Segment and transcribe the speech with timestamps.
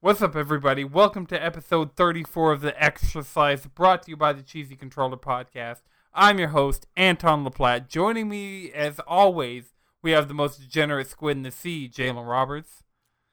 [0.00, 0.84] What's up, everybody?
[0.84, 5.80] Welcome to episode 34 of the Exercise, brought to you by the Cheesy Controller Podcast.
[6.14, 7.88] I'm your host, Anton LaPlatte.
[7.88, 12.84] Joining me, as always, we have the most degenerate squid in the sea, Jalen Roberts.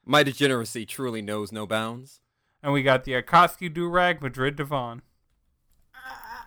[0.03, 2.19] My degeneracy truly knows no bounds.
[2.63, 5.03] And we got the Akatsuki Durag, Madrid Devon.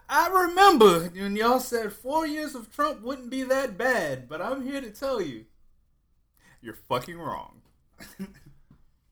[0.09, 4.66] I remember when y'all said four years of Trump wouldn't be that bad, but I'm
[4.66, 5.45] here to tell you,
[6.60, 7.60] you're fucking wrong.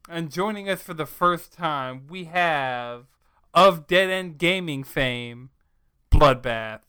[0.08, 3.06] And joining us for the first time, we have
[3.52, 5.50] of Dead End Gaming fame,
[6.12, 6.82] Bloodbath,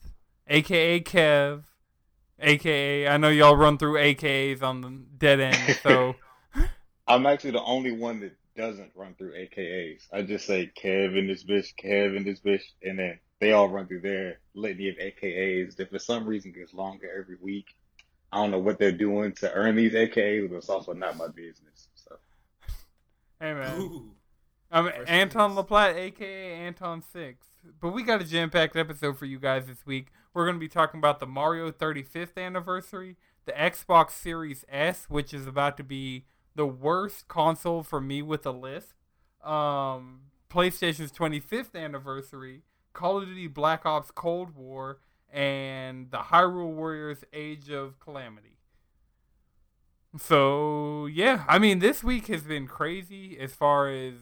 [0.47, 1.63] aka Kev,
[2.39, 6.15] aka I know y'all run through AKAs on the Dead End, so
[7.07, 10.03] I'm actually the only one that doesn't run through AKAs.
[10.13, 13.69] I just say Kev and this bitch, Kev and this bitch, and then they all
[13.69, 17.65] run through their litany of AKAs that for some reason gets longer every week.
[18.31, 21.29] I don't know what they're doing to earn these AKAs, but it's also not my
[21.29, 21.76] business.
[23.39, 23.79] Hey man.
[23.79, 24.11] Ooh.
[24.71, 25.67] I'm First Anton names.
[25.67, 27.45] LaPlatte, aka Anton Six.
[27.79, 30.07] But we got a jam-packed episode for you guys this week.
[30.33, 33.15] We're going to be talking about the Mario 35th anniversary,
[33.45, 38.45] the Xbox Series S, which is about to be the worst console for me with
[38.45, 38.95] a lisp.
[39.43, 44.99] Um, PlayStation's 25th anniversary, Call of Duty Black Ops Cold War,
[45.31, 48.56] and the Hyrule Warriors Age of Calamity.
[50.19, 54.13] So yeah, I mean this week has been crazy as far as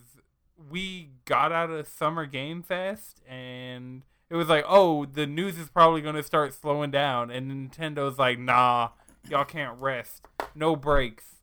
[0.69, 5.69] we got out of Summer Game Fest and it was like, oh, the news is
[5.69, 8.89] probably gonna start slowing down, and Nintendo's like, nah,
[9.29, 11.35] y'all can't rest, no breaks,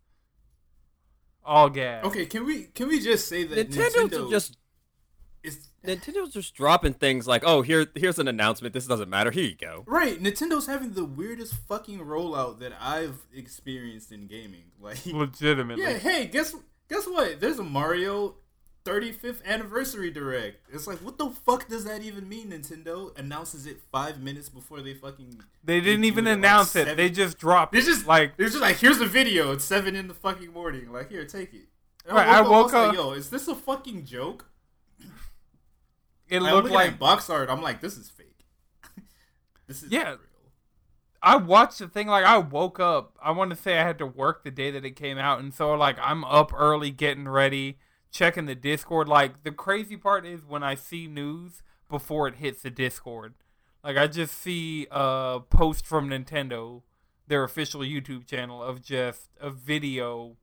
[1.44, 2.04] all gas.
[2.04, 4.56] Okay, can we can we just say that Nintendo's Nintendo just is
[5.84, 8.72] Nintendo's just dropping things like, oh, here here's an announcement.
[8.74, 9.30] This doesn't matter.
[9.30, 9.84] Here you go.
[9.86, 10.22] right?
[10.22, 14.64] Nintendo's having the weirdest fucking rollout that I've experienced in gaming.
[14.82, 15.82] Like, legitimately.
[15.84, 16.54] yeah, hey, guess
[16.88, 17.40] guess what?
[17.40, 18.34] There's a Mario
[18.84, 20.56] 35th anniversary direct.
[20.72, 22.50] It's like, what the fuck does that even mean?
[22.50, 25.40] Nintendo announces it five minutes before they fucking.
[25.62, 26.96] They didn't debuted even at, like, announce it.
[26.96, 27.72] They just dropped.
[27.72, 27.84] They it.
[27.84, 29.52] just like It's just like here's the video.
[29.52, 30.90] It's seven in the fucking morning.
[30.92, 31.68] Like here, take it.
[32.06, 34.46] And Right, I woke was like, up- Yo, is this a fucking joke?
[36.32, 37.50] It I'm looked like box art.
[37.50, 38.44] I'm like, this is fake.
[39.66, 40.10] this is Yeah.
[40.10, 40.18] real.
[41.22, 43.16] I watched the thing like I woke up.
[43.22, 45.54] I want to say I had to work the day that it came out, and
[45.54, 47.78] so like I'm up early getting ready,
[48.10, 49.08] checking the Discord.
[49.08, 53.34] Like the crazy part is when I see news before it hits the Discord.
[53.84, 56.82] Like I just see a post from Nintendo,
[57.28, 60.36] their official YouTube channel, of just a video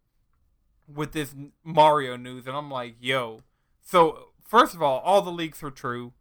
[0.87, 3.41] with this Mario news, and I'm like, yo.
[3.81, 6.13] So first of all, all the leaks were true.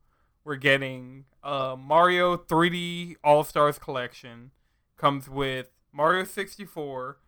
[0.45, 4.51] We're getting uh, Mario 3D All Stars Collection.
[4.97, 7.19] Comes with Mario 64,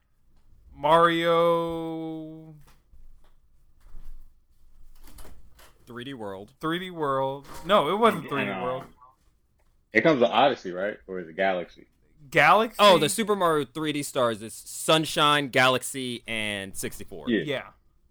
[0.74, 2.54] Mario
[5.88, 6.52] 3D World.
[6.60, 7.46] 3D World.
[7.64, 8.84] No, it wasn't 3D um, World.
[9.92, 10.98] It comes with Odyssey, right?
[11.06, 11.86] Or is it Galaxy?
[12.30, 12.76] Galaxy.
[12.78, 17.30] Oh, the Super Mario 3D stars is Sunshine, Galaxy, and 64.
[17.30, 17.42] Yeah.
[17.44, 17.62] Yeah.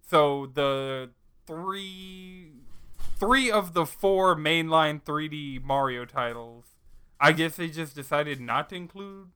[0.08, 1.10] So the
[1.46, 2.52] three,
[3.20, 6.64] three of the four mainline 3D Mario titles.
[7.20, 9.28] I guess they just decided not to include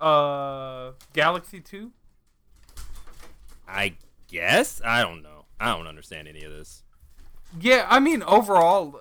[0.00, 1.92] uh Galaxy 2.
[3.68, 3.94] I
[4.26, 4.82] guess.
[4.84, 5.46] I don't know.
[5.60, 6.82] I don't understand any of this.
[7.58, 9.00] Yeah, I mean overall,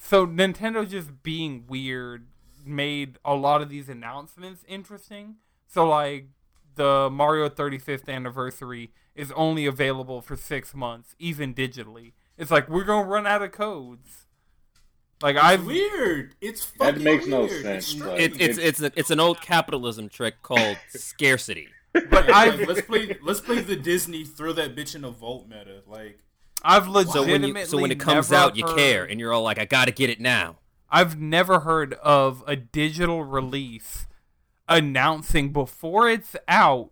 [0.00, 2.26] so Nintendo just being weird
[2.64, 5.36] made a lot of these announcements interesting.
[5.66, 6.28] So like
[6.76, 12.12] the Mario 35th anniversary is only available for six months, even digitally.
[12.42, 14.26] It's like we're gonna run out of codes.
[15.22, 16.34] Like I've weird.
[16.40, 18.34] It's That fucking makes no sense, It's but- strange.
[18.34, 21.68] It, it's it's a, it's an old capitalism trick called scarcity.
[21.92, 25.82] but I've let's play let's play the Disney throw that bitch in a vault meta.
[25.86, 26.18] Like
[26.64, 29.42] I've So when you so when it comes never out, you care, and you're all
[29.42, 30.56] like, I gotta get it now.
[30.90, 34.06] I've never heard of a digital release
[34.68, 36.90] announcing before it's out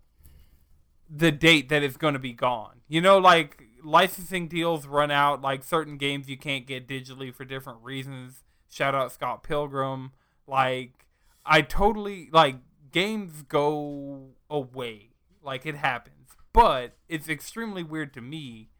[1.09, 2.81] the date that it's going to be gone.
[2.89, 7.45] You know, like licensing deals run out, like certain games you can't get digitally for
[7.45, 8.45] different reasons.
[8.69, 10.13] Shout out Scott Pilgrim.
[10.47, 11.07] Like,
[11.45, 12.57] I totally, like,
[12.93, 15.11] games go away.
[15.43, 16.31] Like, it happens.
[16.53, 18.71] But it's extremely weird to me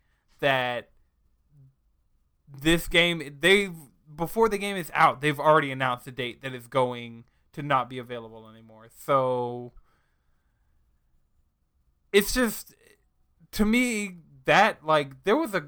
[0.41, 0.91] that
[2.61, 3.75] this game they've
[4.15, 7.89] before the game is out they've already announced a date that is going to not
[7.89, 9.73] be available anymore so
[12.13, 12.75] it's just
[13.53, 14.17] to me
[14.51, 15.65] that like there was a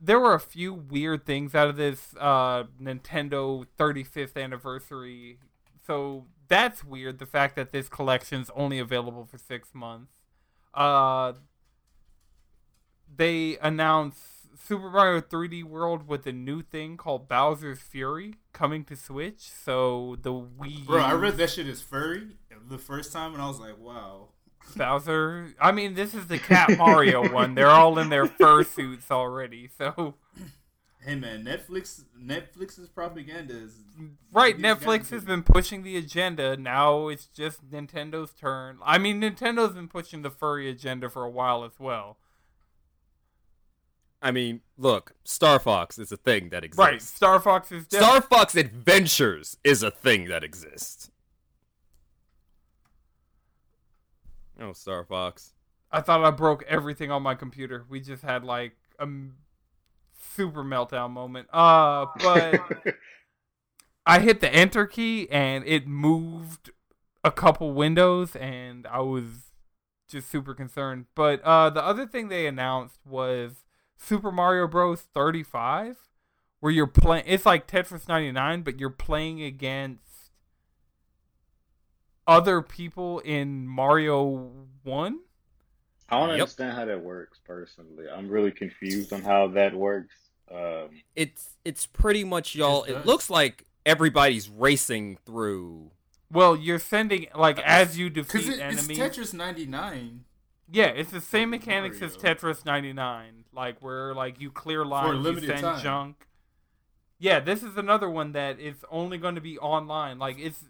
[0.00, 5.38] there were a few weird things out of this uh Nintendo 35th anniversary
[5.86, 10.12] so that's weird the fact that this collection's only available for 6 months
[10.74, 11.34] uh
[13.14, 14.20] they announced
[14.66, 19.50] Super Mario 3D World with a new thing called Bowser's Fury coming to Switch.
[19.50, 20.86] So the Wii.
[20.86, 22.36] Bro, I read that shit is furry
[22.68, 24.28] the first time, and I was like, wow.
[24.76, 25.54] Bowser.
[25.60, 27.54] I mean, this is the Cat Mario one.
[27.54, 29.68] They're all in their fursuits already.
[29.76, 30.14] So
[31.04, 33.74] Hey man, Netflix Netflix's propaganda is
[34.32, 36.56] right, Netflix has been pushing the agenda.
[36.56, 38.78] Now it's just Nintendo's turn.
[38.84, 42.18] I mean, Nintendo's been pushing the furry agenda for a while as well.
[44.24, 46.78] I mean, look, Star Fox is a thing that exists.
[46.78, 51.10] Right, Star Fox is def- Star Fox Adventures is a thing that exists.
[54.60, 55.52] Oh, Star Fox.
[55.90, 57.84] I thought I broke everything on my computer.
[57.88, 59.06] We just had like a
[60.34, 61.48] super meltdown moment.
[61.52, 62.60] Uh, but
[64.06, 66.70] I hit the enter key and it moved
[67.24, 69.52] a couple windows and I was
[70.08, 71.06] just super concerned.
[71.14, 73.64] But uh the other thing they announced was
[73.96, 76.08] Super Mario Bros 35
[76.60, 80.11] where you're playing it's like Tetris 99 but you're playing against
[82.32, 84.50] other people in Mario
[84.84, 85.20] 1.
[86.08, 86.32] I don't Yep.
[86.40, 88.08] understand how that works personally.
[88.08, 90.14] I'm really confused on how that works.
[90.50, 92.84] Um, It's it's pretty much y'all.
[92.86, 95.90] Yes, It looks like everybody's racing through.
[96.30, 98.98] Well, you're sending like as you defeat it, it's enemies.
[98.98, 100.24] Tetris 99
[100.70, 105.40] Yeah, it's the same mechanics as Tetris 99, like where like you clear lines, you
[105.40, 105.82] send time.
[105.82, 106.26] junk.
[107.18, 110.18] Yeah, this is another one that is only going to be online.
[110.18, 110.64] Like it's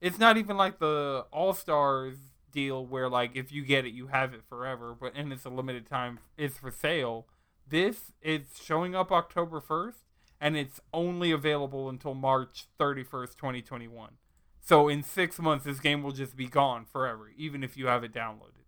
[0.00, 2.16] it's not even like the All Stars
[2.50, 5.50] deal where like if you get it you have it forever, but and it's a
[5.50, 6.18] limited time.
[6.36, 7.26] It's for sale.
[7.68, 10.04] This is showing up October 1st
[10.40, 14.12] and it's only available until March 31st, 2021.
[14.60, 18.04] So in 6 months this game will just be gone forever even if you have
[18.04, 18.64] it downloaded.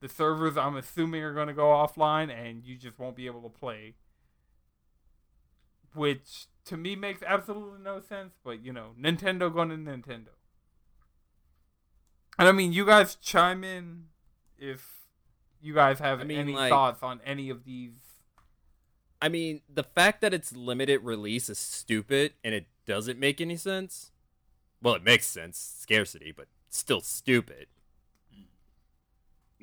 [0.00, 3.42] The servers, I'm assuming, are going to go offline, and you just won't be able
[3.42, 3.94] to play.
[5.94, 10.35] Which to me makes absolutely no sense, but you know, Nintendo going to Nintendo.
[12.38, 14.04] And I mean, you guys chime in
[14.58, 14.94] if
[15.60, 17.94] you guys have I mean, any like- thoughts on any of these.
[19.20, 23.56] I mean, the fact that it's limited release is stupid and it doesn't make any
[23.56, 24.12] sense.
[24.82, 27.66] Well, it makes sense, scarcity, but still stupid.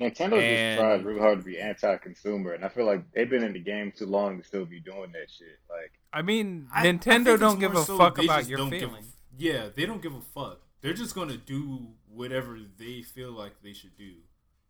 [0.00, 3.44] Nintendo And- just tries really hard to be anti-consumer, and I feel like they've been
[3.44, 5.60] in the game too long to still be doing that shit.
[5.70, 8.58] Like, I mean, I- I Nintendo think don't give a so fuck about just your
[8.58, 9.16] don't give a feelings.
[9.38, 10.60] yeah, they don't give a fuck.
[10.84, 14.16] They're just gonna do whatever they feel like they should do.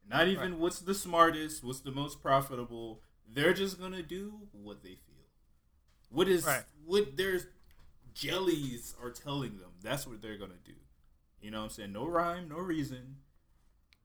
[0.08, 0.60] Not even Right.
[0.60, 3.02] what's the smartest, what's the most profitable.
[3.26, 5.26] They're just gonna do what they feel.
[6.10, 6.64] What is Right.
[6.84, 7.40] what their
[8.12, 9.72] jellies are telling them.
[9.82, 10.76] That's what they're gonna do.
[11.40, 11.92] You know what I'm saying?
[11.92, 13.20] No rhyme, no reason.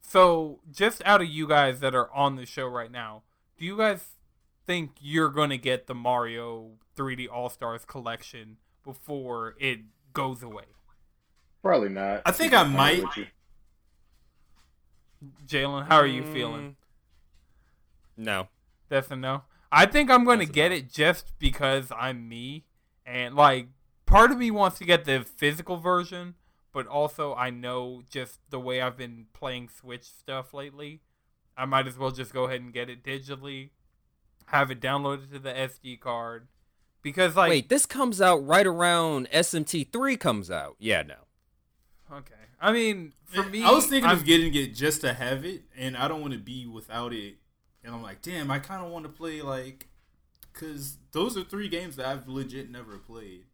[0.02, 3.22] So, just out of you guys that are on the show right now,
[3.56, 4.18] do you guys
[4.66, 9.82] think you're going to get the Mario 3D All Stars collection before it
[10.14, 10.66] goes away?
[11.62, 12.22] Probably not.
[12.26, 13.04] I think I might.
[15.46, 16.76] Jalen, how are you Mm, feeling?
[18.16, 18.48] No.
[18.88, 19.44] That's a no.
[19.72, 20.76] I think I'm going to That's a get no.
[20.78, 22.66] it just because I'm me.
[23.06, 23.68] And, like,
[24.06, 26.36] part of me wants to get the physical version,
[26.72, 31.02] but also I know just the way I've been playing Switch stuff lately.
[31.58, 33.72] I might as well just go ahead and get it digitally,
[34.48, 36.48] have it downloaded to the SD card.
[37.02, 40.76] Because, like, Wait, this comes out right around SMT3 comes out.
[40.80, 41.16] Yeah, no.
[42.12, 42.34] Okay.
[42.62, 45.64] I mean, for me, I was thinking I'm- of getting it just to have it,
[45.78, 47.36] and I don't want to be without it.
[47.84, 49.88] And I'm like, damn, I kind of want to play like,
[50.54, 53.46] because those are three games that I've legit never played.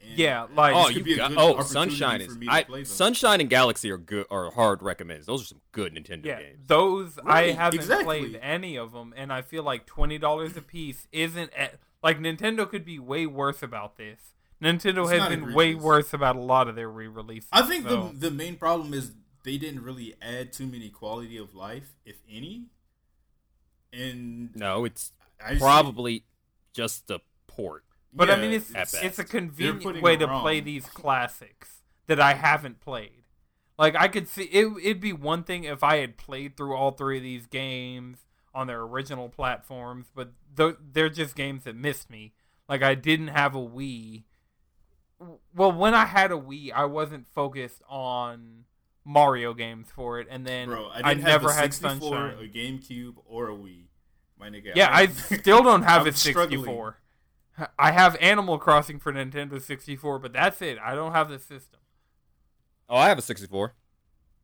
[0.00, 2.64] And Yeah, like- Oh, you be a got good oh Sunshine is I.
[2.84, 5.26] Sunshine and Galaxy are good are hard recommends.
[5.26, 6.58] Those are some good Nintendo Yeah, games.
[6.66, 8.20] those I haven't exactly.
[8.20, 12.18] played any of them, and I feel like twenty dollars a piece isn't at, like
[12.20, 14.34] Nintendo could be way worse about this.
[14.62, 17.48] Nintendo It's has not been way worse about a lot of their re-releases.
[17.52, 19.12] I think so- the the main problem is
[19.44, 22.66] they didn't really add too many quality of life, if any.
[23.92, 25.12] And No, it's
[25.44, 26.24] I see- probably
[26.74, 27.84] just a port.
[28.12, 30.42] but I mean, it's at it's a convenient way to wrong.
[30.42, 33.24] play these classics that I haven't played.
[33.78, 34.66] Like I could see it.
[34.82, 38.66] It'd be one thing if I had played through all three of these games on
[38.66, 42.34] their original platforms, but th- they're just games that missed me.
[42.68, 44.24] Like I didn't have a Wii.
[45.54, 48.64] Well, when I had a Wii, I wasn't focused on
[49.04, 52.34] Mario games for it, and then bro, I, I, didn't never have a had Sunshine.
[52.34, 53.86] a GameCube, or a Wii.
[54.38, 54.72] My nigga.
[54.74, 56.98] Yeah, I still don't have I'm a 64.
[57.78, 60.78] I have Animal Crossing for Nintendo 64, but that's it.
[60.78, 61.80] I don't have the system.
[62.88, 63.74] Oh, I have a 64.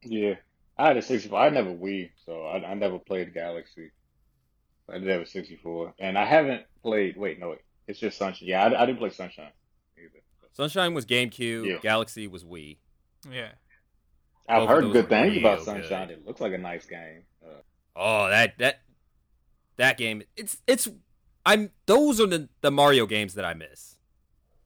[0.02, 0.34] Yeah,
[0.76, 1.38] I had a 64.
[1.38, 3.92] I never Wii, so I, I never played Galaxy.
[4.88, 7.16] I did have a 64, and I haven't played.
[7.16, 8.48] Wait, no, wait, it's just Sunshine.
[8.48, 9.52] Yeah, I, I didn't play Sunshine either.
[10.54, 11.66] Sunshine was GameCube.
[11.66, 11.76] Yeah.
[11.82, 12.78] Galaxy was Wii.
[13.30, 13.50] Yeah.
[14.48, 16.08] I've Both heard good things about Sunshine.
[16.08, 16.18] good.
[16.18, 17.24] It looks like a nice game.
[17.44, 17.50] Uh,
[17.96, 18.80] Oh, that that
[19.76, 20.22] that game.
[20.36, 20.88] It's it's.
[21.46, 21.70] I'm.
[21.86, 23.96] Those are the the Mario games that I miss.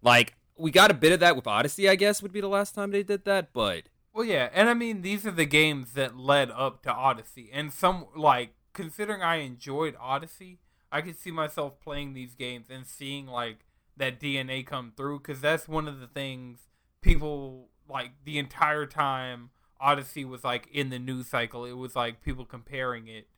[0.01, 1.89] Like we got a bit of that with Odyssey.
[1.91, 4.75] I guess would be the last time they did that, but Well, yeah, and I
[4.75, 9.37] mean these are the games that led up to Odyssey, and some like considering I
[9.37, 10.59] enjoyed Odyssey,
[10.91, 13.67] I could see myself playing these games and seeing like
[13.99, 16.69] that DNA come through because that's one of the things
[17.01, 19.51] people like the entire time
[19.81, 21.65] Odyssey was like in the news cycle.
[21.65, 23.29] It was like people comparing it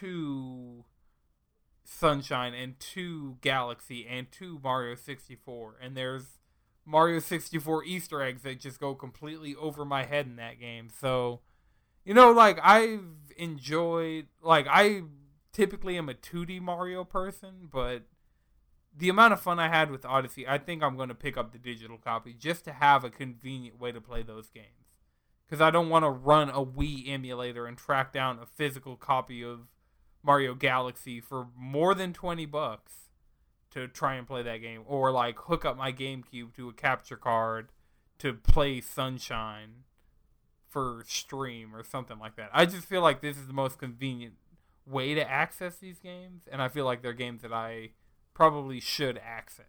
[0.00, 0.84] to
[1.84, 6.38] Sunshine and to Galaxy and to Mario 64, and there's
[6.84, 10.88] Mario 64 Easter eggs that just go completely over my head in that game.
[10.90, 11.40] So,
[12.04, 13.04] you know, like I've
[13.36, 15.02] enjoyed, like I
[15.52, 18.02] typically am a 2D Mario person, but
[18.96, 21.52] the amount of fun I had with Odyssey, I think I'm going to pick up
[21.52, 24.66] the digital copy just to have a convenient way to play those games.
[25.46, 29.42] Because I don't want to run a Wii emulator and track down a physical copy
[29.42, 29.68] of
[30.22, 32.92] Mario Galaxy for more than 20 bucks
[33.70, 37.16] to try and play that game or like hook up my GameCube to a capture
[37.16, 37.70] card
[38.18, 39.84] to play Sunshine
[40.68, 42.50] for stream or something like that.
[42.52, 44.34] I just feel like this is the most convenient
[44.86, 47.90] way to access these games and I feel like they're games that I
[48.40, 49.66] probably should access.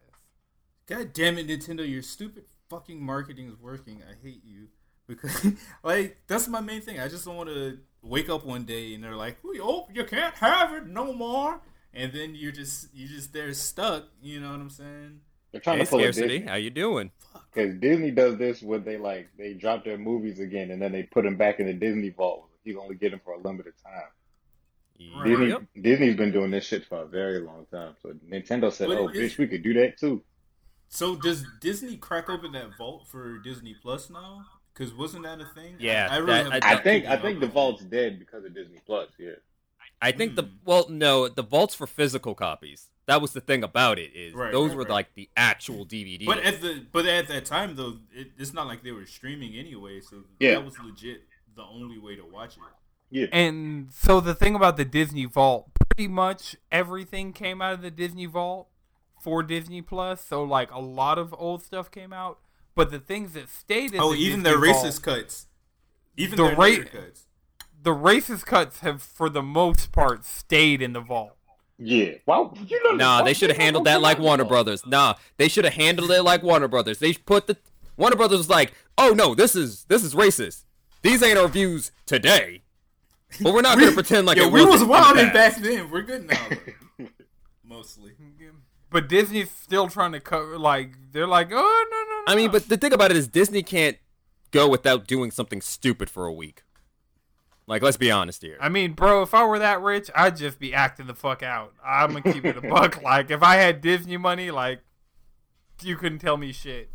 [0.87, 1.87] God damn it, Nintendo!
[1.87, 4.01] Your stupid fucking marketing is working.
[4.09, 4.69] I hate you
[5.07, 5.45] because,
[5.83, 6.97] like, that's my main thing.
[6.97, 10.33] I just don't want to wake up one day and they're like, oh, you can't
[10.35, 11.59] have it no more,"
[11.93, 14.05] and then you're just you just there stuck.
[14.21, 15.19] You know what I'm saying?
[15.51, 16.39] they're trying hey, to pull a scarcity.
[16.39, 17.11] Disney How you doing?
[17.53, 21.03] because Disney does this when they like they drop their movies again and then they
[21.03, 22.47] put them back in the Disney vault.
[22.63, 24.07] You only get them for a limited time.
[25.15, 25.25] Right.
[25.27, 25.63] Disney Yep.
[25.81, 27.95] Disney's been doing this shit for a very long time.
[28.01, 30.23] So Nintendo said, But "Oh, it's- bitch, we could do that too."
[30.89, 34.45] So does Disney crack open that vault for Disney Plus now?
[34.73, 35.75] Because wasn't that a thing?
[35.79, 38.43] Yeah, I, I really that- I- I think keeping I think the vault's dead because
[38.45, 39.09] of Disney Plus.
[39.17, 39.31] Yeah,
[40.01, 40.49] I think the Hmm.
[40.65, 42.87] well, no, the vaults for physical copies.
[43.07, 44.91] That was the thing about it is Right, those right, were right.
[44.91, 46.25] like the actual DVD.
[46.25, 49.55] But at the but at that time though, it, it's not like they were streaming
[49.55, 49.99] anyway.
[50.01, 50.51] So Yeah.
[50.55, 51.23] that was legit
[51.55, 52.63] the only way to watch it.
[53.11, 53.27] Yeah.
[53.31, 57.91] And so the thing about the Disney Vault, pretty much everything came out of the
[57.91, 58.67] Disney Vault
[59.21, 60.25] for Disney Plus.
[60.25, 62.39] So like a lot of old stuff came out,
[62.75, 65.03] but the things that stayed in the Disney Oh, the even Disney the Vault- racist
[65.03, 65.47] cuts.
[66.17, 67.25] Even The the ra- racist cuts.
[67.83, 71.35] the racist cuts have for the most part stayed in the vault.
[71.77, 72.11] Yeah.
[72.27, 72.53] Wow.
[72.67, 74.43] You know, Nah, they should have handled that like like Warner?
[74.45, 74.85] Brothers.
[74.85, 76.99] Nah, they should have handled it like Warner Brothers.
[76.99, 77.57] They put the
[77.97, 80.63] Warner Brothers was like, "Oh no, this is this is racist.
[81.01, 82.61] These ain't our views today."
[83.39, 85.55] But we're not gonna pretend like Yo, it we was wasn't in the wilding back
[85.57, 85.89] then.
[85.89, 86.47] We're good now.
[87.63, 88.13] Mostly.
[88.89, 90.57] But Disney's still trying to cover.
[90.57, 92.25] Like they're like, oh no no.
[92.25, 93.97] no I mean, no." but the thing about it is Disney can't
[94.51, 96.63] go without doing something stupid for a week.
[97.67, 98.57] Like, let's be honest here.
[98.59, 101.73] I mean, bro, if I were that rich, I'd just be acting the fuck out.
[101.85, 103.01] I'm gonna keep it a buck.
[103.01, 104.81] Like if I had Disney money, like
[105.81, 106.89] you couldn't tell me shit.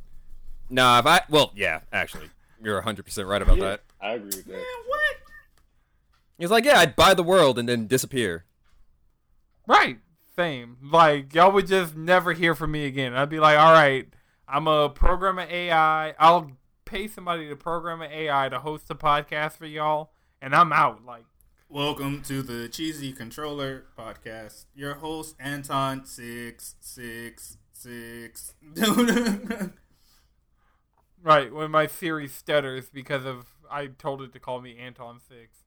[0.68, 2.28] Nah, if I well, yeah, actually,
[2.62, 3.80] you're 100 percent right about Yeah, that.
[4.02, 4.52] I agree with that.
[4.52, 5.16] Man, what?
[6.38, 8.44] He's like, yeah, I'd buy the world and then disappear.
[9.66, 9.98] Right.
[10.36, 10.76] Same.
[10.82, 13.14] Like y'all would just never hear from me again.
[13.14, 14.06] I'd be like, all right,
[14.46, 16.14] I'm a program an AI.
[16.18, 16.52] I'll
[16.84, 20.12] pay somebody to program an AI to host a podcast for y'all,
[20.42, 21.04] and I'm out.
[21.06, 21.24] Like,
[21.68, 24.66] Welcome to the Cheesy Controller Podcast.
[24.74, 28.54] Your host Anton six six six.
[31.22, 35.65] right when my Siri stutters because of I told it to call me Anton Six.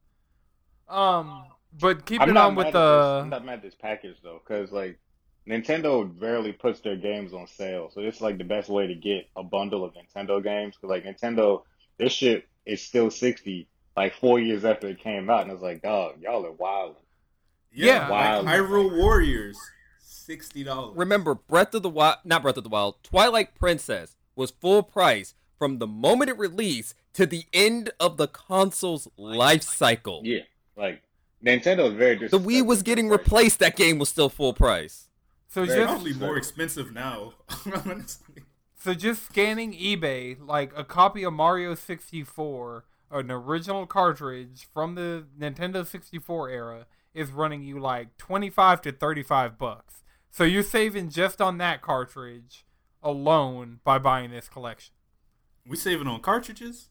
[0.89, 1.45] Um,
[1.79, 3.17] but keeping I'm on with the.
[3.17, 4.99] This, I'm not mad at this package though, because like
[5.47, 9.27] Nintendo rarely puts their games on sale, so it's like the best way to get
[9.35, 10.75] a bundle of Nintendo games.
[10.77, 11.63] 'Cause, like Nintendo,
[11.97, 15.81] this shit is still sixty, like four years after it came out, and it's like,
[15.81, 16.95] dog, y'all are wild.
[17.71, 19.57] Yeah, like Hyrule Warriors,
[19.99, 20.97] sixty dollars.
[20.97, 25.35] Remember, Breath of the Wild, not Breath of the Wild, Twilight Princess was full price
[25.57, 30.21] from the moment it released to the end of the console's life cycle.
[30.23, 30.41] Yeah,
[30.79, 31.03] like
[31.45, 32.27] Nintendo is very.
[32.27, 33.19] The Wii was getting price.
[33.19, 33.59] replaced.
[33.59, 35.09] That game was still full price.
[35.49, 37.33] So Very just Probably more expensive now.
[37.85, 38.43] honestly.
[38.81, 45.25] So just scanning eBay, like a copy of Mario 64, an original cartridge from the
[45.37, 50.03] Nintendo 64 era, is running you like 25 to 35 bucks.
[50.31, 52.65] So you're saving just on that cartridge
[53.01, 54.93] alone by buying this collection.
[55.67, 56.89] We saving on cartridges.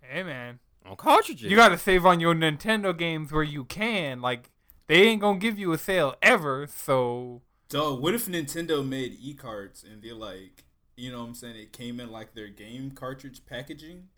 [0.00, 1.50] Hey man, On cartridges.
[1.50, 4.20] you got to save on your Nintendo games where you can.
[4.20, 4.50] Like
[4.86, 6.66] they ain't gonna give you a sale ever.
[6.66, 10.64] So, Dog, what if Nintendo made e cards and they're like,
[10.96, 11.56] you know what I'm saying?
[11.56, 14.08] It came in like their game cartridge packaging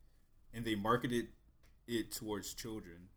[0.52, 1.28] and they marketed
[1.86, 3.08] it towards children.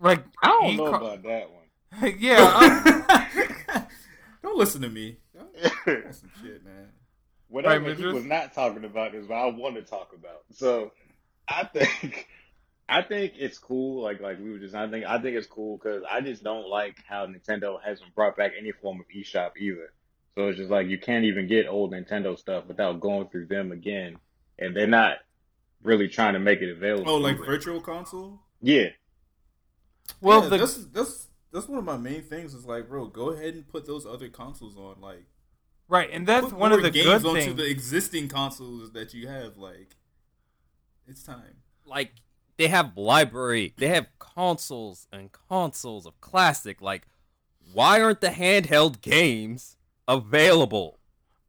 [0.00, 2.16] like, I don't e- know about that one.
[2.18, 3.86] yeah, I'm-
[4.42, 5.16] Don't listen to me.
[5.86, 6.88] That's some shit, man.
[7.48, 8.12] Whatever Right, he Midris?
[8.12, 10.42] was not talking about is what I want to talk about.
[10.52, 10.92] So
[11.48, 12.28] I think
[12.88, 14.02] I think it's cool.
[14.02, 16.68] Like like we were just I think I think it's cool because I just don't
[16.68, 19.92] like how Nintendo hasn't brought back any form of eShop either.
[20.36, 23.72] So it's just like you can't even get old Nintendo stuff without going through them
[23.72, 24.18] again,
[24.58, 25.18] and they're not
[25.82, 27.10] really trying to make it available.
[27.10, 28.40] Oh, like virtual console?
[28.60, 28.88] yeah.
[30.20, 32.54] well, yeah, the, that's that's that's one of my main things.
[32.54, 35.00] Is like, bro, go ahead and put those other consoles on.
[35.00, 35.24] Like,
[35.88, 37.56] right, and that's put one of the games good onto things.
[37.56, 39.56] the existing consoles that you have.
[39.56, 39.96] Like,
[41.06, 41.62] it's time.
[41.84, 42.12] like
[42.56, 46.80] they have library, they have consoles and consoles of classic.
[46.80, 47.06] Like,
[47.72, 49.76] why aren't the handheld games
[50.08, 50.98] available?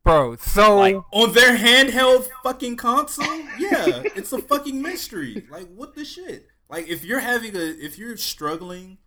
[0.03, 3.25] Bro, so Like- On their handheld fucking console?
[3.59, 5.45] Yeah, it's a fucking mystery.
[5.49, 6.47] Like, what the shit?
[6.69, 8.97] Like, if you're having a, if you're struggling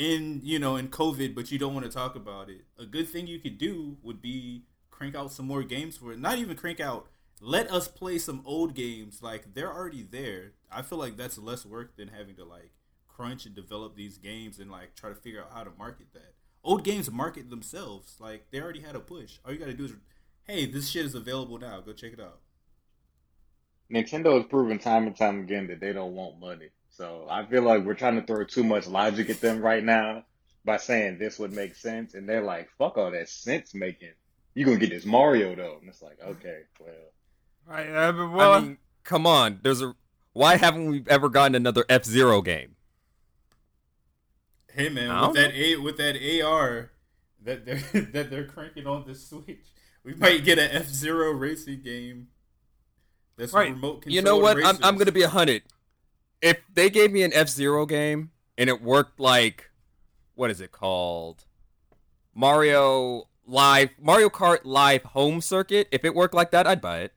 [0.00, 3.06] in, you know, in COVID, but you don't want to talk about it, a good
[3.06, 6.18] thing you could do would be crank out some more games for it.
[6.18, 7.08] Not even crank out.
[7.38, 9.22] Let us play some old games.
[9.22, 10.52] Like, they're already there.
[10.72, 12.72] I feel like that's less work than having to, like,
[13.08, 16.32] crunch and develop these games and, like, try to figure out how to market that.
[16.64, 18.16] Old games market themselves.
[18.18, 19.38] Like, they already had a push.
[19.44, 19.92] All you got to do is
[20.44, 21.80] hey, this shit is available now.
[21.80, 22.40] Go check it out.
[23.92, 26.70] Nintendo has proven time and time again that they don't want money.
[27.00, 30.26] So I feel like we're trying to throw too much logic at them right now
[30.66, 34.12] by saying this would make sense, and they're like, "Fuck all that sense making.
[34.52, 36.92] You gonna get this Mario though?" And it's like, okay, well,
[37.64, 39.60] right, uh, well, I mean, come on.
[39.62, 39.94] There's a
[40.34, 42.76] why haven't we ever gotten another F Zero game?
[44.70, 46.90] Hey man, with don't that A with that AR
[47.44, 47.76] that they're
[48.12, 49.72] that they're cranking on the Switch,
[50.04, 52.28] we might get an F Zero racing game.
[53.38, 53.70] That's Right.
[53.70, 54.14] remote control.
[54.14, 54.62] You know what?
[54.62, 55.62] I'm, I'm gonna be a hundred.
[56.42, 59.70] If they gave me an F Zero game and it worked like,
[60.34, 61.44] what is it called?
[62.34, 65.88] Mario Live, Mario Kart Live Home Circuit.
[65.90, 67.12] If it worked like that, I'd buy it.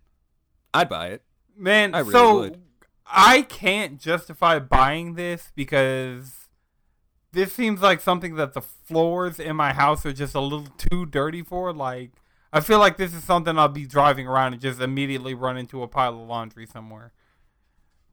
[0.74, 1.24] I'd buy it.
[1.56, 2.62] man, I really so would.
[3.06, 6.44] I can't justify buying this because
[7.32, 11.06] this seems like something that the floors in my house are just a little too
[11.06, 11.74] dirty for.
[11.74, 12.12] Like,
[12.52, 15.84] I feel like this is something I'll be driving around and just immediately run into
[15.84, 17.12] a pile of laundry somewhere.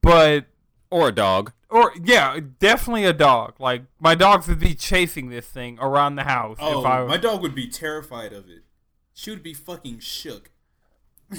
[0.02, 0.46] But
[0.90, 1.52] Or a dog.
[1.68, 3.54] or yeah, definitely a dog.
[3.60, 7.16] Like my dogs would be chasing this thing around the house Oh, if I my
[7.16, 8.64] dog would be terrified of it.
[9.14, 10.50] She would be fucking shook.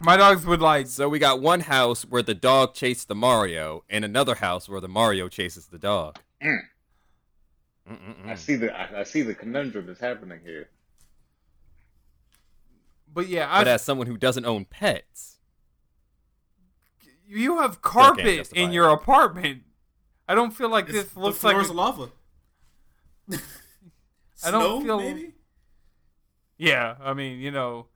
[0.00, 3.84] my dogs would like So we got one house where the dog chased the Mario,
[3.88, 6.18] and another house where the Mario chases the dog.
[6.42, 6.58] Mm.
[8.26, 10.70] I see the I, I see the conundrum that's happening here.
[13.12, 15.35] but yeah, I But as someone who doesn't own pets,
[17.28, 18.74] you have carpet justify in it.
[18.74, 19.62] your apartment.
[20.28, 22.10] I don't feel like It's- this the looks like floor's a- lava.
[24.44, 25.32] I don't Snow, feel- maybe.
[26.58, 27.86] Yeah, I mean, you know.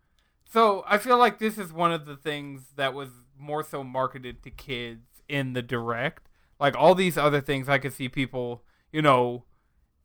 [0.45, 4.43] So I feel like this is one of the things that was more so marketed
[4.43, 6.29] to kids in the direct.
[6.59, 9.45] Like all these other things, I could see people, you know,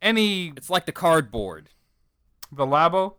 [0.00, 1.70] any it's like the cardboard.
[2.52, 3.14] the labo.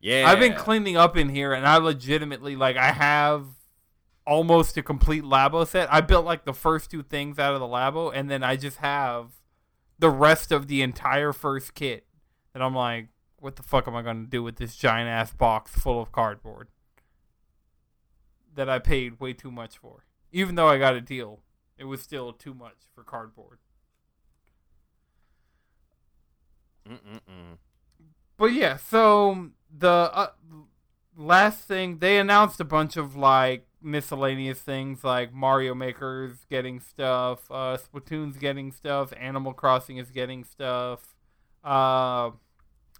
[0.00, 3.46] Yeah, I've been cleaning up in here, and I legitimately like I have
[4.26, 5.92] almost a complete labo set.
[5.92, 8.78] I built like the first two things out of the labo, and then I just
[8.78, 9.32] have
[9.98, 12.06] the rest of the entire first kit.
[12.54, 13.08] And I'm like,
[13.38, 16.68] what the fuck am I gonna do with this giant ass box full of cardboard
[18.54, 20.04] that I paid way too much for?
[20.32, 21.40] Even though I got a deal,
[21.78, 23.58] it was still too much for cardboard.
[26.88, 27.58] Mm-mm-mm.
[28.36, 30.30] But yeah, so the uh,
[31.16, 37.50] last thing they announced a bunch of like miscellaneous things like Mario Maker's getting stuff,
[37.50, 41.14] uh, Splatoon's getting stuff, Animal Crossing is getting stuff.
[41.64, 42.30] Uh,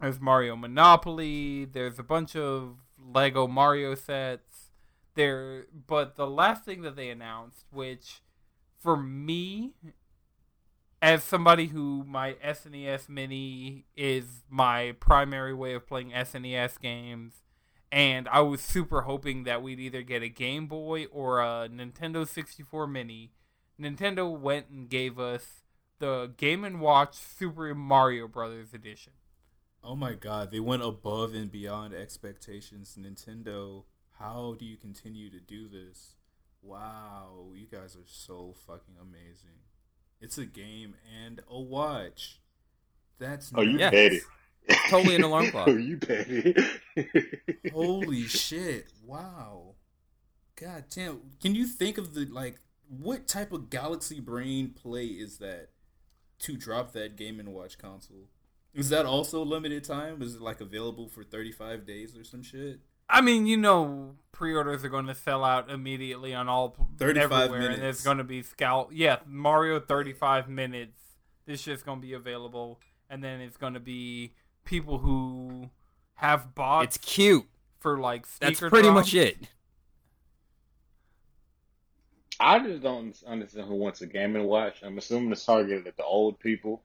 [0.00, 1.64] there's Mario Monopoly.
[1.64, 4.70] There's a bunch of Lego Mario sets.
[5.14, 8.20] There, but the last thing that they announced, which
[8.78, 9.72] for me
[11.00, 17.45] as somebody who my SNES Mini is my primary way of playing SNES games,
[17.92, 22.26] and I was super hoping that we'd either get a Game Boy or a Nintendo
[22.26, 23.32] 64 Mini.
[23.80, 25.62] Nintendo went and gave us
[25.98, 29.12] the Game and Watch Super Mario Brothers edition.
[29.84, 32.98] Oh my god, they went above and beyond expectations.
[32.98, 33.84] Nintendo,
[34.18, 36.14] how do you continue to do this?
[36.62, 39.60] Wow, you guys are so fucking amazing.
[40.20, 40.94] It's a game
[41.24, 42.40] and a watch.
[43.18, 43.90] That's Oh, you Yeah.
[43.90, 44.20] petty.
[44.88, 45.68] Totally an alarm clock.
[45.68, 46.54] oh, you petty.
[47.72, 48.86] Holy shit!
[49.04, 49.74] Wow.
[50.60, 51.20] God damn!
[51.40, 55.70] Can you think of the like what type of galaxy brain play is that
[56.40, 58.28] to drop that Game and Watch console?
[58.74, 60.20] Is that also limited time?
[60.22, 62.80] Is it like available for thirty five days or some shit?
[63.08, 67.60] I mean, you know, pre-orders are going to sell out immediately on all 35 everywhere,
[67.70, 67.98] and minutes.
[67.98, 68.88] it's going to be scout.
[68.92, 71.00] Yeah, Mario 35 minutes.
[71.46, 74.34] This shit's going to be available, and then it's going to be
[74.66, 75.70] people who
[76.16, 77.46] have bought It's cute.
[77.78, 78.94] for like That's pretty drops.
[78.94, 79.48] much it.
[82.38, 84.82] I just don't understand who wants a Game and Watch.
[84.82, 86.82] I'm assuming it's targeted at the old people.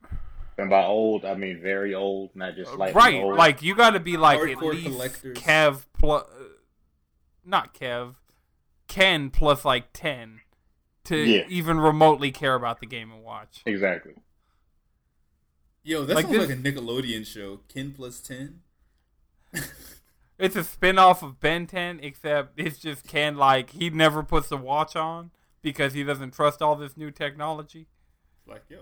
[0.58, 3.36] And by old, I mean very old, not just like right, old.
[3.38, 5.38] like you got to be like at least collectors.
[5.38, 6.44] Kev plus, uh,
[7.44, 8.16] not Kev,
[8.88, 10.42] Ken plus like ten
[11.06, 11.46] to Yeah.
[11.50, 13.62] even remotely care about the Game and Watch.
[13.66, 14.14] exactly.
[15.84, 17.62] Yo, that Like sounds this- like a Nickelodeon show.
[17.68, 18.62] Ken plus ten.
[20.38, 24.58] It's a spin-off of Ben 10, except it's just Ken like he never puts the
[24.58, 25.30] watch on
[25.62, 27.86] because he doesn't trust all this new technology.
[28.48, 28.80] Like, yo,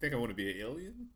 [0.00, 1.06] think I want to be an alien?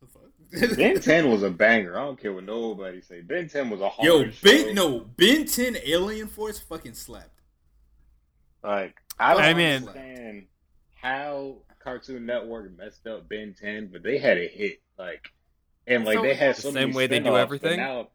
[0.00, 0.76] The fuck?
[0.76, 1.96] Ben 10 was a banger.
[1.96, 3.20] I don't care what nobody say.
[3.20, 4.36] Ben 10 was a hard Yo, show.
[4.42, 7.40] Ben, no, Ben 10 Alien Force fucking slapped.
[8.64, 10.46] Like, I don't I mean- understand
[11.00, 14.80] how Cartoon Network messed up Ben 10, but they had a hit.
[14.98, 15.28] Like,
[15.86, 17.78] and like So- they had The so same many way they do everything?
[17.78, 18.10] Now,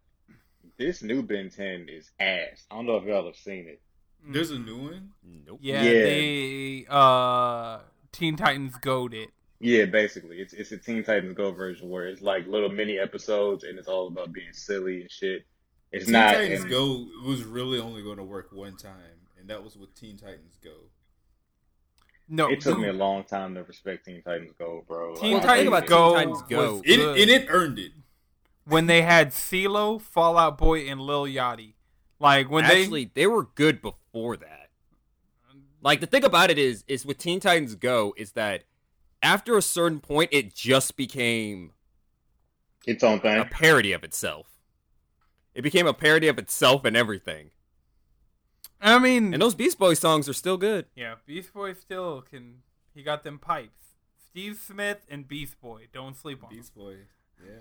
[0.77, 2.65] this new Ben 10 is ass.
[2.71, 3.81] I don't know if y'all have seen it.
[4.25, 5.11] There's a new one.
[5.23, 5.59] Nope.
[5.61, 6.03] Yeah, Yeah.
[6.03, 7.79] they uh
[8.13, 9.29] Teen Titans Goat it.
[9.59, 13.63] Yeah, basically, it's it's a Teen Titans Go version where it's like little mini episodes
[13.65, 15.45] and it's all about being silly and shit.
[15.91, 16.35] It's Teen not.
[16.35, 19.93] Titans and- Go was really only going to work one time, and that was with
[19.93, 20.71] Teen Titans Go.
[22.29, 25.15] No, It took me a long time to respect Teen Titans Go, bro.
[25.15, 27.19] Teen Like, Titans about Go, Teen Titans Go- was It, good.
[27.19, 27.91] and it earned it.
[28.65, 31.73] when they had CeeLo, Fall Out Boy, and Lil Yachty.
[32.19, 34.69] Like when Actually, they were good before that.
[35.81, 38.63] Like the thing about it is, is with Teen Titans Go, is that
[39.21, 41.71] after a certain point, it just became
[42.87, 44.47] its own thing, a parody of itself.
[45.53, 47.51] It became a parody of itself and everything.
[48.83, 50.85] They, I mean, And those Beast Boy songs are still good.
[50.95, 52.57] yeah, Beast Boy still can.
[52.93, 53.95] He got them pipes.
[54.29, 55.87] Steve Smith and Beast Boy.
[55.93, 56.95] Don't sleep on Beast Boy.
[57.43, 57.53] Yeah.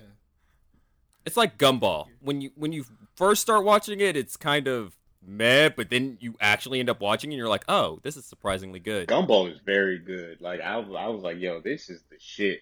[1.24, 2.06] It's like Gumball.
[2.20, 6.34] When you when you first start watching it, it's kind of meh, but then you
[6.40, 9.06] actually end up watching it and you're like, oh, this is surprisingly good.
[9.08, 10.40] Gumball is very good.
[10.40, 12.60] Like I, was- I was like, yo, this is the shit.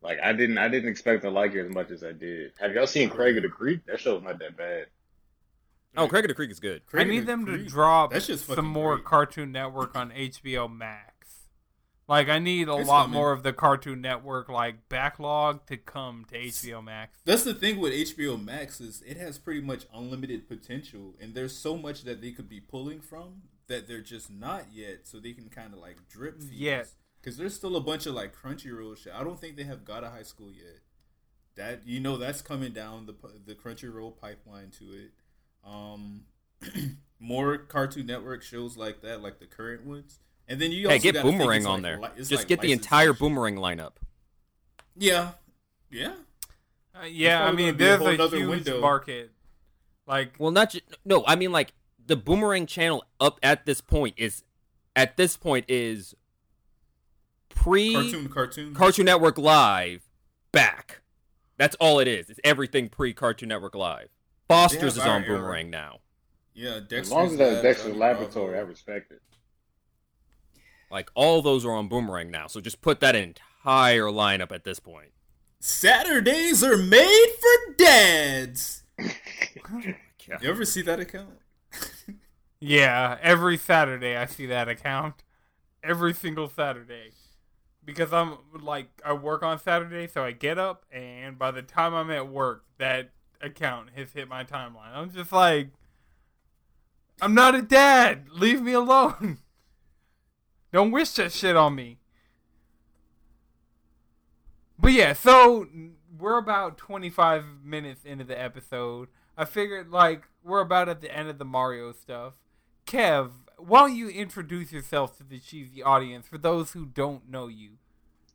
[0.00, 2.52] Like I didn't, I didn't expect to like it as much as I did.
[2.60, 3.80] Have y'all seen Craig of the Creek?
[3.86, 4.86] That show's not that bad.
[5.96, 6.82] Oh, Craig of the Creek is good.
[6.94, 9.04] I need the them to drop That's just some fucking more great.
[9.06, 11.48] Cartoon Network on HBO Max.
[12.06, 13.18] Like I need a It's lot coming.
[13.18, 17.18] more of the Cartoon Network like backlog to come to HBO Max.
[17.24, 21.54] That's the thing with HBO Max is it has pretty much unlimited potential, and there's
[21.56, 25.00] so much that they could be pulling from that they're just not yet.
[25.06, 26.58] So they can kind of like drip mm, feed.
[26.58, 26.88] Yet.
[27.20, 29.12] because there's still a bunch of like Crunchyroll shit.
[29.14, 30.80] I don't think they have God of High School yet.
[31.56, 35.10] That you know that's coming down the pi- the Crunchyroll pipeline to it.
[35.68, 36.22] Um,
[37.20, 40.18] more Cartoon Network shows like that, like the current ones.
[40.48, 42.00] And then you Hey, also get Boomerang on like there.
[42.00, 43.18] li- Just like get the entire shit.
[43.18, 43.92] Boomerang lineup.
[44.96, 45.32] Yeah,
[45.90, 46.14] yeah.
[46.94, 48.80] Uh, yeah, I mean gonna be a there's a, huge window.
[48.80, 49.30] market.
[50.06, 51.22] Like Well, not just no.
[51.26, 54.42] I mean, like the Boomerang channel up at this point is
[54.96, 56.14] at this point is
[57.50, 58.74] pre Cartoon, cartoon.
[58.74, 60.08] Cartoon Network Live
[60.50, 61.02] back.
[61.58, 62.30] That's all it is.
[62.30, 64.08] It's everything pre Cartoon Network Live.
[64.48, 65.38] Foster's They is on our era.
[65.38, 65.98] Boomerang now.
[66.54, 69.22] Yeah, Dexter's As long as that's Lab, Dexter's Laboratory, I respect it.
[70.90, 72.46] Like all those are on Boomerang now.
[72.46, 75.10] So just put that entire lineup at this point.
[75.60, 78.82] Saturdays are made for dads.
[79.62, 79.94] God.
[80.42, 81.38] You ever see that account?
[82.60, 85.24] yeah, every Saturday I see that account.
[85.82, 87.12] Every single Saturday.
[87.82, 91.94] Because I'm like I work on Saturday, so I get up and by the time
[91.94, 94.94] I'm at work, that account has hit my timeline.
[94.94, 95.68] I'm just like
[97.20, 98.26] I'm not a dad.
[98.30, 99.38] Leave me alone.
[100.72, 101.98] Don't wish that shit on me.
[104.78, 105.66] But yeah, so
[106.16, 109.08] we're about 25 minutes into the episode.
[109.36, 112.34] I figured like we're about at the end of the Mario stuff.
[112.86, 117.48] Kev, why don't you introduce yourself to the cheesy audience for those who don't know
[117.48, 117.72] you?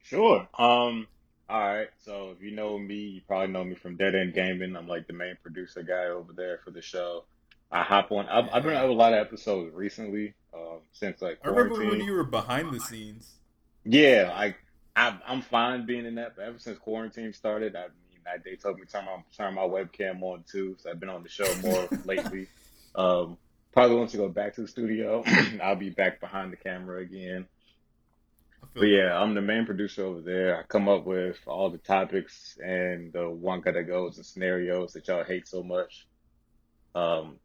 [0.02, 0.48] Sure.
[0.58, 1.08] Um.
[1.54, 1.90] All right.
[2.04, 4.76] So if you know me, you probably know me from Dead End Gaming.
[4.76, 7.26] I'm like the main producer guy over there for the show.
[7.72, 8.28] I hop on.
[8.28, 10.34] I've, I've been on a lot of episodes recently.
[10.52, 13.36] Um, since like I remember when you were behind the scenes.
[13.84, 14.56] Yeah, I,
[14.96, 16.36] I I'm fine being in that.
[16.36, 19.54] But ever since quarantine started, I mean, I, they told me to turn my turn
[19.54, 20.76] my webcam on too.
[20.80, 22.48] So I've been on the show more lately.
[22.96, 23.38] Um,
[23.74, 25.24] probably once I go back to the studio,
[25.62, 27.46] I'll be back behind the camera again.
[28.76, 30.60] I feel But yeah, I'm the main producer over there.
[30.60, 35.08] I come up with all the topics and the Wonka that goes and scenarios that
[35.08, 36.08] y'all hate so much.
[36.96, 37.38] Um,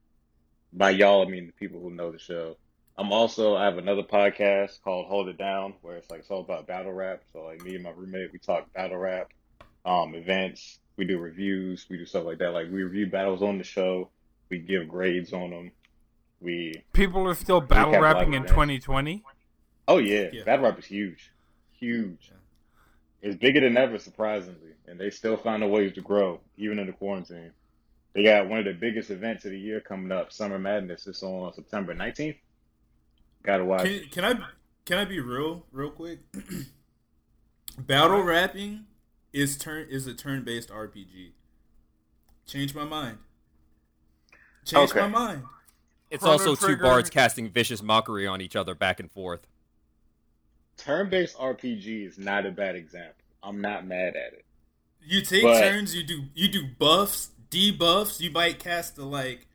[0.72, 2.56] by y'all, I mean the people who know the show.
[2.96, 6.40] I'm also I have another podcast called Hold It Down, where it's like it's all
[6.40, 7.22] about battle rap.
[7.32, 9.30] So like me and my roommate, we talk battle rap,
[9.84, 10.80] um, events.
[10.96, 11.86] We do reviews.
[11.88, 12.52] We do stuff like that.
[12.52, 14.10] Like we review battles on the show.
[14.50, 15.72] We give grades on them.
[16.40, 19.22] We People are still battle rapping in 2020.
[19.88, 20.44] Oh yeah, Yeah.
[20.44, 21.32] battle rap is huge,
[21.72, 22.30] huge.
[23.22, 26.86] It's bigger than ever, surprisingly, and they still find a ways to grow, even in
[26.86, 27.50] the quarantine.
[28.12, 31.06] They got one of the biggest events of the year coming up, Summer Madness.
[31.08, 32.36] It's on September 19th.
[33.42, 33.84] Gotta watch.
[33.84, 34.34] Can, can I
[34.84, 36.20] can I be real real quick?
[37.78, 38.86] Battle rapping
[39.32, 41.32] is turn is a turn based RPG.
[42.46, 43.18] Change my mind.
[44.64, 45.00] Change Okay.
[45.00, 45.42] my mind.
[46.10, 49.46] It's Chrono also two bards casting vicious mockery on each other back and forth.
[50.78, 53.14] Turn-based RPG is not a bad example.
[53.42, 54.44] I'm not mad at it.
[55.04, 55.94] You take But- turns.
[55.94, 58.20] You do you do buffs, debuffs.
[58.20, 59.46] You might cast a like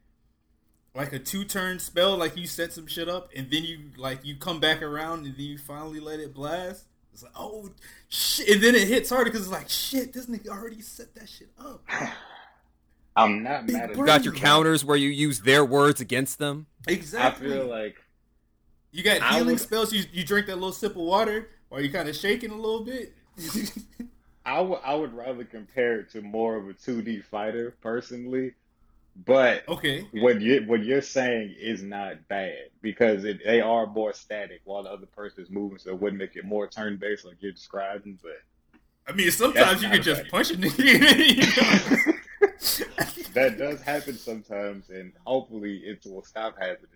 [0.95, 2.17] like a two turn spell.
[2.17, 5.35] Like you set some shit up, and then you like you come back around, and
[5.35, 6.85] then you finally let it blast.
[7.13, 7.69] It's like oh
[8.09, 10.13] shit, and then it hits harder because it's like shit.
[10.13, 11.83] This nigga already set that shit up.
[13.15, 14.03] I'm not Big mad at brain.
[14.03, 14.07] it.
[14.07, 16.65] Got your counters where you use their words against them.
[16.87, 17.47] Exactly.
[17.47, 17.97] I feel like
[18.93, 19.91] You got I healing would- spells.
[19.91, 22.85] You you drink that little sip of water while you're kind of shaking a little
[22.85, 23.13] bit.
[24.45, 28.53] I would I would rather compare it to more of a 2D fighter personally,
[29.25, 30.07] but okay.
[30.13, 34.83] what you what you're saying is not bad because it, they are more static while
[34.83, 37.53] the other person is moving, so it would make it more turn based like you're
[37.53, 38.19] describing.
[38.21, 38.41] But
[39.07, 42.19] I mean, sometimes you can just punch a nigga.
[43.33, 46.89] that does happen sometimes, and hopefully it will stop happening.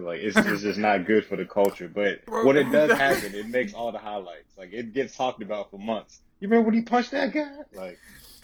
[0.00, 1.88] Like it's, it's just not good for the culture.
[1.92, 4.56] But Bro, when it does happen, it makes all the highlights.
[4.56, 6.20] Like it gets talked about for months.
[6.40, 7.50] You remember when he punched that guy?
[7.74, 7.98] Like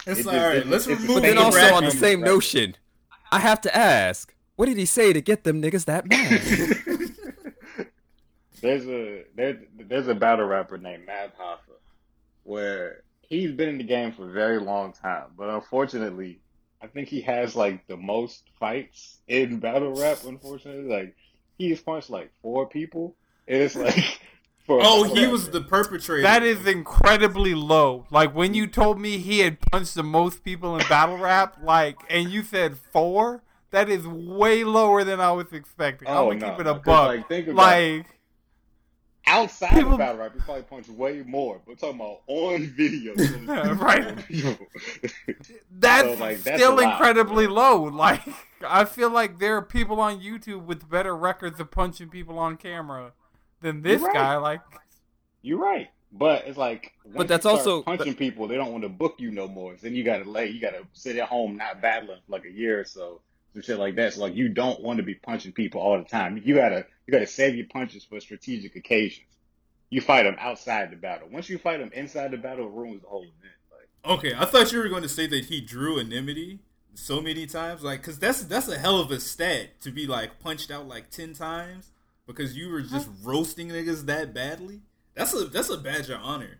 [0.07, 2.29] It's It like, just- all right, let's remove then also on the same Right.
[2.31, 2.75] notion,
[3.31, 7.85] I have to ask, what did he say to get them niggas that mad?
[8.61, 11.77] there's a there, there's a battle rapper named Math Hoffa
[12.43, 16.41] where he's been in the game for a very long time, but unfortunately,
[16.81, 20.19] I think he has like the most fights in battle rap.
[20.25, 21.15] Unfortunately, like
[21.59, 23.15] he's punched like four people,
[23.47, 23.93] and it's like
[24.65, 25.31] for Oh, battle he rapper.
[25.31, 26.23] was the perpetrator.
[26.23, 28.07] That is incredibly low.
[28.09, 31.97] Like when you told me he had punched the most people in battle rap, like,
[32.09, 36.07] and you said four, that is way lower than I was expecting.
[36.07, 37.07] Oh, I'm gonna no, keep it no, a 'cause, buck.
[37.09, 38.05] like, think about Like,
[39.29, 40.33] outside people- of battle rap.
[40.33, 41.61] He probably punch way more.
[41.65, 43.13] But talking about on video,
[43.75, 44.15] Right.
[45.71, 46.91] that's So, like, that's still lot.
[46.91, 47.83] incredibly low.
[47.83, 48.21] Like,
[48.65, 52.57] I feel like there are people on YouTube with better records of punching people on
[52.57, 53.13] camera
[53.61, 54.13] than this right.
[54.13, 54.37] guy.
[54.37, 54.61] Like,
[55.41, 58.47] You're right, but it's like, once that's you start also- punching people.
[58.47, 59.75] They don't want to book you no more.
[59.81, 62.79] Then you gotta lay, you gotta sit at home not battling for like a year
[62.79, 63.21] or so,
[63.53, 64.13] some shit like that.
[64.13, 66.41] So like, you don't want to be punching people all the time.
[66.43, 69.25] You gotta, you gotta save your punches for strategic occasions.
[69.89, 71.27] You fight them outside the battle.
[71.31, 73.55] Once you fight them inside the battle, it ruins the whole event.
[73.71, 74.35] Like, okay.
[74.37, 76.59] I thought you were going to say that he drew enmity
[76.93, 80.39] so many times, like, cause that's that's a hell of a stat to be like
[80.39, 81.89] punched out like ten times
[82.27, 84.81] because you were just roasting niggas that badly.
[85.15, 86.59] That's a that's a badge of honor.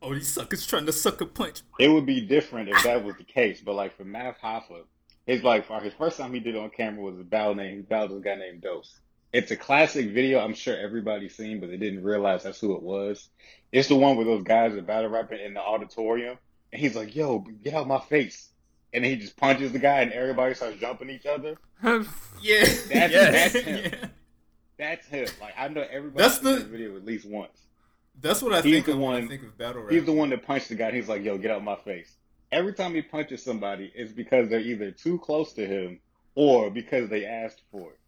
[0.00, 1.62] Oh, these suckers trying to suck a punch.
[1.80, 3.60] it would be different if that was the case.
[3.60, 4.84] But like for Math Hoffa,
[5.26, 7.76] his like his first time he did it on camera was a battle name.
[7.76, 8.98] He battled a guy named Dose.
[9.32, 10.40] It's a classic video.
[10.40, 13.28] I'm sure everybody's seen, but they didn't realize that's who it was.
[13.70, 16.36] It's the one where those guys are battle rapping in the auditorium,
[16.72, 18.50] and he's like, "Yo, get out my face!"
[18.92, 21.56] And he just punches the guy, and everybody starts jumping each other.
[22.42, 23.52] Yeah, That's, Yes.
[23.52, 23.76] that's him.
[24.02, 24.08] yeah.
[24.78, 25.28] That's him.
[25.40, 27.56] Like I know everybody That's seen the- that video at least once.
[28.20, 29.92] That's what I He's think the of when I one- think of battle rap.
[29.92, 30.88] He's the one that punched the guy.
[30.88, 32.14] And he's like, "Yo, get out my face."
[32.52, 35.98] Every time he punches somebody, it's because they're either too close to him
[36.34, 37.98] or because they asked for it.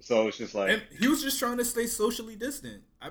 [0.00, 2.82] So it's just like, And he was just trying to stay socially distant.
[3.02, 3.10] I,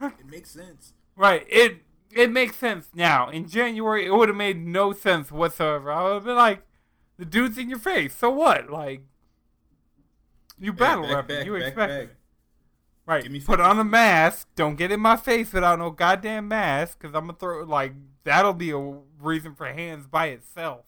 [0.00, 0.92] it makes sense.
[1.16, 1.44] Right.
[1.48, 1.78] It
[2.12, 3.28] it makes sense now.
[3.28, 5.90] In January, it would have made no sense whatsoever.
[5.90, 6.62] I would have been like,
[7.18, 8.14] the dude's in your face.
[8.14, 8.70] So what?
[8.70, 9.02] Like,
[10.60, 11.36] you battle Hey, back, rapping.
[11.36, 12.16] back, You back, expect back.
[13.06, 13.22] Right.
[13.24, 14.48] Give me Put on a mask.
[14.54, 17.94] Don't get in my face without no goddamn mask, because I'm gonna throw like
[18.26, 20.84] that'll be a reason for hands by itself.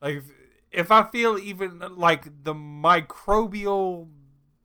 [0.00, 0.22] Like
[0.70, 4.08] if, I feel even like the microbial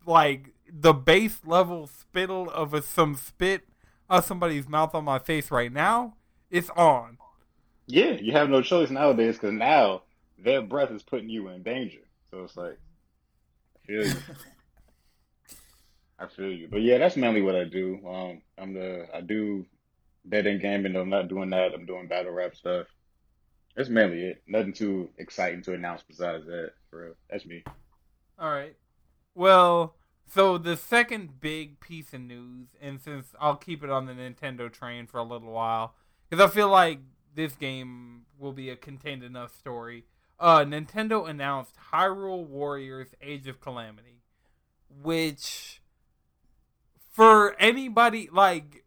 [0.06, 3.62] like the base level spittle of a, some spit
[4.10, 6.16] of somebody's mouth on my face right now,
[6.50, 7.18] it's on.
[7.88, 10.04] Yeah, you have no choice nowadays because now
[10.38, 12.02] their breath is putting you in danger.
[12.30, 12.78] So it's like,
[13.76, 14.16] I feel you.
[16.20, 16.68] I feel you.
[16.70, 18.00] But yeah, that's mainly what I do.
[18.06, 19.66] Um, I'm the I do
[20.28, 20.96] dead end gaming.
[20.96, 21.74] I'm not doing that.
[21.74, 22.88] I'm doing battle rap stuff.
[23.76, 24.44] That's mainly it.
[24.48, 26.72] Nothing too exciting to announce besides that.
[26.90, 27.64] For real, that's me.
[28.38, 28.76] All right.
[29.34, 29.96] Well,
[30.28, 34.72] so the second big piece of news, and since I'll keep it on the Nintendo
[34.72, 35.96] train for a little while,
[36.30, 37.00] because I feel like
[37.34, 40.06] this game will be a contained enough story.
[40.40, 44.22] Uh, Nintendo announced Hyrule Warriors: Age of Calamity,
[44.90, 45.82] which
[47.12, 48.81] for anybody like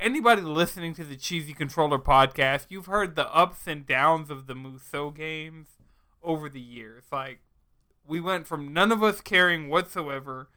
[0.00, 4.54] anybody listening to the Cheesy Controller podcast, you've heard the ups and downs of the
[4.54, 5.68] Musou games
[6.22, 7.04] over the years.
[7.12, 7.40] Like
[8.06, 10.48] we went from none of us caring whatsoever,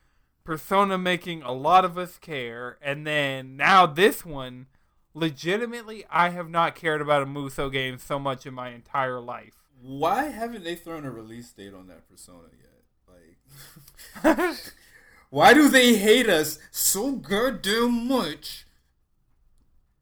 [0.44, 4.68] Persona making a lot of us care, and then now this one,
[5.14, 9.56] legitimately, I have not cared about a Musou game so much in my entire life.
[9.82, 14.24] Why haven't they thrown a release date on that Persona yet?
[14.24, 14.58] Like,
[15.30, 18.66] why do they hate us so goddamn much?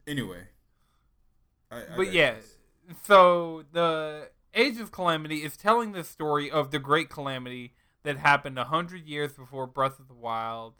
[0.06, 0.48] Anyway,
[1.70, 2.34] I, I but yeah,
[3.04, 8.58] so the Age of Calamity is telling the story of the Great Calamity that happened
[8.58, 10.74] a hundred years before Breath of the Wild.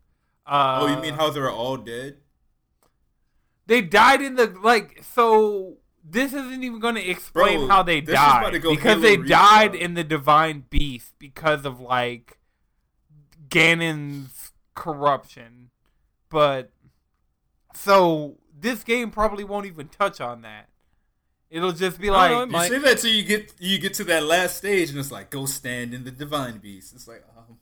[0.47, 2.17] Uh, oh, you mean how they're all dead?
[3.67, 5.77] They died in the like so.
[6.05, 8.85] This isn't even going to explain Bro, how they this is about died go because
[8.85, 12.39] Halo they Reach died in the Divine Beast because of like
[13.49, 15.71] Ganon's corruption.
[16.29, 16.73] But
[17.73, 20.68] so this game probably won't even touch on that.
[21.51, 24.05] It'll just be like know, You might- say that till you get you get to
[24.05, 26.94] that last stage, and it's like go stand in the divine beast.
[26.94, 27.59] It's like, um,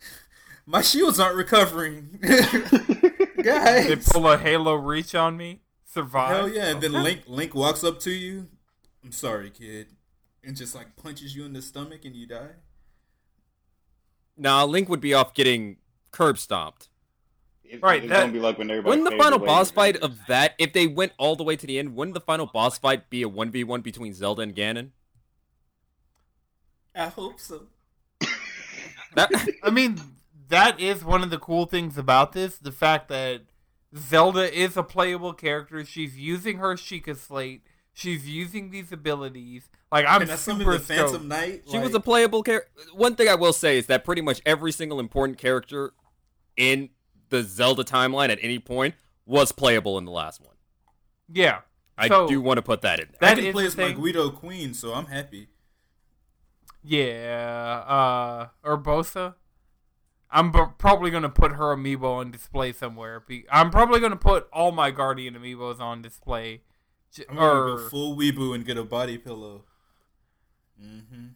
[0.66, 2.18] my shields aren't recovering,
[3.42, 3.86] guys.
[3.88, 5.60] they pull a Halo Reach on me.
[5.86, 6.36] Survive.
[6.36, 6.66] Hell yeah!
[6.68, 8.48] And then Link Link walks up to you.
[9.04, 9.88] I'm sorry, kid,
[10.44, 12.50] and just like punches you in the stomach, and you die.
[14.36, 15.76] Nah, Link would be off getting
[16.10, 16.88] curb stomped.
[17.72, 19.00] It's, Right, it's that- gonna be like when everybody.
[19.00, 21.66] Wouldn't the final away boss fight of that, if they went all the way to
[21.66, 24.90] the end, wouldn't the final boss fight be a 1v1 between Zelda and Ganon?
[26.94, 27.66] I hope so.
[29.14, 29.30] That,
[29.62, 30.00] I mean,
[30.48, 32.56] that is one of the cool things about this.
[32.56, 33.42] The fact that
[33.94, 35.84] Zelda is a playable character.
[35.84, 37.62] She's using her Sheikah Slate.
[37.92, 39.68] She's using these abilities.
[39.90, 41.28] Like, I'm and super the Phantom.
[41.28, 41.64] Knight.
[41.70, 42.70] she was a playable character.
[42.94, 45.92] One thing I will say is that pretty much every single important character
[46.56, 46.88] in
[47.32, 48.94] the Zelda timeline at any point
[49.26, 50.54] was playable in the last one.
[51.32, 51.60] Yeah.
[51.98, 53.18] I So- do want to put that in there.
[53.20, 53.92] That I can play as my.
[53.92, 55.48] Gerudo Queen, so I'm happy.
[56.84, 57.84] Yeah.
[57.86, 59.34] Uh, Urbosa.
[60.30, 63.20] I'm b- probably going to put her amiibo on display somewhere.
[63.20, 66.62] Be- I'm probably going to put all my Guardian amiibos on display.
[67.14, 69.64] J- I'm gonna Or go full weeboo and get a body pillow.
[70.82, 71.26] Mm-hmm.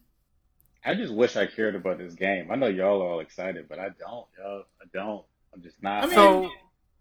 [0.83, 2.49] I just wish I cared about this game.
[2.49, 4.63] I know y'all are all excited, but I don't, y'all.
[4.81, 5.23] I don't.
[5.57, 6.03] I'm just not.
[6.03, 6.49] I mean, so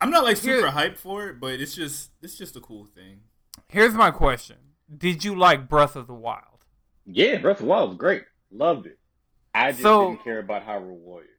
[0.01, 3.21] I'm not like super hyped for it, but it's just it's just a cool thing.
[3.69, 4.57] here's my question:
[4.97, 6.65] Did you like Breath of the Wild?
[7.05, 8.25] yeah, Breath of the Wild was great.
[8.51, 8.99] Loved it.
[9.55, 11.31] I just So- didn't care about Hyrule Warriors.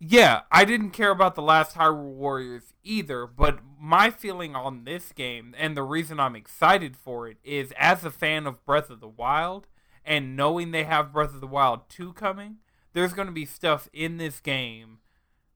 [0.00, 5.12] Yeah, I didn't care about the last Hyrule Warriors either, but my feeling on this
[5.12, 9.00] game and the reason I'm excited for it is as a fan of Breath of
[9.00, 9.66] the Wild
[10.04, 12.58] and knowing they have Breath of the Wild 2 coming,
[12.92, 14.98] there's going to be stuff in this game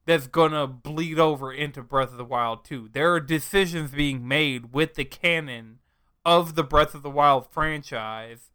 [0.05, 2.89] that's going to bleed over into Breath of the Wild 2.
[2.91, 5.79] There are decisions being made with the canon
[6.25, 8.51] of the Breath of the Wild franchise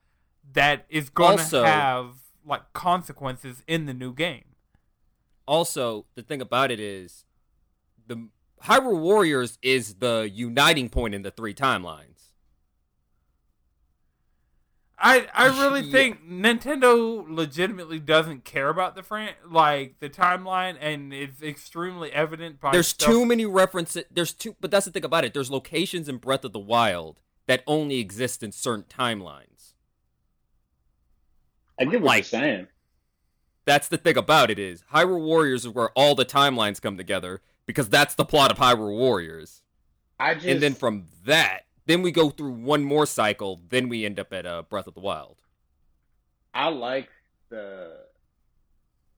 [0.52, 4.54] that is going Also- to have like consequences in the new game.
[5.46, 7.24] Also, the thing about it is,
[8.06, 8.28] the
[8.64, 12.17] Hyrule Warriors is the uniting point in the three timelines.
[15.00, 15.92] I I really Yeah.
[15.92, 22.60] think Nintendo legitimately doesn't care about the fran like the timeline, and it's extremely evident
[22.60, 24.04] by There's stuff- too many references.
[24.10, 25.34] There's too, but that's the thing about it.
[25.34, 29.74] There's locations in Breath of the Wild that only exist in certain timelines.
[31.78, 32.66] I get what Like- you're saying.
[33.64, 37.40] That's the thing about it is Hyrule Warriors is where all the timelines come together
[37.66, 39.62] because that's the plot of Hyrule Warriors.
[40.18, 43.62] I just and then from that, then we go through one more cycle.
[43.70, 45.38] Then we end up at uh, Breath of the Wild.
[46.52, 47.08] I like
[47.48, 47.96] the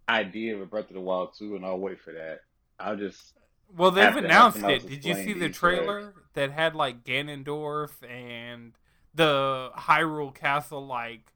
[0.09, 2.43] idea of a Breath of the Wild too, and I'll wait for that.
[2.79, 3.35] I'll just
[3.77, 4.89] Well, they've announced it.
[4.89, 8.75] Did you see the these trailer that had like Ganondorf and
[9.12, 11.33] the Hyrule Castle like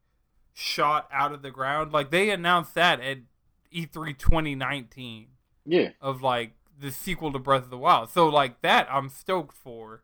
[0.53, 1.91] shot out of the ground?
[1.91, 3.19] Like they announced that at
[3.71, 5.27] E E3 2019.
[5.67, 5.89] Yeah.
[5.99, 8.09] of like the sequel to Breath of the Wild.
[8.09, 10.03] So like that I'm stoked for.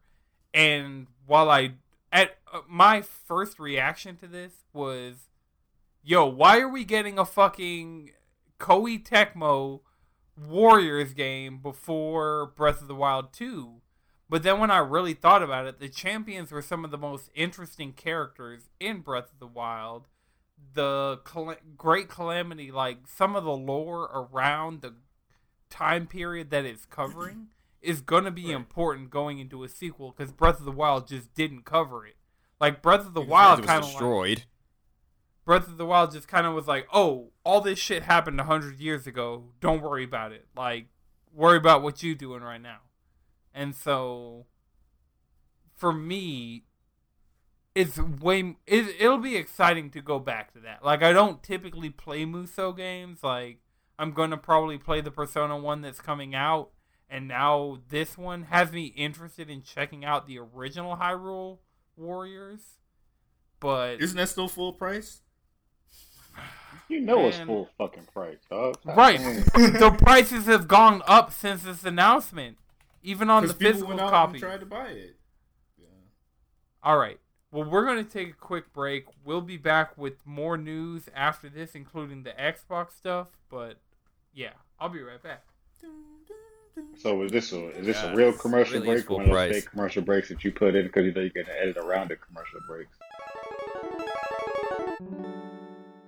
[0.53, 1.73] And while I
[2.11, 5.29] at uh, my first reaction to this was
[6.03, 8.11] yo, why are we getting a fucking
[8.59, 9.81] Koei Tecmo
[10.37, 13.81] Warriors game before Breath of the Wild 2?
[14.29, 17.29] But then when I really thought about it, the champions were some of the most
[17.35, 20.07] interesting characters in Breath of the Wild.
[20.73, 24.93] The Cal- Great Calamity, like some of the lore around the
[25.69, 27.47] time period that it's covering,
[27.81, 28.55] is going to be Right.
[28.55, 32.15] important going into a sequel because Breath of the Wild just didn't cover it.
[32.59, 34.43] Like Breath of the Because Wild kind of like, destroyed.
[35.45, 38.43] Breath of the Wild just kind of was like, oh, all this shit happened a
[38.43, 39.45] hundred years ago.
[39.59, 40.47] Don't worry about it.
[40.55, 40.87] Like,
[41.33, 42.81] worry about what you're doing right now.
[43.53, 44.45] And so,
[45.75, 46.65] for me,
[47.73, 48.57] it's way.
[48.67, 50.85] It, it'll be exciting to go back to that.
[50.85, 53.23] Like, I don't typically play Muso games.
[53.23, 53.59] Like,
[53.97, 56.69] I'm gonna probably play the Persona one that's coming out,
[57.11, 61.57] and now this one has me interested in checking out the original Hyrule
[61.97, 62.77] Warriors.
[63.59, 65.21] But Isn't that still full price?
[66.87, 68.77] You know it's full fucking price, dog.
[68.85, 69.19] Right.
[69.53, 72.57] the prices have gone up since this announcement,
[73.03, 74.33] even on the physical went out copy.
[74.33, 75.17] and tried to buy it.
[75.77, 75.87] Yeah.
[76.81, 77.19] All right.
[77.51, 79.05] Well, we're going to take a quick break.
[79.25, 83.27] We'll be back with more news after this, including the Xbox stuff.
[83.49, 83.77] But
[84.33, 85.43] yeah, I'll be right back.
[86.97, 89.27] So is this a is this Yeah, a real commercial really break or one of
[89.27, 89.53] those price.
[89.53, 92.15] fake commercial breaks that you put in because you know you're gonna edit around the
[92.15, 92.97] commercial breaks?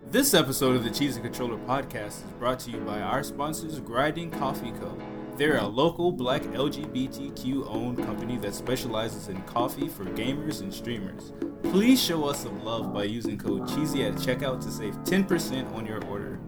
[0.10, 4.30] This episode of the Cheesy Controller podcast is brought to you by our sponsors, Grinding
[4.30, 4.96] Coffee Co.
[5.38, 11.34] They're a local black LGBTQ owned company that specializes in coffee for gamers and streamers.
[11.64, 15.88] Please show us some love by using code CHEESY at checkout to save 10% on
[15.88, 16.40] your order.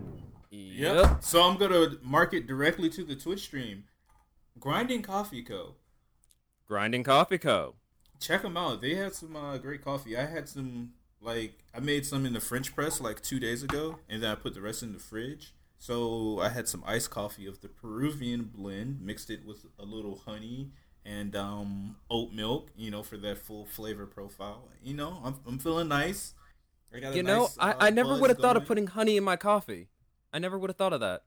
[0.51, 1.24] Yep.
[1.24, 3.86] So I'm gonna market directly to the Twitch stream.
[4.60, 5.76] Grinding Coffee Co.
[6.68, 7.76] Grinding Coffee Co.
[8.20, 8.82] Check them out.
[8.82, 10.18] They had some uh, great coffee.
[10.18, 13.99] I had some like I made some in the French press like two days ago,
[14.10, 15.53] and then I put the rest in the fridge.
[15.78, 20.22] So I had some iced coffee of the Peruvian blend, mixed it with a little
[20.26, 20.72] honey
[21.06, 22.70] and um, oat milk.
[22.76, 24.70] You know, for that full flavor profile.
[24.82, 26.34] You know, I'm I'm feeling nice.
[26.93, 28.88] I got a You know, nice, I, uh, I never would have thought of putting
[28.88, 29.89] honey in my coffee.
[30.32, 31.24] I never would have thought of that.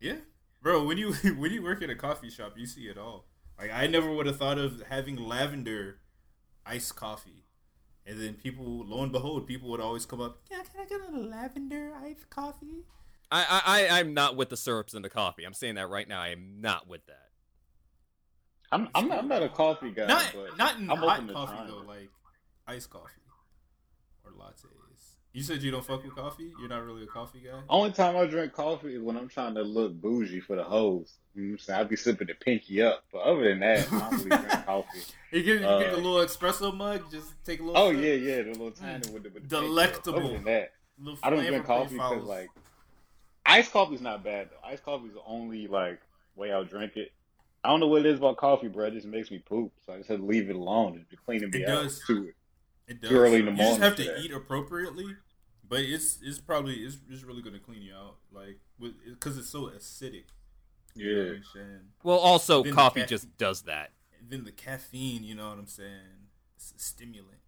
[0.00, 0.16] Yeah,
[0.64, 0.82] bro.
[0.82, 3.26] When you when you work at a coffee shop, you see it all.
[3.56, 5.98] Like I never would have thought of having lavender
[6.66, 7.44] iced coffee,
[8.04, 10.40] and then people, lo and behold, people would always come up.
[10.50, 12.86] Yeah, can I get a lavender iced coffee?
[13.30, 15.44] I, I, I, I'm not with the syrups in the coffee.
[15.44, 16.20] I'm saying that right now.
[16.20, 17.30] I am not with that.
[18.72, 21.68] I'm I'm not, I'm not a coffee guy, Not but not in I'm hot coffee
[21.68, 22.10] though, like
[22.66, 23.20] iced coffee
[24.24, 24.64] or lattes.
[25.34, 26.52] You said you don't fuck with coffee.
[26.60, 27.58] You're not really a coffee guy.
[27.68, 31.12] Only time I drink coffee is when I'm trying to look bougie for the hoes.
[31.34, 31.78] You know I'm saying?
[31.80, 33.02] I'll be sipping the pinky up.
[33.12, 34.98] But other than that, I don't really drink coffee.
[35.32, 37.10] You get, you get Uh, the little espresso mug.
[37.10, 37.76] Just take a little.
[37.82, 38.00] Oh sip.
[38.02, 39.60] yeah, yeah, the little tiny with the, with the.
[39.60, 40.20] Delectable.
[40.20, 40.72] Other than that,
[41.24, 42.48] I don't drink coffee because like
[43.44, 44.68] iced coffee's not bad though.
[44.68, 46.00] Iced coffee's the only like
[46.36, 47.10] way I'll drink it.
[47.64, 48.86] I don't know what it is about coffee, bro.
[48.86, 49.72] It just makes me poop.
[49.84, 51.04] So I just had to leave it alone.
[51.10, 52.00] It's cleaning me It out does.
[52.06, 52.34] to it.
[52.86, 53.10] It does.
[53.12, 54.20] Early in the morning, you just have to that.
[54.20, 55.16] eat appropriately,
[55.68, 58.58] but it's it's probably it's, it's really gonna clean you out, like
[59.08, 60.24] because it's so acidic.
[60.94, 61.62] You know what Yeah.
[61.62, 61.80] I'm?
[62.02, 63.90] Well, also, Then coffee cat- just does that.
[64.26, 66.28] Then the caffeine, you know what I'm saying?
[66.56, 67.38] It's a stimulant.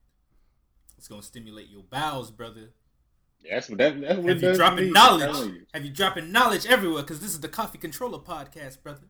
[0.98, 2.70] It's gonna stimulate your bowels, brother.
[3.48, 5.46] That's what that, that's what Have you does dropping me, I'm telling knowledge?
[5.54, 5.66] you.
[5.74, 7.02] Have you dropping knowledge everywhere?
[7.02, 9.06] Because this is the Coffee Controller podcast, brother.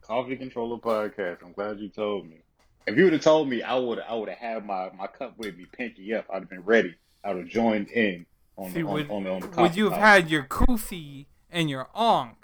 [0.00, 1.42] Coffee Controller Podcast.
[1.44, 2.38] I'm glad you told me.
[2.88, 5.36] If you would have told me, I would I would have had my, my cup
[5.36, 6.24] with me, pinky up.
[6.32, 6.94] I'd have been ready.
[7.22, 8.24] I would have joined in
[8.56, 11.26] on See, the on, would, on, the on the would you have had your kufi
[11.50, 12.34] and your onk?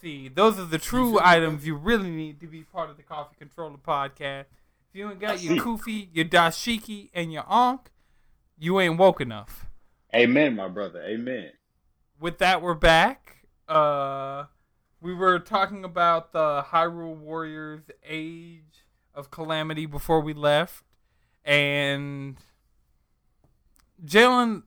[0.00, 3.36] See, those are the true items you really need to be part of the Coffee
[3.38, 4.46] Controller podcast.
[4.88, 7.86] If you ain't got your kufi, your dashiki, and your onk,
[8.58, 9.66] you ain't woke enough.
[10.14, 11.02] Amen, my brother.
[11.02, 11.50] Amen.
[12.18, 13.46] with that, we're back.
[13.68, 14.44] Uh,
[15.00, 18.75] we were talking about the Hyrule Warriors Age
[19.16, 20.84] of Calamity before we left,
[21.44, 22.36] and
[24.04, 24.64] Jalen,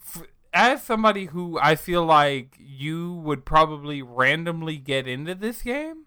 [0.00, 6.04] f- as somebody who I feel like you would probably randomly get into this game.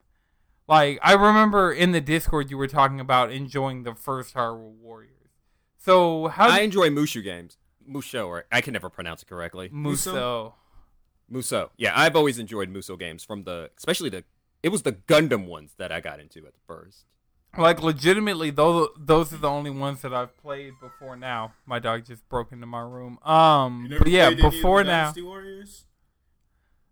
[0.68, 5.16] Like I remember in the Discord you were talking about enjoying the first Hyrule Warriors.
[5.78, 7.58] So how I did enjoy Mushu games.
[7.90, 9.70] Musho, or I can never pronounce it correctly.
[9.72, 10.54] Muso?
[11.28, 11.72] Muso.
[11.78, 14.24] Yeah, I've always enjoyed Muso games from the, especially the,
[14.62, 17.06] it was the Gundam ones that I got into at the first.
[17.58, 21.54] Like legitimately, those those are the only ones that I've played before now.
[21.66, 23.20] My dog just broke into my room.
[23.24, 25.86] Um, but yeah, played any of the before now, Dynasty Warriors?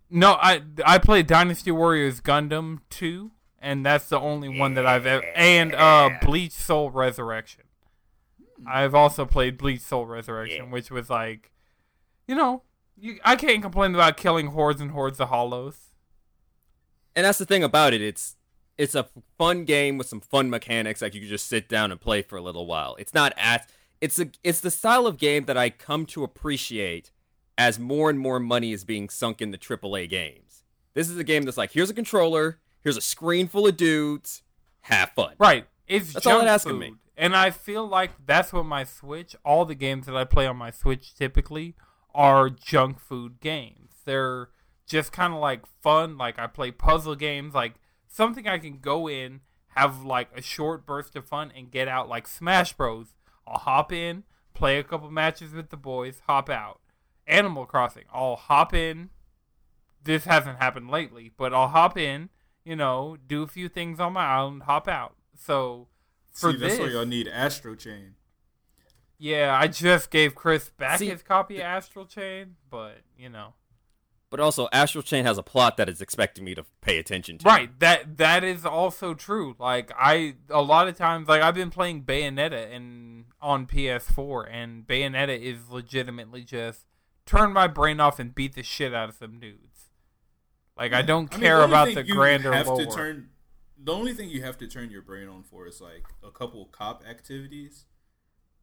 [0.09, 3.31] No, I I played Dynasty Warriors Gundam 2
[3.61, 7.63] and that's the only one that I've ever and uh Bleach Soul Resurrection.
[8.67, 10.71] I've also played Bleach Soul Resurrection, Yeah.
[10.71, 11.51] which was like
[12.27, 12.63] you know,
[12.97, 15.77] you, I can't complain about killing hordes and hordes of hollows.
[17.15, 18.01] And that's the thing about it.
[18.01, 18.35] It's
[18.79, 19.07] it's a
[19.37, 21.01] fun game with some fun mechanics.
[21.01, 22.95] Like you can just sit down and play for a little while.
[22.97, 23.67] It's not as
[23.99, 27.11] it's a it's the style of game that I come to appreciate
[27.57, 30.63] as more and more money is being sunk in the AAA games.
[30.93, 34.43] This is a game that's like here's a controller, here's a screen full of dudes,
[34.81, 35.35] have fun.
[35.37, 35.65] Right.
[35.85, 36.79] It's That's all junk it asking food.
[36.79, 36.93] me.
[37.17, 40.55] And I feel like that's what my Switch, all the games that I play on
[40.55, 41.75] my Switch typically
[42.15, 43.91] are junk food games.
[44.05, 44.49] They're
[44.87, 46.17] just kind of like fun.
[46.17, 47.73] Like I play puzzle games, like
[48.09, 49.41] something I can go in,
[49.75, 52.09] have like a short burst of fun, and get out.
[52.09, 53.15] Like Smash Bros.
[53.47, 56.81] I'll hop in, play a couple matches with the boys, hop out.
[57.25, 59.09] Animal Crossing, I'll hop in.
[60.03, 62.29] This hasn't happened lately, but I'll hop in,
[62.63, 65.15] you know, do a few things on my island, hop out.
[65.35, 65.87] So
[66.31, 68.15] for See, that's this, why y'all need Astral Chain.
[69.17, 73.53] yeah, I just gave Chris back See, his copy of Astral Chain, but you know,
[74.29, 77.45] But also Astral Chain has a plot that is expecting me to pay attention to.
[77.45, 77.79] right?
[77.79, 79.55] That that is also true.
[79.57, 84.85] Like I, a lot of times, like I've been playing Bayonetta and on PS4, and
[84.85, 86.85] Bayonetta is legitimately just
[87.25, 89.89] turn my brain off and beat the shit out of some dudes.
[90.77, 92.77] Like I don't I mean, care the about thing the you grander have lore.
[92.79, 93.29] To turn,
[93.77, 96.65] the only thing you have to turn your brain on for is like a couple
[96.65, 97.85] cop activities,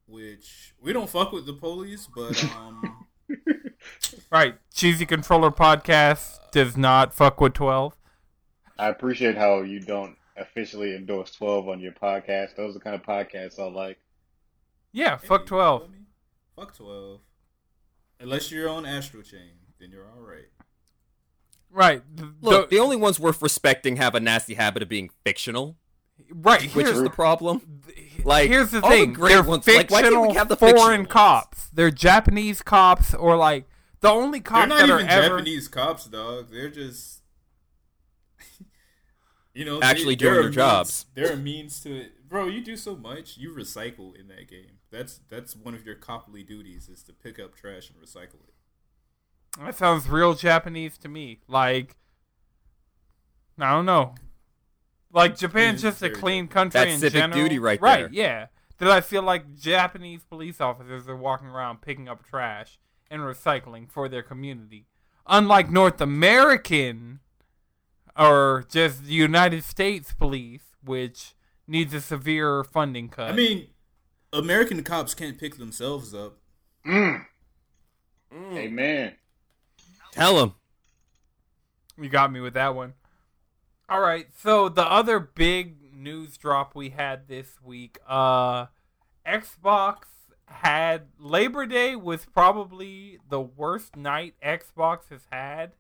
[0.07, 3.06] which we don't fuck with the police, but um,
[4.31, 7.97] Right, cheesy controller podcast does not fuck with twelve.
[8.79, 12.57] I appreciate how you don't officially endorse 12 on your podcast.
[12.57, 13.99] Those are the kind of podcasts I like.
[14.93, 15.83] Yeah, hey, fuck you twelve.
[15.83, 15.99] feel me?
[16.57, 17.21] Fuck twelve.
[18.21, 20.47] Unless you're on Astral Chain, then you're all right.
[21.71, 22.03] Right,
[22.41, 25.77] Look, the- the only ones worth respecting have a nasty habit of being fictional,
[26.31, 26.63] right.
[26.75, 27.83] which here's is the problem.
[28.25, 30.57] Like, here's the all the thing: great they're ones- like, why can't we have the
[30.57, 31.69] foreign cops.
[31.69, 33.67] They're Japanese cops, or like
[34.01, 35.29] the only cops They're not that even are ever.
[35.39, 36.51] Japanese cops, dog.
[36.51, 37.23] They're just,
[39.55, 41.07] you know, Actually they, doing are their jobs.
[41.17, 42.47] Means, there are means to it, bro.
[42.47, 43.37] You do so much.
[43.37, 44.79] You recycle in that game.
[44.91, 48.55] That's that's one of your coply duties is to pick up trash and recycle it.
[49.59, 51.41] That sounds real Japanese to me.
[51.49, 51.97] Like,
[53.59, 54.15] I don't know.
[55.13, 57.41] Like Japan's just a clean country That's in civic general.
[57.43, 58.01] duty right Right?
[58.01, 58.09] there.
[58.13, 58.47] Yeah.
[58.79, 62.79] That I feel like Japanese police officers are walking around picking up trash
[63.11, 64.87] and recycling for their community,
[65.27, 67.21] unlike North American
[68.19, 71.35] or just the United States police, which
[71.67, 73.31] needs a severe funding cut.
[73.31, 73.69] I mean,
[74.33, 76.39] American cops can't pick themselves up.
[76.87, 77.27] Mm.
[78.33, 78.57] Mm.
[78.57, 79.13] Amen.
[80.13, 80.55] Tell them.
[81.99, 82.95] You got me with that one.
[83.89, 84.27] All right.
[84.39, 88.67] So the other big news drop we had this week, uh
[89.27, 89.97] Xbox
[90.49, 95.73] had Labor Day was probably the worst night Xbox has had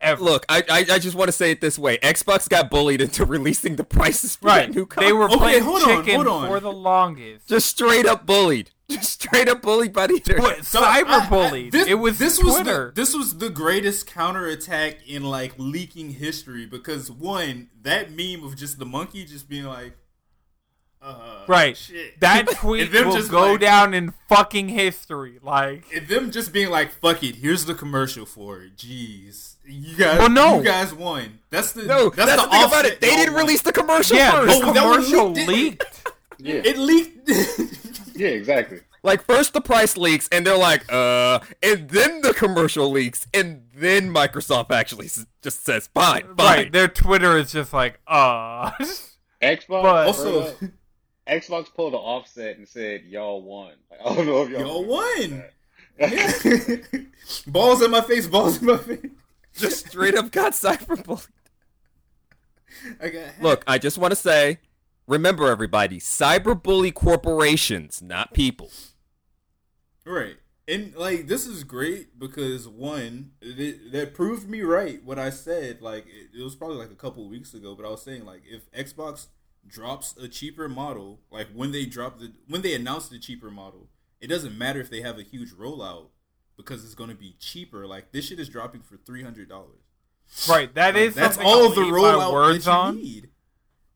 [0.00, 0.22] ever.
[0.22, 3.24] Look, I, I I just want to say it this way: Xbox got bullied into
[3.36, 4.66] releasing the prices for right.
[4.68, 6.48] that new They were Okay, playing hold on, chicken hold on.
[6.48, 7.48] for the longest.
[7.48, 10.42] just straight up bullied, just straight up bullied by the internet.
[10.42, 11.70] What, So, I- I- cyberbullied.
[11.70, 12.86] this- it was this Twitter.
[12.86, 18.42] Was the, this was the greatest counterattack in like leaking history because one, that meme
[18.44, 19.96] of just the monkey just being like,
[21.02, 21.76] uh, right.
[21.76, 22.20] shit.
[22.20, 25.38] That tweet them will just go like- down in fucking history.
[25.42, 29.96] Like And them just being like, "Fuck it, here's the commercial for it." Jeez, you
[29.96, 30.58] guys, Well, no.
[30.58, 31.38] you guys won.
[31.50, 33.00] That's the no, that's, that's, the, thing about it.
[33.00, 33.44] They didn't won.
[33.44, 34.60] release the commercial yeah, first.
[34.60, 36.12] the Oh, commercial leaked leaked.
[36.38, 36.62] Yeah.
[36.64, 37.30] It leaked.
[38.14, 38.80] Yeah, exactly.
[39.02, 43.62] Like first the price leaks, and they're like, uh, and then the commercial leaks, and
[43.74, 46.36] then Microsoft actually s- just says, fine, fine.
[46.36, 48.72] Right, their Twitter is just like, uh.
[49.42, 50.54] Xbox But- also,
[51.30, 54.84] Xbox pulled an offset and said, "Y'all won." Like, I don't know if y'all, y'all
[54.84, 55.44] won.
[55.98, 56.76] Yeah.
[57.46, 59.06] balls in my face, balls in my face.
[59.54, 61.28] just straight up got cyberbullied.
[63.00, 63.42] I got hacked.
[63.42, 64.58] Look, I just want to say,
[65.06, 68.70] remember everybody, cyberbully corporations, not people.
[70.06, 70.36] Right.
[70.66, 75.82] And like this is great because one, it, that proved me right what I said.
[75.82, 78.42] Like it, it was probably like a couple weeks ago, but I was saying like
[78.48, 79.26] if Xbox
[79.66, 83.88] drops a cheaper model, like when they drop the when they announce the cheaper model,
[84.20, 86.06] it doesn't matter if they have a huge rollout
[86.56, 87.86] because it's going to be cheaper.
[87.86, 89.80] Like this shit is dropping for three hundred dollars.
[90.48, 92.96] right, that is That's all of the rollout words on.
[92.96, 93.30] need.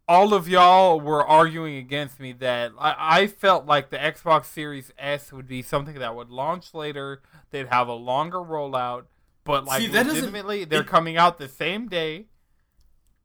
[0.06, 4.92] All of y'all were arguing against me that I, I felt like the Xbox Series
[4.98, 7.22] S would be something that would launch later.
[7.50, 9.04] They'd have a longer rollout,
[9.44, 12.26] but like See, that legitimately, they're it- coming out the same day.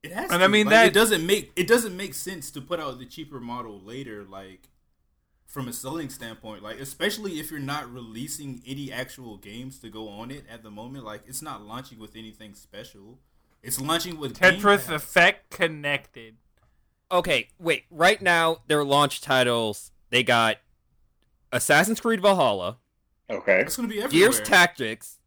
[0.03, 0.45] It has And to.
[0.45, 3.05] I mean, like, that- it doesn't make it doesn't make sense to put out the
[3.05, 4.69] cheaper model later, like
[5.45, 6.63] from a selling standpoint.
[6.63, 10.71] Like especially if you're not releasing any actual games to go on it at the
[10.71, 11.03] moment.
[11.03, 13.19] Like it's not launching with anything special.
[13.61, 16.37] It's launching with Tetris Effect connected.
[17.11, 17.83] Okay, wait.
[17.89, 20.57] Right now, their launch titles they got
[21.51, 22.77] Assassin's Creed Valhalla,
[23.29, 23.61] Okay.
[23.61, 24.29] It's gonna be everywhere.
[24.31, 25.19] Gears Tactics,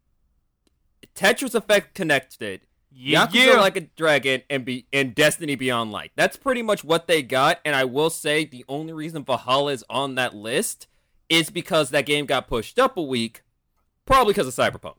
[1.15, 2.61] Tetris Effect Connected,
[2.95, 3.59] Yeah, Yakuza yeah.
[3.59, 6.11] Like a Dragon, and be and Destiny Beyond Light.
[6.15, 7.59] That's pretty much what they got.
[7.65, 10.87] And I will say the only reason Valhalla is on that list
[11.29, 13.41] is because that game got pushed up a week,
[14.05, 14.97] probably because of Cyberpunk.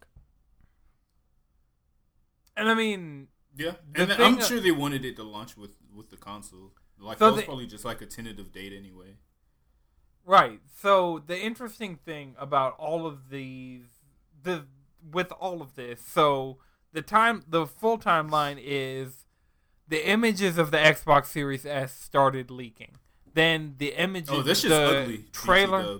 [2.57, 5.70] and I mean, Yeah, and then thing- I'm sure they wanted it to launch with
[5.95, 6.72] with the console.
[6.99, 9.16] Like So that was they- probably just like a tentative date anyway.
[10.24, 10.61] Right.
[10.80, 13.84] So the interesting thing about all of these,
[14.42, 14.66] the
[15.12, 16.59] with all of this, so
[16.95, 19.26] the time, the full timeline is
[19.86, 22.97] the images of the Xbox Series S started leaking.
[23.34, 25.16] Then the images, Oh, this shit's the ugly.
[25.18, 25.99] BT trailer.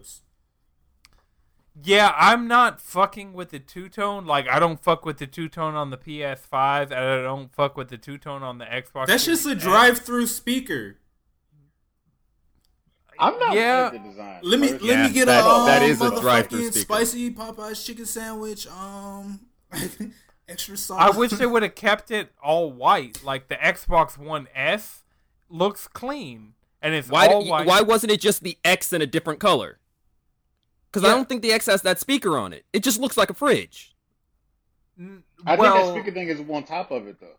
[1.83, 4.25] Yeah, I'm not fucking with the two tone.
[4.27, 7.77] Like I don't fuck with the two tone on the PS5, and I don't fuck
[7.77, 9.09] with the two tone on the Xbox.
[9.09, 10.99] That's just a drive-through speaker.
[13.19, 13.63] I'm not Yeah.
[13.63, 14.41] mad at the design.
[14.45, 14.89] Let me personally.
[14.89, 16.79] let Yeah, me get that- a um, that is a drive-thru motherfucking speaker.
[16.81, 18.67] spicy Popeyes chicken sandwich.
[18.69, 19.41] Um,
[20.49, 21.01] extra sauce.
[21.15, 23.23] I wish they would have kept it all white.
[23.25, 25.05] Like the Xbox One S
[25.49, 27.67] looks clean and it's Why all d- white.
[27.67, 29.79] why wasn't it just the X in a different color?
[30.91, 32.65] Because I don't think the X has that speaker on it.
[32.73, 33.95] It just looks like a fridge.
[35.45, 37.37] I well, think that speaker thing is on top of it though.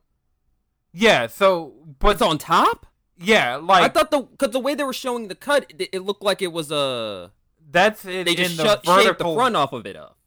[0.92, 1.28] yeah.
[1.28, 2.86] So, But but it's on top.
[3.18, 6.00] yeah, like I thought the because the way they were showing the cut, it, it
[6.02, 7.32] looked like it was a
[7.72, 8.26] that's it.
[8.26, 10.18] they just in shut, the shaved the front off of it up.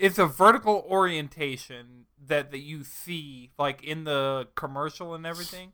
[0.00, 5.72] It's a vertical orientation that that you see like in the commercial and everything.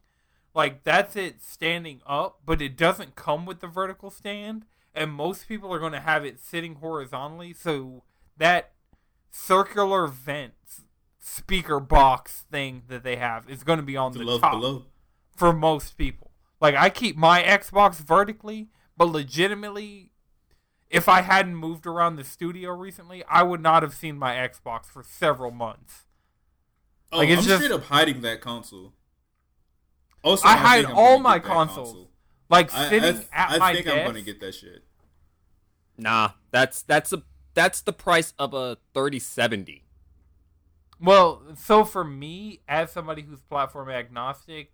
[0.54, 4.64] Like that's it standing up, but it doesn't come with the vertical stand.
[4.94, 8.02] And most people are going to have it sitting horizontally, so
[8.38, 8.72] that
[9.30, 10.54] circular vent
[11.18, 14.84] speaker box thing that they have is going to be on the the top below.
[15.36, 16.30] for most people.
[16.60, 20.12] Like I keep my Xbox vertically, but legitimately,
[20.90, 24.86] if I hadn't moved around the studio recently, I would not have seen my Xbox
[24.86, 26.04] for several months.
[27.12, 28.92] Oh, Like, it's I'm just- straight up hiding that console.
[30.22, 31.88] Also, I think hide all my consoles.
[31.90, 32.10] console.
[32.48, 33.98] Like I, sitting I, at I my think desk.
[33.98, 34.84] I'm gonna get that shit.
[35.96, 37.22] Nah, that's that's a
[37.54, 39.84] that's the price of a thirty seventy.
[41.00, 44.72] Well, so for me, as somebody who's platform agnostic,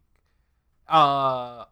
[0.89, 1.65] uh,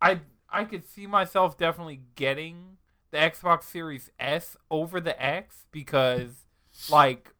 [0.00, 2.76] I I could see myself definitely getting
[3.12, 6.46] the Xbox Series S over the X because,
[6.90, 7.32] like,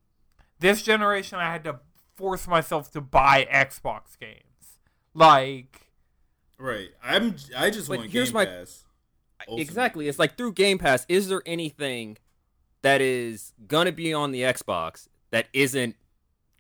[0.60, 1.80] this generation I had to
[2.14, 4.78] force myself to buy Xbox games.
[5.14, 5.88] Like,
[6.58, 6.90] Right.
[7.02, 7.34] I'm.
[7.56, 8.84] I just But want here's Game my- Pass.
[9.48, 9.62] Ultimate.
[9.62, 10.06] Exactly.
[10.06, 11.04] It's like through Game Pass.
[11.08, 12.18] Is there anything
[12.82, 15.96] that is gonna be on the Xbox that isn't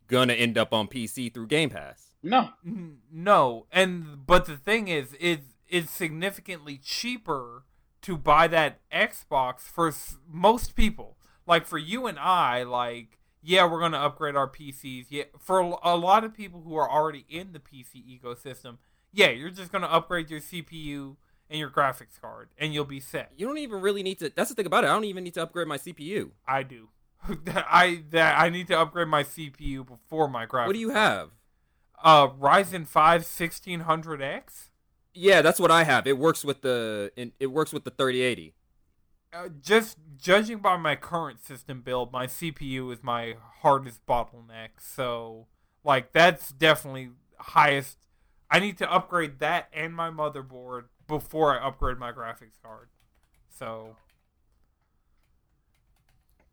[0.08, 2.16] gonna end up on PC through Game Pass?
[2.24, 2.50] No.
[2.64, 7.62] No, and but the thing is, it's it's significantly cheaper
[8.02, 11.16] to buy that Xbox for s- most people.
[11.46, 15.06] Like for you and I, like yeah, we're gonna upgrade our PCs.
[15.08, 18.78] Yeah, for a, lot of people who are already in the PC ecosystem,
[19.12, 21.16] yeah, you're just gonna upgrade your CPU
[21.50, 23.32] and your graphics card, and you'll be set.
[23.36, 24.30] You don't even really need to.
[24.34, 24.88] That's the thing about it.
[24.88, 26.30] I don't even need to upgrade my CPU.
[26.46, 26.88] I do.
[27.56, 30.66] I that I need to upgrade my CPU before my graphics.
[30.68, 30.98] What do you card.
[30.98, 31.30] have?
[32.04, 34.70] Uh, Ryzen 5 1600X.
[35.14, 36.06] Yeah, that's what I have.
[36.06, 38.54] It works with the it it works with the 3080.
[39.32, 44.70] Uh, just judging by my current system build, my CPU is my hardest bottleneck.
[44.78, 45.46] So,
[45.84, 47.98] like, that's definitely highest.
[48.50, 52.88] I need to upgrade that and my motherboard before I upgrade my graphics card.
[53.48, 53.96] So,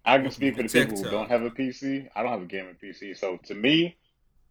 [0.05, 2.09] I can speak for the people who don't have a PC.
[2.15, 3.97] I don't have a gaming PC, so to me,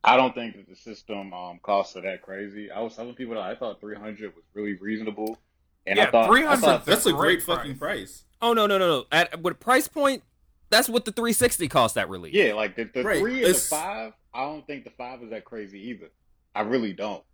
[0.05, 2.71] I don't think that the system um, costs are that crazy.
[2.71, 5.39] I was telling people that I thought 300 was really reasonable,
[5.87, 8.25] and Yeah, I thought, I 300 thought That's a Great great, fucking price.
[8.41, 9.05] Oh no no no no!
[9.11, 10.23] At what price point?
[10.71, 12.35] That's what the 360 cost at release.
[12.35, 14.13] yeah, like the, the Right, three and the five.
[14.35, 16.11] I don't think the five is that crazy either.
[16.55, 17.25] I really don't,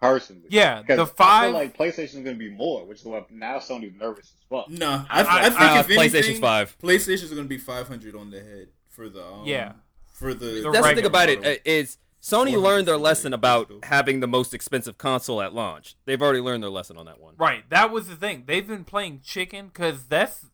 [0.00, 0.46] personally.
[0.50, 3.58] yeah, 'Cause the I 5 feel like PlayStation's gonna be more, which is why now
[3.58, 4.68] Sony's nervous as fuck.
[4.70, 6.78] No, I, I- I, think uh, if anything, PlayStation 5.
[6.82, 9.72] PlayStation's gonna be 500 on the head for the um, Yeah.
[10.12, 10.46] for the.
[10.46, 11.52] The That's the thing regular about it model.
[11.52, 15.96] uh, is Sony learned their lesson about having the most expensive console at launch.
[16.04, 17.34] They've already learned their lesson on that one.
[17.38, 18.44] Right, that was the thing.
[18.46, 20.46] They've been playing chicken because that's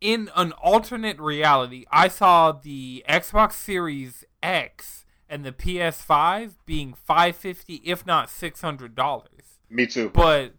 [0.00, 7.74] in an alternate reality, I saw the Xbox Series X and the PS5 being 550
[7.84, 9.26] if not $600.
[9.68, 10.10] Me too.
[10.10, 10.54] But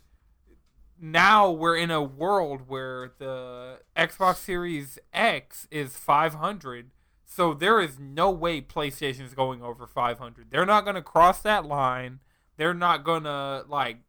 [1.00, 6.92] now we're in a world where the Xbox Series X is 500.
[7.34, 10.48] So there is no way PlayStation is going over 500.
[10.52, 12.20] They're not going to cross that line.
[12.58, 14.00] They're not going to like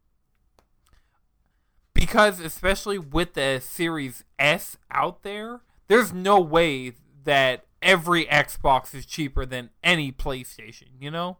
[1.95, 9.07] because especially with the Series S out there, there's no way that every Xbox is
[9.07, 11.39] cheaper than any PlayStation, you know?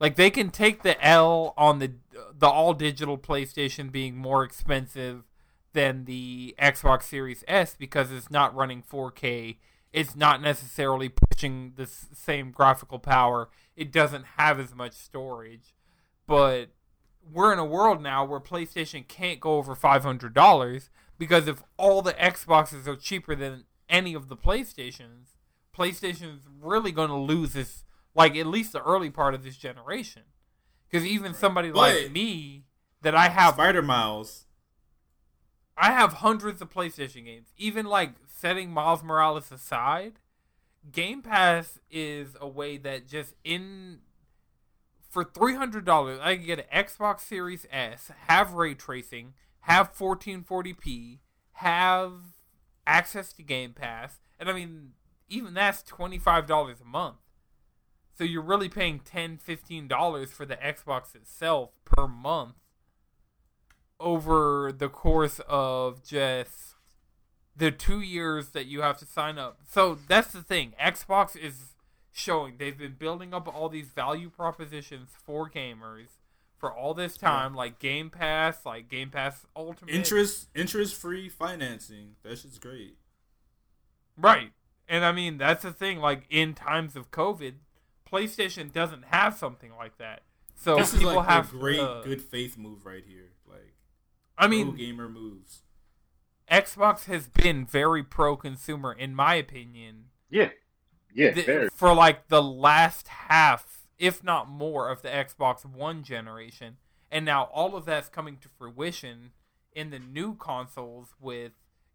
[0.00, 1.92] Like they can take the L on the
[2.34, 5.24] the all digital PlayStation being more expensive
[5.74, 9.58] than the Xbox Series S because it's not running 4K.
[9.94, 13.48] It's not necessarily pushing the same graphical power.
[13.76, 15.72] It doesn't have as much storage.
[16.26, 16.70] But
[17.32, 22.12] we're in a world now where PlayStation can't go over $500 because if all the
[22.14, 25.36] Xboxes are cheaper than any of the PlayStations,
[25.72, 27.84] PlayStation's really going to lose this
[28.16, 30.22] like at least the early part of this generation.
[30.90, 32.64] Because even somebody But- like me,
[33.02, 34.46] that I have, Spider Miles.
[35.76, 37.52] I have hundreds of PlayStation games.
[37.56, 40.20] Even like setting Miles Morales aside,
[40.92, 44.00] Game Pass is a way that just in
[45.08, 49.94] for three hundred dollars, I can get an Xbox Series S, have ray tracing, have
[49.94, 51.20] fourteen forty p,
[51.52, 52.12] have
[52.86, 54.90] access to Game Pass, and I mean
[55.30, 57.16] even that's twenty five dollars a month.
[58.12, 62.54] So you're really paying 10 $15 for the Xbox itself per month
[63.98, 66.73] over the course of just
[67.56, 69.58] the two years that you have to sign up.
[69.68, 70.74] So that's the thing.
[70.80, 71.74] Xbox is
[72.12, 76.08] showing they've been building up all these value propositions for gamers
[76.56, 79.94] for all this time, like Game Pass, like Game Pass Ultimate.
[79.94, 82.16] Interest interest free financing.
[82.22, 82.96] That shit's great.
[84.16, 84.52] Right.
[84.88, 85.98] And I mean, that's the thing.
[85.98, 87.54] Like, in times of COVID,
[88.10, 90.22] PlayStation doesn't have something like that.
[90.56, 93.32] So this is people like have a great uh, good faith move right here.
[93.46, 93.74] Like
[94.38, 95.62] I mean, gamer moves.
[96.50, 100.50] Xbox has been very pro consumer, in my opinion, Yeah.
[101.14, 101.68] Yeah, th- very.
[101.70, 106.76] for like the last half, if not more, of the Xbox One generation.
[107.10, 109.30] And now all of that's coming to fruition
[109.72, 111.52] in the new consoles with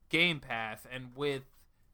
[0.08, 1.44] Game Pass and with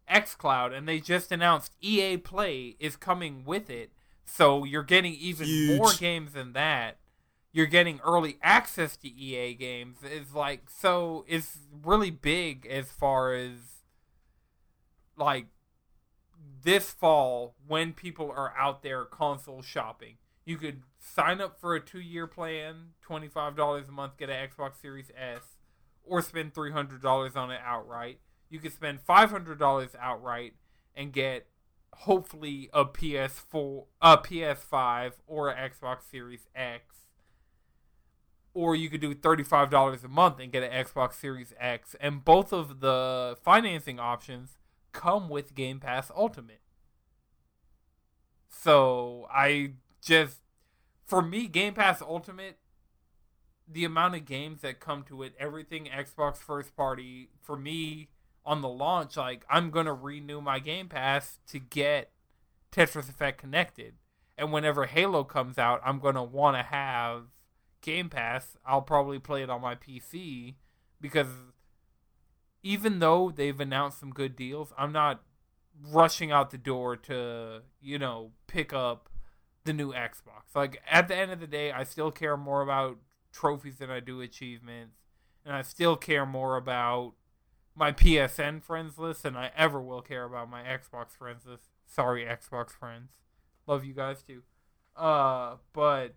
[0.07, 0.71] xCloud.
[0.77, 3.91] And they just announced EA Play is coming with it.
[4.23, 5.79] So you're getting even Huge.
[5.79, 6.97] more games than that.
[7.55, 9.99] You're getting early access to EA games.
[10.03, 13.85] is like so it's really big as far as
[15.15, 15.45] like
[16.63, 20.17] this fall when people are out there console shopping.
[20.43, 24.29] You could sign up for a two year plan, twenty five dollars a month, get
[24.29, 25.55] an Xbox Series S,
[26.03, 28.19] or spend three hundred dollars on it outright.
[28.49, 30.55] You could spend five hundred dollars outright
[30.93, 31.47] and get
[31.93, 37.04] hopefully a PS4, a PS5, or an Xbox Series X.
[38.57, 42.23] Or you could do thirty-five dollars a month and get an Xbox Series X, and
[42.23, 44.57] both of the financing options
[44.93, 46.61] come with Game Pass Ultimate.
[48.47, 50.37] So I just,
[51.05, 52.57] for me, Game Pass Ultimate,
[53.67, 58.07] the amount of games that come to it, everything Xbox first party, for me
[58.45, 62.11] on the launch, like I'm gonna renew my Game Pass to get
[62.71, 63.95] Tetris Effect connected,
[64.37, 67.23] and whenever Halo comes out, I'm gonna want to have
[67.86, 68.57] Game Pass.
[68.65, 70.55] I'll probably play it on my PC
[70.99, 71.27] because
[72.63, 75.21] even though they've announced some good deals, I'm not
[75.91, 79.07] rushing out the door to, you know, pick up
[79.65, 80.55] the new Xbox.
[80.55, 82.97] Like at the end of the day, I still care more about
[83.31, 84.97] trophies than I do achievements,
[85.45, 87.13] and I still care more about
[87.75, 91.65] my PSN friends list than I ever will care about my Xbox friends list.
[91.86, 93.11] Sorry, Xbox friends.
[93.67, 94.41] Love you guys too.
[94.95, 96.15] Uh, but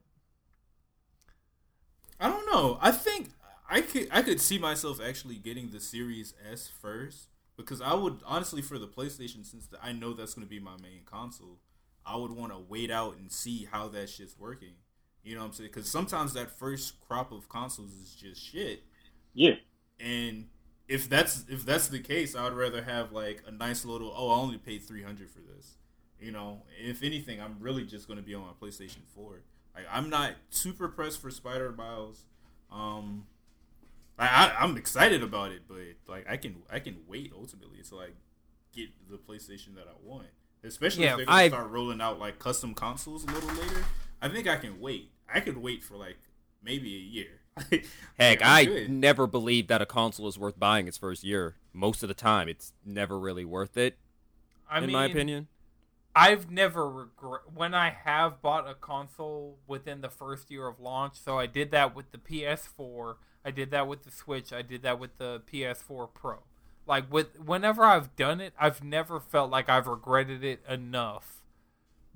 [2.20, 2.78] I don't know.
[2.80, 3.30] I think
[3.68, 8.20] I could I could see myself actually getting the Series S first because I would
[8.24, 11.58] honestly for the PlayStation since the, I know that's going to be my main console.
[12.06, 14.74] I would want to wait out and see how that shit's working.
[15.22, 15.70] You know what I'm saying?
[15.72, 18.82] Because sometimes that first crop of consoles is just shit.
[19.34, 19.56] Yeah.
[20.00, 20.46] And
[20.88, 24.12] if that's if that's the case, I would rather have like a nice little.
[24.16, 25.74] Oh, I only paid three hundred for this.
[26.18, 29.42] You know, if anything, I'm really just going to be on my PlayStation Four.
[29.74, 32.24] Like, I'm not super pressed for Spider Miles.
[32.72, 33.26] Um,
[34.18, 37.94] I, I I'm excited about it, but like I can I can wait ultimately to
[37.96, 38.14] like
[38.74, 40.26] get the PlayStation that I want.
[40.64, 43.84] Especially Yeah, if they're gonna I've- start rolling out like custom consoles a little later.
[44.20, 45.12] I think I can wait.
[45.32, 46.18] I could wait for like
[46.62, 47.28] maybe a year.
[48.18, 48.90] Heck, Like, I'm I good.
[48.90, 51.56] never believed that a console is worth buying its first year.
[51.72, 53.96] most of the time it's never really worth it
[54.68, 55.46] I in mean, my opinion.
[56.18, 61.14] I've never regret when I have bought a console within the first year of launch.
[61.14, 63.14] So I did that with the PS4.
[63.44, 64.52] I did that with the Switch.
[64.52, 66.38] I did that with the PS4 Pro.
[66.88, 71.44] Like with whenever I've done it, I've never felt like I've regretted it enough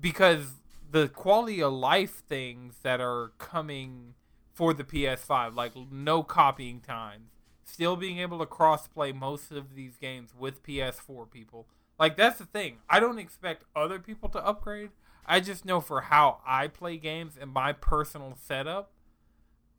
[0.01, 0.55] because
[0.91, 4.15] the quality of life things that are coming
[4.53, 7.29] for the PS5, like no copying times,
[7.63, 11.67] still being able to crossplay most of these games with PS4 people.
[11.99, 12.77] Like that's the thing.
[12.89, 14.89] I don't expect other people to upgrade.
[15.25, 18.91] I just know for how I play games and my personal setup,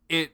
[0.09, 0.31] it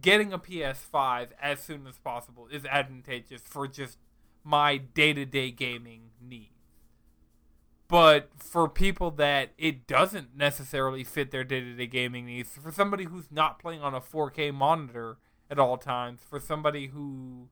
[0.00, 3.98] getting a PS5 as soon as possible is advantageous for just
[4.44, 6.52] my day-to-day gaming needs.
[7.88, 13.30] But for people that it doesn't necessarily fit their day-to-day gaming needs, for somebody who's
[13.30, 15.18] not playing on a 4K monitor
[15.50, 17.48] at all times, for somebody who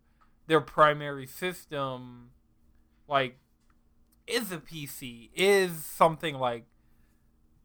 [0.47, 2.31] their primary system
[3.09, 3.39] like
[4.27, 6.67] is a PC, is something like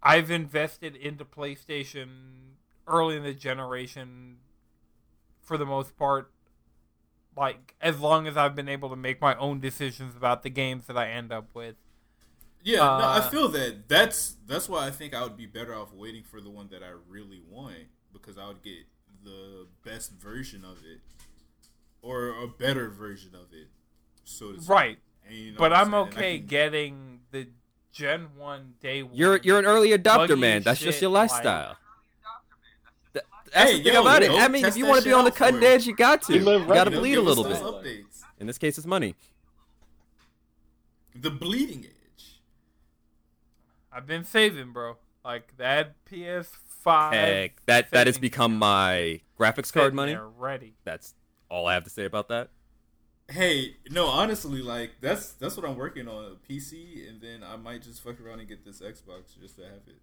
[0.02, 2.56] I've invested into PlayStation
[2.88, 4.38] early in the generation
[5.42, 6.32] for the most part
[7.36, 10.86] like as long as I've been able to make my own decisions about the games
[10.88, 11.76] that I end up with.
[12.62, 15.74] Yeah, no, I Uh, feel that that's that's why I think I would be better
[15.74, 18.86] off waiting for the one that I really want because I would get
[19.24, 21.00] the best version of it
[22.02, 23.68] or a better version of it.
[24.26, 24.70] So to speak.
[24.70, 25.00] Right.
[25.30, 25.94] And you know but I'm saying?
[25.94, 27.48] And I okay can- getting the
[27.92, 29.16] Gen 1 day 1.
[29.16, 30.64] You're you're an early adopter, man.
[30.64, 31.78] That's just your lifestyle.
[33.14, 34.32] Th- That's Hey, the thing yo, about it.
[34.32, 36.34] I mean, if you want to be on the cutting edge, you got to.
[36.34, 37.58] You You got to bleed a little bit.
[37.58, 38.22] updates.
[38.40, 39.16] In this case, it's money.
[41.16, 42.40] The bleeding edge.
[43.92, 44.98] I've been saving, bro.
[45.26, 47.12] Like that PS5.
[47.14, 50.14] Heck, that that has become my graphics card money.
[50.14, 50.76] there ready.
[50.86, 51.14] That's
[51.50, 52.50] all I have to say about that.
[53.30, 57.58] Hey, no, honestly, like that's that's what I'm working on a PC, and then I
[57.58, 60.02] might just fuck around and get this Xbox just to have it.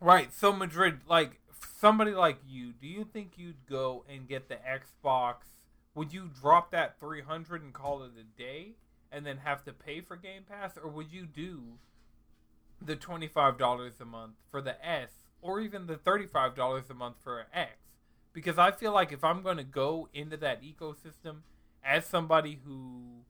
[0.00, 0.32] Right.
[0.32, 1.40] So Madrid, like
[1.78, 5.34] somebody like you, do you think you'd go and get the Xbox?
[5.94, 8.76] Would you drop that 300 and call it a day
[9.12, 11.62] and then have to pay for Game Pass or would you do
[12.80, 15.10] the $25 a month for the S
[15.42, 17.79] or even the $35 a month for an X?
[18.32, 21.38] Because I feel like if I'm going to go into that ecosystem
[21.84, 23.24] as somebody who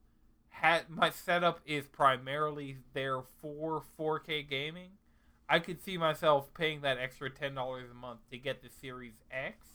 [0.49, 4.91] had my setup is primarily there for 4K gaming,
[5.49, 9.15] I could see myself paying that extra ten dollars a month to get the Series
[9.29, 9.67] X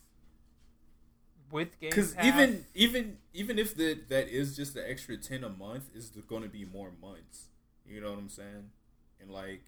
[1.50, 5.50] with Game Because even even even if that that is just the extra ten a
[5.50, 7.48] month, is going to be more months.
[7.84, 8.70] You know what I'm saying?
[9.20, 9.62] And like,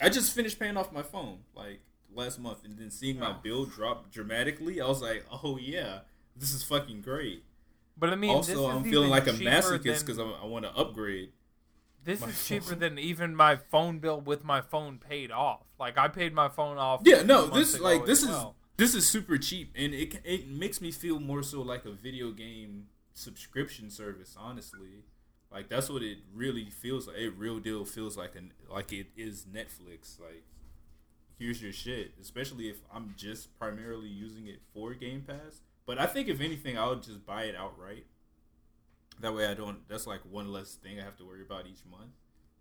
[0.00, 1.80] I just finished paying off my phone like
[2.14, 6.00] last month, and then seeing my bill drop dramatically, I was like, oh yeah,
[6.36, 7.42] this is fucking great.
[7.96, 11.32] but I mean, also, I'm feeling like a masochist than- because I want to upgrade.
[12.04, 12.78] This my is cheaper phone.
[12.80, 15.62] than even my phone bill with my phone paid off.
[15.78, 17.02] Like I paid my phone off.
[17.04, 18.36] Yeah, no, this like this is
[18.76, 22.32] this is super cheap, and it it makes me feel more so like a video
[22.32, 24.36] game subscription service.
[24.38, 25.04] Honestly,
[25.52, 27.16] like that's what it really feels like.
[27.18, 30.18] It real deal feels like an like it is Netflix.
[30.18, 30.42] Like
[31.38, 35.60] here's your shit, especially if I'm just primarily using it for Game Pass.
[35.86, 38.06] But I think if anything, I would just buy it outright.
[39.20, 39.86] That way, I don't.
[39.88, 42.12] That's like one less thing I have to worry about each month.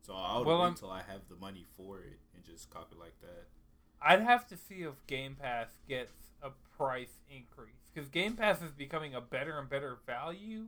[0.02, 2.70] So I would Well, wait um, until I have the money for it and just
[2.70, 3.48] cop it like that.
[4.02, 6.12] I'd have to see if Game Pass gets
[6.42, 10.66] a price increase because Game Pass is becoming a better and better value.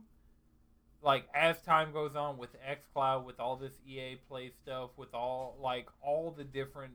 [1.02, 5.58] Like as time goes on with XCloud, with all this EA Play stuff, with all
[5.60, 6.94] like all the different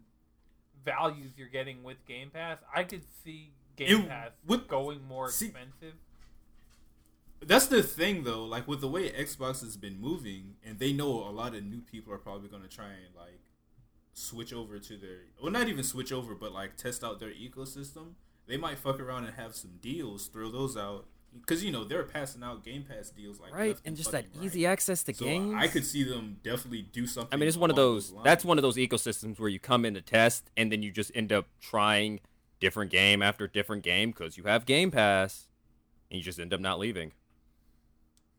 [0.86, 5.30] values you're getting with Game Pass, I could see Game It- Pass with- going more
[5.32, 5.96] see- expensive.
[7.42, 8.44] That's the thing, though.
[8.46, 11.82] Like with the way Xbox has been moving, and they know a lot of new
[11.82, 13.40] people are probably going to try and like
[14.14, 18.14] switch over to their, well, not even switch over, but like test out their ecosystem.
[18.48, 21.06] They might fuck around and have some deals, throw those out,
[21.40, 24.44] because you know they're passing out Game Pass deals like Right, and just that right.
[24.46, 25.54] easy access to So games.
[25.58, 27.34] I could see them definitely do something.
[27.34, 28.14] I mean, it's one of along those.
[28.24, 31.12] That's one of those ecosystems where you come in to test, and then you just
[31.16, 32.20] end up trying
[32.60, 35.48] different game after different game because you have Game Pass,
[36.12, 37.12] and you just end up not leaving.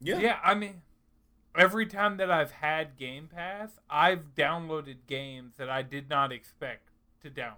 [0.01, 0.19] Yeah.
[0.19, 0.83] Yeah, I mean,
[1.57, 6.89] every time that I've had Game Pass, I've downloaded games that I did not expect
[7.23, 7.57] to download.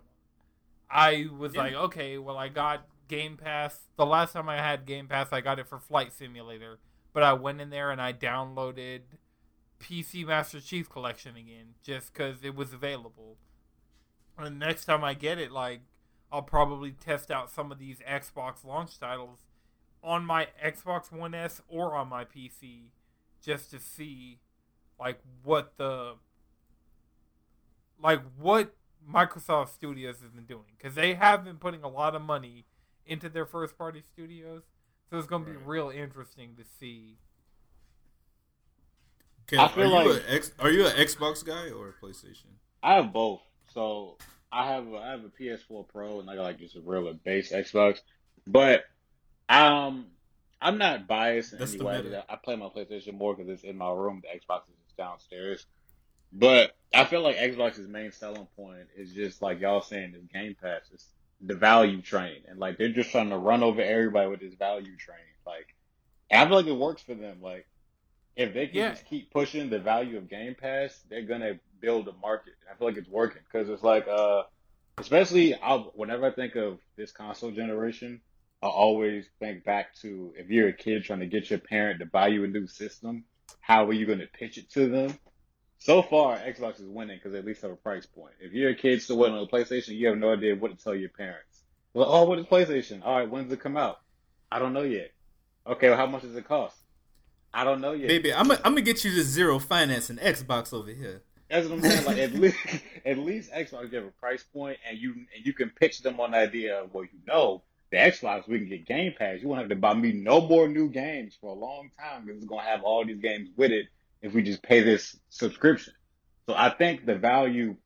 [0.90, 1.62] I was Yeah.
[1.62, 3.78] like, okay, well, I got Game Pass.
[3.98, 6.78] The last time I had Game Pass, I got it for Flight Simulator,
[7.12, 9.00] but I went in there and I downloaded
[9.78, 13.36] PC Master Chief Collection again just because it was available.
[14.38, 15.82] And next time I get it, like,
[16.32, 19.40] I'll probably test out some of these Xbox launch titles
[20.02, 22.92] on my Xbox One S or on my PC
[23.44, 24.38] just to see
[24.98, 26.14] like what the
[28.02, 28.74] like what
[29.06, 32.64] Microsoft Studios has been doing because they have been putting a lot of money
[33.06, 34.62] into their first party studios.
[35.10, 37.18] So it's going to be real interesting to see.
[39.48, 42.04] Okay, I feel are you like- a X, are you an Xbox guy or a
[42.04, 42.46] PlayStation?
[42.82, 43.42] I have both.
[43.72, 44.16] So
[44.50, 47.12] I have a, I have a PS4 Pro and I got like just a real
[47.12, 48.00] base Xbox.
[48.46, 48.84] But
[49.48, 50.06] um,
[50.60, 52.22] I'm not biased in That's any way.
[52.28, 54.22] I play my PlayStation more because it's in my room.
[54.22, 55.66] The Xbox is just downstairs.
[56.32, 60.56] But I feel like Xbox's main selling point is just like y'all saying this Game
[60.60, 60.82] Pass.
[60.92, 61.08] It's
[61.44, 64.96] the value train, and like they're just trying to run over everybody with this value
[64.96, 65.18] train.
[65.46, 65.74] Like,
[66.30, 67.42] I feel like it works for them.
[67.42, 67.66] Like,
[68.36, 68.90] if they can Yeah.
[68.90, 72.54] just keep pushing the value of Game Pass, they're gonna build a market.
[72.70, 74.44] I feel like it's working because it's like, uh,
[74.98, 78.22] especially I'll, whenever I think of this console generation,
[78.62, 82.06] I always think back to if you're a kid trying to get your parent to
[82.06, 83.24] buy you a new system,
[83.60, 85.18] how are you to pitch it to them?
[85.84, 88.34] So far, Xbox is winning because they at least have a price point.
[88.38, 90.80] If you're a kid still waiting on a PlayStation, you have no idea what to
[90.80, 91.64] tell your parents.
[91.92, 93.04] Well, oh, what is PlayStation?
[93.04, 93.98] All right, when does it come out?
[94.52, 95.10] I don't know yet.
[95.66, 96.76] Okay, well, how much does it cost?
[97.52, 98.06] I don't know yet.
[98.06, 101.22] Baby, I'm gonna get you the zero finance financing Xbox over here.
[101.50, 102.04] That's what I'm saying.
[102.04, 102.58] Like at least,
[103.04, 106.30] at least Xbox give a price point, and you and you can pitch them on
[106.30, 109.40] the idea of well, you know, the Xbox we can get Game Pass.
[109.42, 112.36] You won't have to buy me no more new games for a long time because
[112.36, 113.86] it's gonna have all these games with it
[114.22, 115.94] if we just pay this subscription.
[116.48, 117.76] So I think the value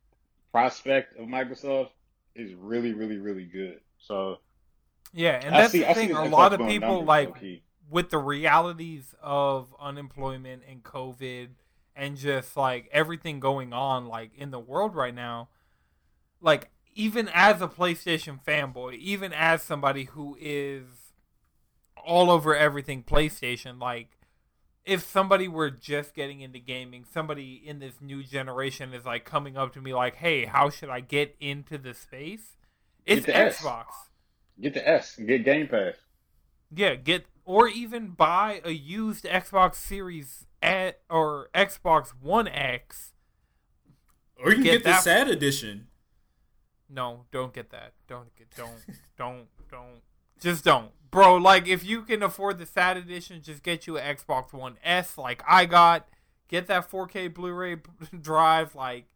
[0.52, 1.90] prospect of Microsoft
[2.34, 3.80] is really, really, really good.
[3.98, 4.38] So
[5.12, 6.12] Yeah, and I that's see, the I thing.
[6.12, 7.34] A lot of people like
[7.90, 11.48] with the realities of unemployment and COVID
[11.94, 15.48] and just like everything going on like in the world right now,
[16.40, 20.84] like even as a PlayStation fanboy, even as somebody who is
[21.96, 24.15] all over everything PlayStation, like
[24.86, 29.56] if somebody were just getting into gaming, somebody in this new generation is like coming
[29.56, 32.56] up to me like, "Hey, how should I get into the space?"
[33.04, 33.58] It's the S.
[33.58, 33.86] Xbox.
[34.60, 35.94] Get the S, get Game Pass.
[36.74, 43.12] Yeah, get or even buy a used Xbox Series at or Xbox One X.
[44.42, 45.88] Or you can Get get, the that- sad edition.
[46.88, 47.94] No, don't get that.
[48.08, 48.70] Don't get don't
[49.18, 50.00] don't don't
[50.40, 50.90] just don't.
[51.16, 54.76] Bro, like if you can afford the sad edition, just get you an Xbox One
[54.84, 56.06] S like I got.
[56.46, 57.78] Get that 4K Blu-ray
[58.20, 59.06] drive like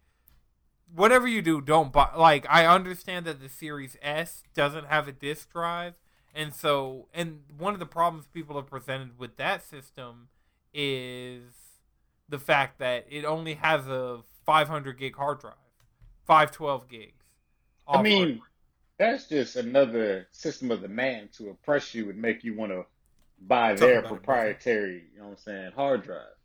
[0.91, 5.13] whatever you do, don't buy like I understand that the Series S doesn't have a
[5.13, 5.99] disk drive
[6.35, 10.29] and so and one of the problems people have presented with that system
[10.73, 11.43] is
[12.31, 15.53] the fact that it only has a 500 gig hard drive,
[16.25, 17.25] 512 gigs.
[17.87, 18.41] I mean,
[19.01, 22.85] that's just another system of the man to oppress you and make you want to
[23.41, 26.37] buy Talk their proprietary, you know what I'm saying, hard drive.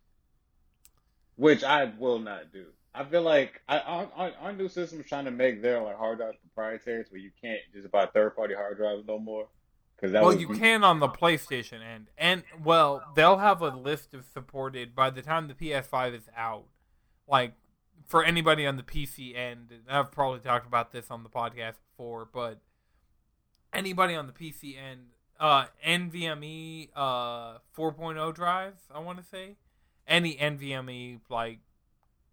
[1.36, 2.64] Which I will not do.
[2.94, 6.16] I feel like I our, our, new system is trying to make their like hard
[6.16, 9.48] drives proprietary, where you can't just buy third party hard drives no more.
[9.94, 13.68] Because that well, was you can on the PlayStation end, and well, they'll have a
[13.68, 16.64] list of supported by the time the PS5 is out.
[17.28, 17.52] Like
[18.06, 21.74] for anybody on the PC end, and I've probably talked about this on the podcast
[21.90, 22.60] before, but
[23.72, 29.56] anybody on the PC end, uh, NVMe uh 4.0 drives, I want to say,
[30.06, 31.58] any NVMe like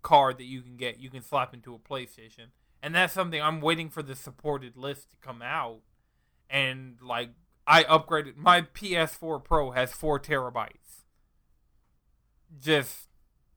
[0.02, 2.52] card that you can get, you can slap into a PlayStation,
[2.82, 5.80] and that's something I'm waiting for the supported list to come out,
[6.50, 7.32] and like
[7.66, 11.06] I upgraded my PS4 Pro has four terabytes,
[12.60, 13.08] just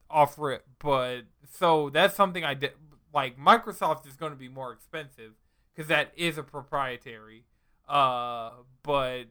[0.09, 2.71] off it, But so that's something I did.
[3.13, 5.33] Like Microsoft is going to be more expensive
[5.73, 7.45] because that is a proprietary.
[7.87, 8.51] Uh,
[8.83, 9.25] but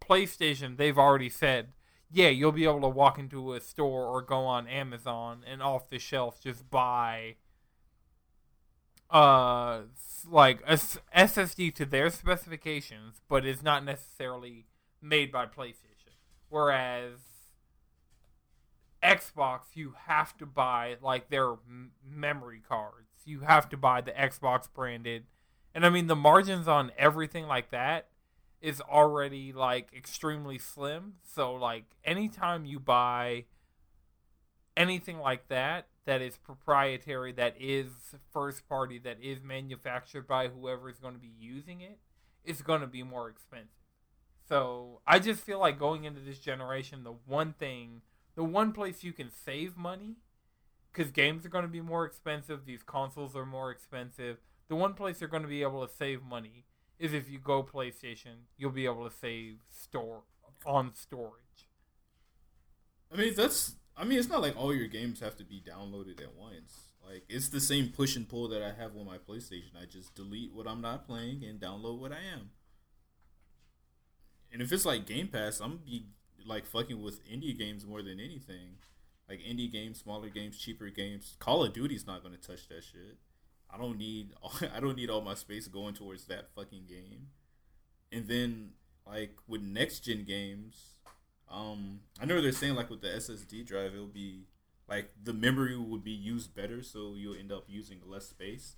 [0.00, 1.68] PlayStation, they've already said,
[2.10, 5.88] yeah, you'll be able to walk into a store or go on Amazon and off
[5.88, 7.36] the shelf just buy
[9.08, 9.82] uh
[10.28, 14.66] like a SSD to their specifications, but is not necessarily
[15.00, 16.14] made by PlayStation.
[16.48, 17.18] Whereas
[19.06, 23.08] Xbox, you have to buy like their m- memory cards.
[23.24, 25.24] You have to buy the Xbox branded,
[25.74, 28.08] and I mean the margins on everything like that
[28.60, 31.14] is already like extremely slim.
[31.22, 33.44] So like anytime you buy
[34.76, 37.88] anything like that that is proprietary, that is
[38.32, 41.98] first party, that is manufactured by whoever is going to be using it,
[42.44, 43.70] it, is going to be more expensive.
[44.48, 48.02] So I just feel like going into this generation, the one thing,
[48.36, 50.16] the one place you can save money,
[50.92, 54.38] because games are going to be more expensive, these consoles are more expensive.
[54.68, 56.64] The one place you're going to be able to save money
[56.98, 60.22] is if you go PlayStation, you'll be able to save store
[60.64, 61.68] on storage.
[63.12, 63.76] I mean, that's.
[63.96, 66.92] I mean, it's not like all your games have to be downloaded at once.
[67.06, 69.80] Like it's the same push and pull that I have on my PlayStation.
[69.80, 72.50] I just delete what I'm not playing and download what I am.
[74.52, 76.06] And if it's like Game Pass, I'm be
[76.46, 78.78] like fucking with indie games more than anything.
[79.28, 81.36] Like indie games, smaller games, cheaper games.
[81.38, 83.18] Call of Duty's not gonna touch that shit.
[83.68, 87.28] I don't need all, I don't need all my space going towards that fucking game.
[88.12, 88.70] And then
[89.06, 90.94] like with next gen games,
[91.50, 94.46] um, I know they're saying like with the SSD drive, it'll be
[94.88, 98.76] like the memory would be used better, so you'll end up using less space.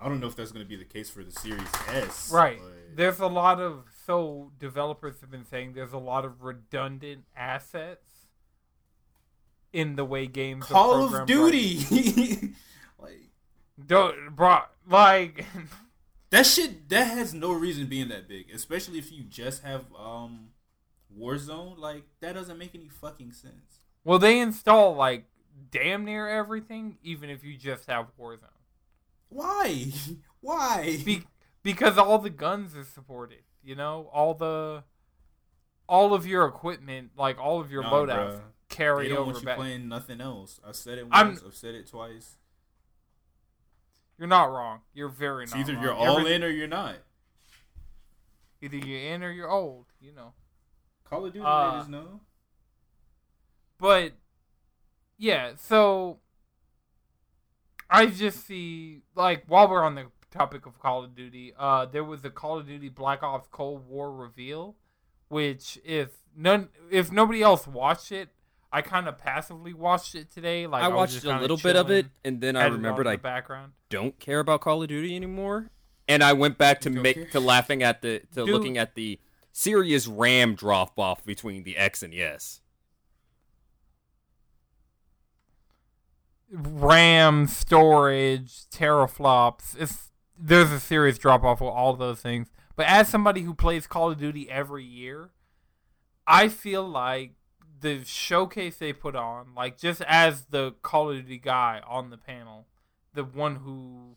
[0.00, 2.30] I don't know if that's going to be the case for the Series S.
[2.32, 2.58] Right.
[2.58, 7.24] but- There's a lot of so developers have been saying there's a lot of redundant
[7.36, 8.26] assets
[9.72, 10.64] in the way games.
[10.66, 11.78] are Call of Duty.
[12.98, 13.20] like
[13.86, 15.44] Don't, bro, like
[16.30, 20.48] that shit that has no reason being that big, especially if you just have um
[21.16, 21.78] Warzone.
[21.78, 23.80] Like that doesn't make any fucking sense.
[24.04, 25.26] Well, they install like
[25.70, 28.38] damn near everything, even if you just have Warzone,
[29.30, 29.92] Why?
[30.40, 30.98] Why?
[31.04, 31.24] Be-
[31.62, 33.42] because all the guns are supported.
[33.62, 34.84] You know, all the
[35.88, 38.40] all of your equipment, like all of your Nah, loadouts, bruh.
[38.68, 39.56] carry they don't over want you back.
[39.56, 40.60] playing nothing else.
[40.66, 41.42] I said it I'm- once.
[41.46, 42.36] I've said it twice.
[44.18, 44.80] You're not wrong.
[44.94, 45.60] You're very It's not.
[45.60, 45.82] either wrong.
[45.82, 46.96] you're all Every- in or you're not.
[48.62, 49.86] Either you're in or you're old.
[50.00, 50.32] You know.
[51.04, 52.06] Call of Duty Uh, made us.
[53.78, 54.12] But
[55.16, 56.20] yeah, so
[57.90, 62.04] I just see like while we're on the topic of Call of Duty, uh, there
[62.04, 64.76] was a Call of Duty Black Ops Cold War reveal,
[65.28, 68.28] which if none if nobody else watched it,
[68.72, 70.66] I kind of passively watched it today.
[70.66, 72.78] Like I watched just a little bit of it, and then I had it on
[72.78, 73.72] remembered in I background.
[73.88, 75.70] don't care about Call of Duty anymore,
[76.08, 77.26] and I went back to make care?
[77.30, 78.48] to laughing at the to Dude.
[78.50, 79.18] looking at the
[79.52, 82.60] serious RAM drop off between the X and the S.
[86.50, 89.76] RAM storage, teraflops.
[89.78, 92.48] It's there's a serious drop off with all those things.
[92.76, 95.30] But as somebody who plays Call of Duty every year,
[96.26, 97.34] I feel like
[97.80, 102.16] the showcase they put on, like just as the Call of Duty guy on the
[102.16, 102.66] panel,
[103.12, 104.16] the one who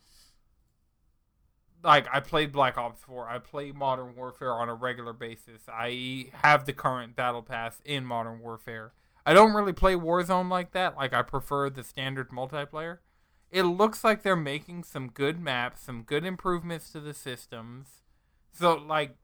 [1.84, 5.62] like I played Black Ops 4, I play Modern Warfare on a regular basis.
[5.68, 8.92] I have the current battle pass in Modern Warfare.
[9.26, 10.96] I don't really play Warzone like that.
[10.96, 12.98] Like I prefer the standard multiplayer.
[13.50, 18.02] It looks like they're making some good maps, some good improvements to the systems.
[18.52, 19.16] So like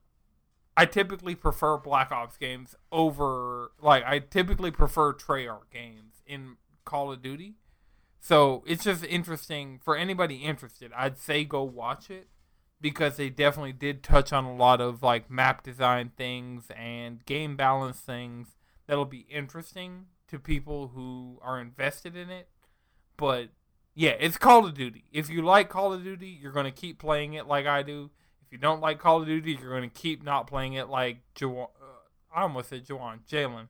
[0.76, 7.12] I typically prefer Black Ops games over like I typically prefer Treyarch games in Call
[7.12, 7.56] of Duty.
[8.20, 10.92] So it's just interesting for anybody interested.
[10.96, 12.28] I'd say go watch it
[12.80, 17.56] because they definitely did touch on a lot of like map design things and game
[17.56, 18.56] balance things
[18.90, 22.48] that'll be interesting to people who are invested in it.
[23.16, 23.50] But
[23.94, 25.04] yeah, it's Call of Duty.
[25.12, 28.10] If you like Call of Duty, you're going to keep playing it like I do.
[28.44, 31.18] If you don't like Call of Duty, you're going to keep not playing it like
[31.36, 31.68] Jawan.
[31.80, 33.20] Uh, I almost said Jawan.
[33.30, 33.68] Jalen.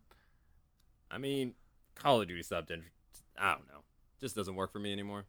[1.11, 1.53] I mean,
[1.95, 2.71] Call of Duty stopped.
[2.71, 2.85] in-
[3.39, 3.83] I don't know,
[4.21, 5.27] just doesn't work for me anymore.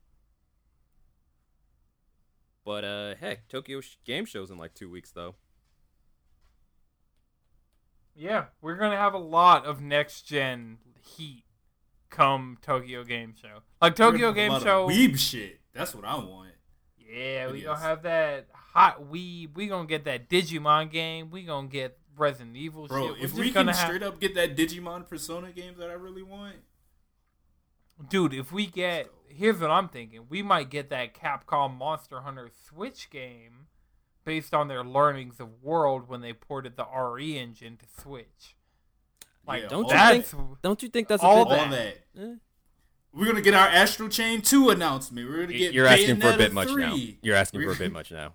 [2.64, 5.36] But uh, heck, Tokyo Sh- Game Show's in like two weeks though.
[8.16, 11.44] Yeah, we're going to have a lot of next gen heat
[12.10, 13.62] come Tokyo Game Show.
[13.82, 14.88] Like Tokyo Game Show.
[14.88, 15.60] Weeb shit.
[15.74, 16.52] That's what I want.
[16.98, 19.52] Yeah, we It gonna have that hot weed.
[19.56, 21.30] We gonna get that Digimon game.
[21.30, 23.20] We gonna get Resident Evil Bro, shit.
[23.20, 25.94] We're if we can gonna have, straight up get that Digimon Persona game that I
[25.94, 26.58] really want,
[28.10, 28.34] dude.
[28.34, 30.28] If we get, here's what I'm thinking.
[30.30, 33.68] We might get that Capcom Monster Hunter Switch game
[34.23, 38.56] based on their learnings of World when they ported the RE engine to Switch.
[39.48, 41.60] Like, Yeah, Don't all you that- Don't you think that's a All bit?
[41.60, 41.98] all that.
[42.14, 42.22] that.
[42.22, 42.35] Eh.
[43.14, 45.27] We're gonna get our Astral Chain 2 announcement.
[45.30, 46.95] We're gonna get You're asking for a Bayonetta bit much now.
[47.22, 48.34] You're asking for a bit much now.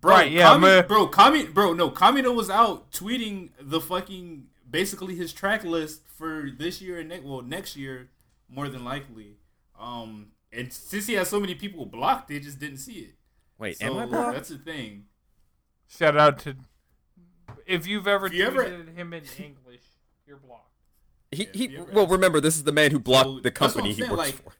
[0.00, 5.14] Bro, Right, yeah, Kami, bro, Kami, bro, no, Kamiya was out tweeting the fucking basically
[5.14, 8.10] his track list for this year and next, well, next year
[8.48, 9.36] more than likely.
[9.78, 13.14] Um, and since he has so many people blocked, they just didn't see it.
[13.62, 14.34] Wait, So am I blocked?
[14.34, 15.04] that's the thing.
[15.88, 16.56] shout out to.
[17.66, 19.82] If you've ever If you ever- tweeted him in English,
[20.26, 20.68] you're blocked.
[21.30, 23.92] He, Yeah, he, you well, remember, this is the man who blocked So, the company
[23.92, 24.52] he works like- for.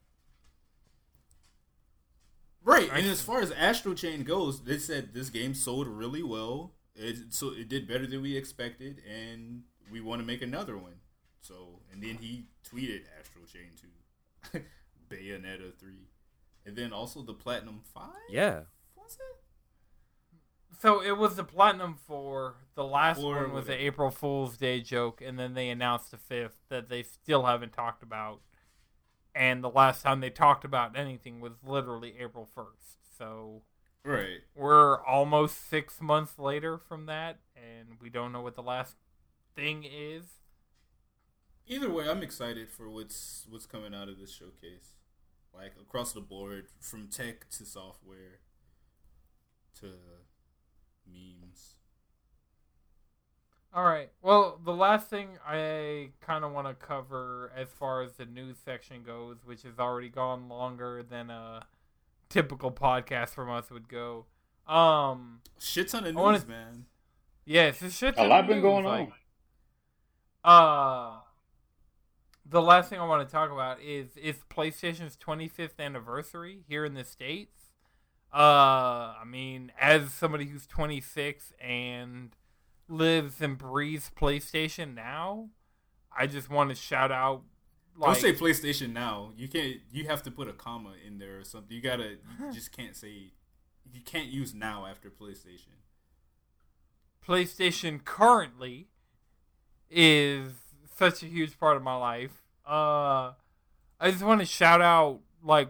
[2.65, 6.75] Right, and as far as Astral Chain goes, they said this game sold really well.
[6.95, 10.95] It so it did better than we expected, and we want to make another one.
[11.41, 14.61] So, and then he tweeted Astral Chain two,
[15.11, 16.07] Bayonetta three,
[16.65, 18.11] and then also the Platinum five.
[18.31, 18.61] Yeah.
[19.19, 20.79] Was it?
[20.81, 22.57] So it was the Platinum 4.
[22.75, 23.81] The last Four, one was the.
[23.81, 28.03] April Fool's Day joke, and then they announced the fifth that they still haven't talked
[28.03, 28.41] about.
[29.35, 32.97] And the last time they talked about anything was literally April 1st.
[33.17, 33.63] So
[34.05, 34.41] Right.
[34.55, 38.97] we're almost six months later from that, and we don't know what the last
[39.55, 40.41] thing is.
[41.67, 44.95] Either way, I'm excited for what's what's coming out of this showcase.
[45.55, 48.41] Like across the board, from tech to software
[49.81, 49.87] to
[51.07, 51.75] memes.
[53.75, 54.11] All right.
[54.21, 58.57] Well, the last thing I kind of want to cover as far as the news
[58.63, 61.65] section goes, which has already gone longer than a
[62.29, 64.27] typical podcast from us would go.
[64.67, 66.87] Um, Shit ton of news, wanna- man.
[67.47, 68.15] yeah, it's a shit.
[68.19, 69.11] A lot of been news, going like,
[70.45, 70.53] on.
[71.15, 71.21] Uh,
[72.45, 76.95] the last thing I want to talk about is is PlayStation's 25th anniversary here in
[76.95, 77.62] the states.
[78.33, 82.35] Uh, I mean, as somebody who's 26 and
[82.89, 85.51] lives and breathes PlayStation now,
[86.17, 87.43] I just want to shout out.
[87.95, 89.33] Like, Don't say PlayStation now.
[89.37, 89.77] You can't.
[89.91, 91.77] You have to put a comma in there or something.
[91.77, 92.17] You gotta.
[92.41, 93.33] You just can't say.
[93.93, 95.77] You can't use now after PlayStation.
[97.27, 98.89] PlayStation currently
[99.91, 100.53] is
[100.97, 102.43] such a huge part of my life.
[102.67, 103.33] Uh,
[104.01, 105.69] I just want to shout out, like,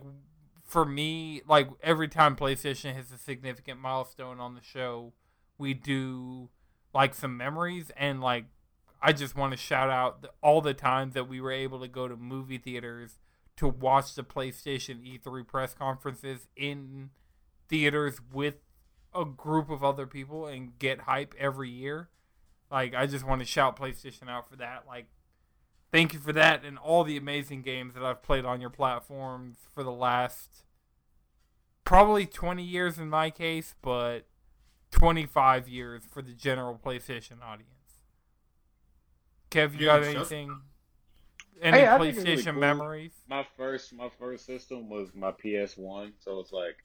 [0.72, 5.12] for me, like, every time PlayStation hits a significant milestone on the show,
[5.58, 6.48] we do,
[6.94, 7.90] like, some memories.
[7.94, 8.46] And, like,
[9.02, 12.08] I just want to shout out all the times that we were able to go
[12.08, 13.18] to movie theaters
[13.56, 17.10] to watch the PlayStation E3 press conferences in
[17.68, 18.56] theaters with
[19.14, 22.08] a group of other people and get hype every year.
[22.70, 24.84] Like I just want to shout PlayStation out for that.
[24.88, 25.08] Like
[25.92, 29.58] thank you for that and all the amazing games that I've played on your platforms
[29.74, 30.64] for the last
[31.84, 34.22] probably 20 years in my case, but
[34.90, 37.68] 25 years for the general PlayStation audience.
[39.50, 40.60] Kev, you Yeah, got just- anything?
[41.60, 42.60] Any Hey, I think it's PlayStation really cool.
[42.60, 43.12] memories?
[43.28, 46.76] My first my first system was my PS One, so it's like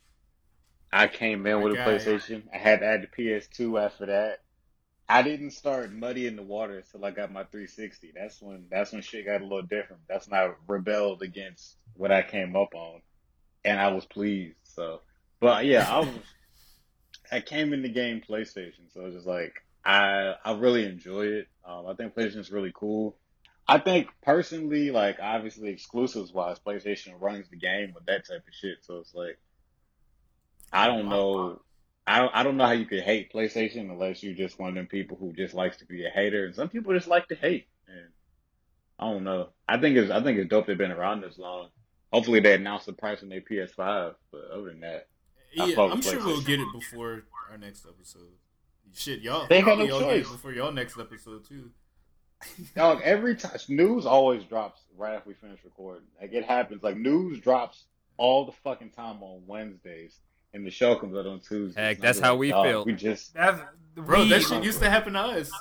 [0.94, 1.92] I came in with a My guy.
[1.96, 2.44] PlayStation.
[2.54, 4.44] I had to add the PS2 after that.
[5.10, 8.12] I didn't start muddy in the water until I got my 360.
[8.16, 10.02] That's when that's when shit got a little different.
[10.08, 13.02] That's when I rebelled against what I came up on,
[13.64, 14.58] and I was pleased.
[14.64, 15.02] So,
[15.40, 16.10] but yeah, I was.
[17.30, 19.54] I came in the game PlayStation, so it's just like
[19.84, 21.48] I I really enjoy it.
[21.66, 23.18] Um, I think PlayStation's really cool.
[23.68, 28.54] I think personally, like obviously exclusives wise, PlayStation runs the game with that type of
[28.54, 28.78] shit.
[28.82, 29.38] So it's like
[30.72, 31.62] I don't know.
[32.08, 34.76] I don't, I don't know how you could hate PlayStation unless you're just one of
[34.76, 37.36] them people who just likes to be a hater, and some people just like to
[37.36, 37.68] hate.
[37.88, 38.08] And
[38.98, 39.50] I don't know.
[39.68, 41.70] I think it's I think it's dope they've been around this long.
[42.14, 44.16] Hopefully they announce the price on their PS5.
[44.32, 45.08] But other than that,
[45.54, 48.32] Yeah, I'm sure we'll get it before our next episode.
[48.94, 49.46] Shit, y'all.
[49.48, 50.32] They got no y'all get it choice.
[50.32, 51.72] before y'all next episode too.
[52.76, 56.08] dog, every time news always drops right after we finish recording.
[56.22, 56.84] Like it happens.
[56.84, 57.86] Like news drops
[58.18, 60.20] all the fucking time on Wednesdays,
[60.54, 61.82] and the show comes out on Tuesday.
[61.82, 62.86] Heck, that's how we dog, feel.
[62.86, 63.60] We just That's
[63.96, 65.52] Bro, we- that shit used to happen to us.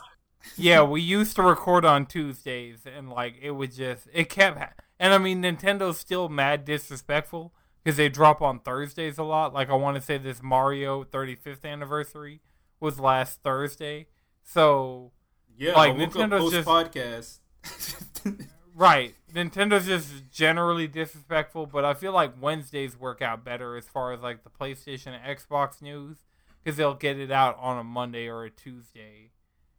[0.57, 4.59] yeah, we used to record on Tuesdays, and like it would just it kept.
[4.59, 7.53] Ha- and I mean, Nintendo's still mad disrespectful
[7.83, 9.53] because they drop on Thursdays a lot.
[9.55, 12.41] Like I want to say this Mario 35th anniversary
[12.81, 14.07] was last Thursday,
[14.43, 15.13] so
[15.59, 17.41] Yeah, Like, I woke Nintendo's up post just-
[17.75, 18.41] podcast.
[18.75, 19.15] right.
[19.37, 24.23] Nintendo's just generally disrespectful, but I feel like Wednesdays work out better as far as
[24.23, 26.25] like the PlayStation and Xbox news
[26.65, 29.33] because they'll get it out on a Monday or a Tuesday,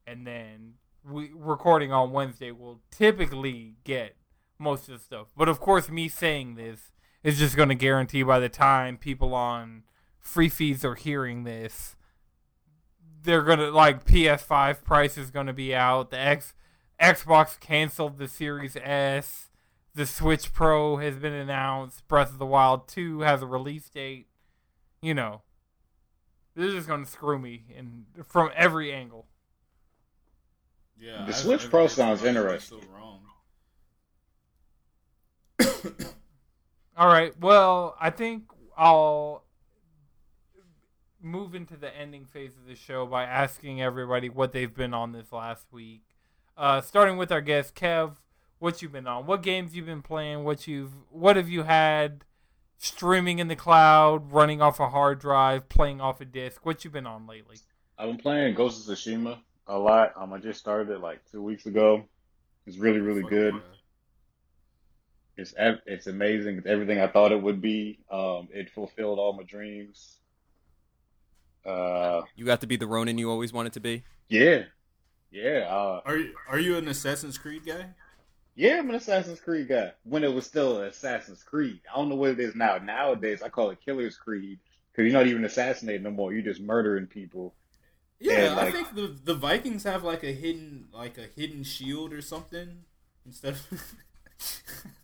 [0.06, 4.16] and then we recording on Wednesday will typically get
[4.60, 5.28] most of the stuff.
[5.36, 6.92] But of course, me saying this
[7.24, 9.84] is just going to guarantee by the time people on
[10.20, 11.96] free feeds are hearing this,
[13.24, 16.12] they're gonna like PS5 price is gonna be out.
[16.12, 16.54] The X
[17.02, 19.47] Xbox canceled the Series S.
[19.98, 22.08] The Switch Pro has been announced.
[22.08, 24.28] Breath of the Wild 2 has a release date.
[25.02, 25.42] You know,
[26.56, 29.26] this is going to screw me in from every angle.
[31.00, 32.80] yeah, The I- Switch I- Pro I- sounds I- I- interesting.
[32.82, 33.22] So wrong.
[36.96, 37.36] All right.
[37.40, 38.44] Well, I think
[38.78, 39.46] I'll
[41.20, 45.12] move into the ending phase of the show by asking everybody what they've been on
[45.12, 46.04] this last week.
[46.56, 48.18] Uh, starting with our guest Kev,
[48.60, 49.26] what you've been on?
[49.26, 50.44] What games you've been playing?
[50.44, 52.24] What you've what have you had
[52.78, 56.66] streaming in the cloud, running off a hard drive, playing off a disc?
[56.66, 57.58] What you've been on lately?
[57.98, 60.14] I've been playing Ghost of Tsushima a lot.
[60.16, 62.04] Um, I just started it like two weeks ago.
[62.66, 63.54] It's really really Fuck good.
[63.56, 63.62] yeah.
[65.38, 65.54] It's
[65.86, 66.58] it's amazing.
[66.58, 68.00] It's everything I thought it would be.
[68.10, 70.18] Um, it fulfilled all my dreams.
[71.66, 74.04] Uh, You got to be the Ronin you always wanted to be.
[74.30, 74.64] yeah,
[75.32, 77.88] yeah, uh, Are you are you an Assassin's Creed guy?
[78.58, 78.80] Yeah.
[78.80, 79.94] I'm an Assassin's Creed guy.
[80.04, 82.78] When it was still Assassin's Creed, I don't know what it is now.
[82.78, 84.60] Nowadays, I call it Killer's Creed
[84.92, 86.34] because you're not even assassinating no more.
[86.34, 87.54] You're just murdering people.
[88.20, 91.64] Yeah, And, like- I think the the Vikings have like a hidden like a hidden
[91.64, 92.84] shield or something
[93.26, 93.94] instead of.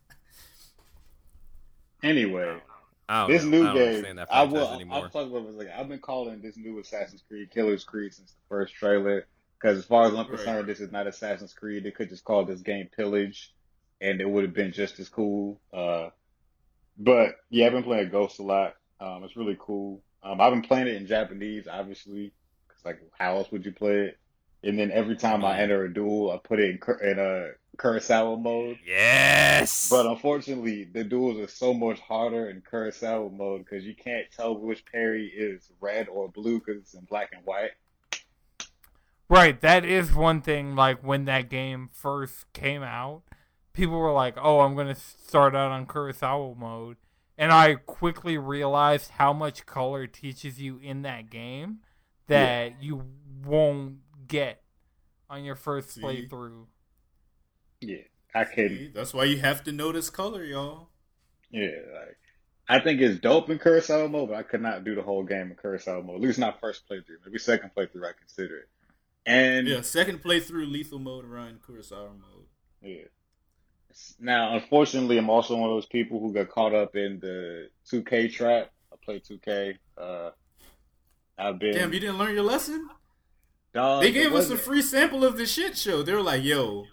[2.04, 2.58] Anyway,
[3.28, 4.82] this new I game, I will.
[4.92, 5.70] I'll plug what was like.
[5.70, 9.26] I've been calling this new Assassin's Creed Killer's Creed since the first trailer.
[9.64, 10.27] Because as far as I'm Right.
[10.27, 11.85] concerned, this is not Assassin's Creed.
[11.85, 13.53] They could just call this game Pillage,
[14.02, 15.61] and it would have been just as cool.
[15.72, 16.10] Uh,
[16.98, 18.76] but yeah, I've been playing Ghost a lot.
[18.99, 20.03] Um, it's really cool.
[20.22, 22.34] Um, I've been playing it in Japanese, obviously.
[22.68, 24.18] Cause like, how else would you play it?
[24.64, 28.41] And then every time I enter a duel, I put it in, in a Kurosawa
[28.41, 28.80] mode.
[28.85, 29.90] yes.
[29.90, 34.57] But unfortunately, the duels are so much harder in Kurosawa mode because you can't tell
[34.57, 37.72] which parry is red or blue because it's in black and white.
[39.34, 40.76] Right, that is one thing.
[40.76, 43.23] Like when that game first came out,
[43.73, 46.97] people were like, "Oh, I'm gonna start out on Kurosawa mode,"
[47.35, 51.80] and I quickly realized how much color teaches you in that game
[52.27, 53.05] that you
[53.43, 54.61] won't get
[55.31, 56.01] on your first See?
[56.01, 56.68] playthrough.
[57.81, 58.03] Yeah,
[58.35, 58.69] I can.
[58.69, 60.89] See, That's why you have to notice color, y'all.
[61.49, 62.19] Yeah, like
[62.69, 65.49] I think it's dope in Kurosawa mode, but I could not do the whole game
[65.49, 66.18] in Kurosawa mode.
[66.18, 67.26] At least not first playthrough.
[67.26, 68.69] Maybe second playthrough, I consider it.
[69.26, 72.45] And Yeah, second playthrough lethal mode run Kurosawa mode.
[72.82, 73.04] Yeah.
[74.20, 78.34] Now, unfortunately, I'm also one of those people who got caught up in the 2K
[78.34, 78.72] trap.
[78.91, 79.78] I play 2K.
[79.98, 80.32] Uh,
[81.38, 81.74] I've been.
[81.74, 82.90] Damn, you didn't learn your lesson?
[83.74, 86.04] Dog, They gave us a free sample of the shit show.
[86.04, 86.86] They were like, "Yo,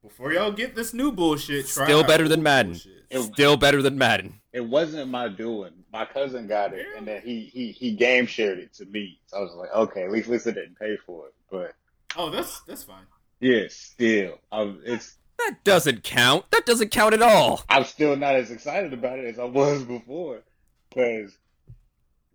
[0.00, 2.72] before y'all get this new bullshit, try Still better than Madden.
[2.72, 4.40] bullshit." Still better than Madden.
[4.52, 5.72] It wasn't my doing.
[5.92, 9.18] My cousin got it, and then he he he game shared it to me.
[9.26, 11.34] So I was like, okay, at least Lisa didn't pay for it.
[11.50, 11.72] But
[12.16, 13.06] Oh, that's that's fine.
[13.40, 16.44] yeah, still, um, it's That doesn't count.
[16.50, 17.62] That doesn't count at all.
[17.70, 20.42] I'm still not as excited about it as I was before
[20.90, 21.36] because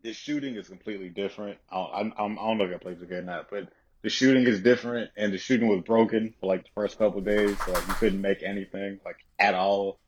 [0.02, 1.60] the shooting is completely different.
[1.72, 3.70] I don't, I'm, I don't know if I played the game or not, but
[4.02, 7.56] the shooting is different, and the shooting was broken for like the first couple days.
[7.66, 10.00] So like you couldn't make anything like at all.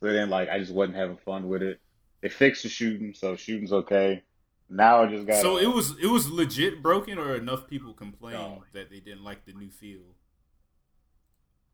[0.00, 1.80] So then like I just wasn't having fun with it.
[2.20, 4.22] They fixed the shooting, so shooting's okay.
[4.70, 8.38] Now I just got So it was it was legit broken, or enough people complained
[8.38, 8.64] No.
[8.74, 10.00] that they didn't like the new feel.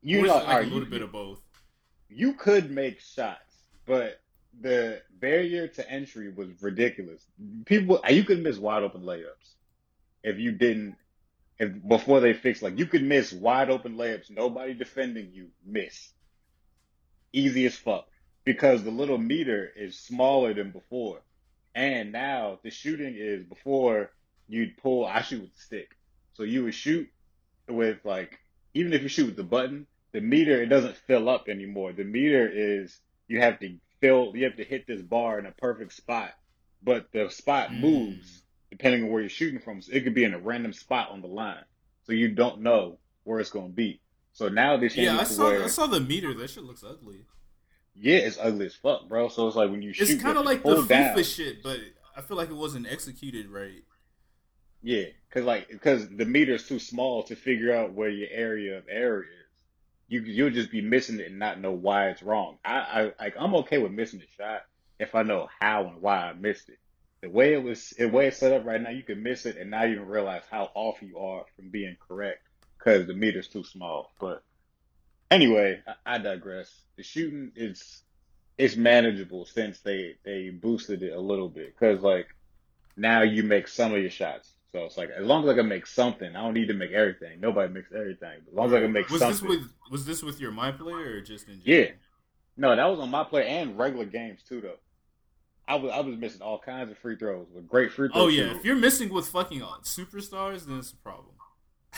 [0.01, 1.41] you know like a little you- bit of both.
[2.09, 4.21] you could make shots, but
[4.61, 7.25] the barrier to entry was ridiculous.
[7.65, 9.55] People, you could miss wide open layups
[10.23, 10.95] if you didn't.
[11.59, 16.13] If before they fixed, like you could miss wide open layups, nobody defending you, miss,
[17.33, 18.07] easy as fuck,
[18.45, 21.21] because the little meter is smaller than before,
[21.73, 24.11] and now the shooting is before
[24.47, 25.05] you'd pull.
[25.05, 25.89] I shoot with the stick,
[26.33, 27.09] so you would shoot
[27.67, 28.39] with like
[28.73, 31.91] even if you shoot with the button, the meter it doesn't fill up anymore.
[31.93, 32.97] The meter is
[33.27, 36.31] you have to fill you have to hit this bar in a perfect spot.
[36.83, 37.79] But the spot Mm.
[37.81, 39.81] moves depending on where you're shooting from.
[39.81, 41.63] So it could be in a random spot on the line.
[42.03, 44.01] So you don't know where it's gonna be.
[44.33, 46.33] So now this Yeah, I saw where I saw the meter.
[46.33, 47.25] That shit looks ugly.
[47.95, 49.29] Yeah, it's ugly as fuck, bro.
[49.29, 51.15] So it's like when you shoot, It's kind of like the down.
[51.17, 51.79] FIFA shit, but
[52.15, 53.83] I feel like it wasn't executed right.
[54.81, 58.83] Yeah, because like because the meter's too small to figure out where your area of
[58.89, 59.29] error is.
[60.07, 62.59] You you'll just be missing it and not know why it's wrong.
[62.63, 64.61] I I like I'm okay with missing the shot
[64.99, 66.77] if I know how and why I missed it.
[67.21, 69.57] The way it was, the way it's set up right now, you can miss it
[69.57, 72.43] and not even realize how off you are from being correct
[72.77, 74.11] because the meter's too small.
[74.19, 74.43] But
[75.31, 76.71] anyway, I, I digress.
[76.97, 78.03] The shooting is
[78.57, 82.27] it's manageable since they they boosted it a little bit because like
[82.95, 84.51] now you make some of your shots.
[84.71, 86.91] So it's like as long as I can make something, I don't need to make
[86.91, 87.39] everything.
[87.39, 88.41] Nobody makes everything.
[88.45, 89.49] But as long as I can make was something.
[89.49, 91.85] this with was this with your my player or just in general?
[91.85, 91.91] Yeah.
[92.57, 94.77] No, that was on my play and regular games too though.
[95.67, 98.23] I was I was missing all kinds of free throws with great free throws.
[98.23, 101.34] Oh yeah, if you're missing with fucking superstars, then it's a problem.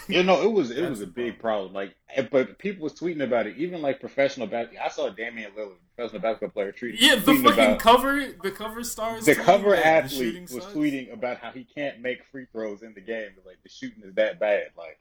[0.07, 1.73] You know, it was it was a big problem.
[1.73, 3.57] Like, eh, but people was tweeting about it.
[3.57, 4.85] Even like professional basketball.
[4.85, 8.51] I saw Damian Lillard, professional basketball player, tweet, Yeah, the tweeting fucking about cover, the
[8.51, 9.25] cover stars.
[9.25, 10.65] the cover that the athlete was sucks.
[10.75, 13.31] tweeting about how he can't make free throws in the game.
[13.45, 14.67] Like the shooting is that bad.
[14.77, 14.99] Like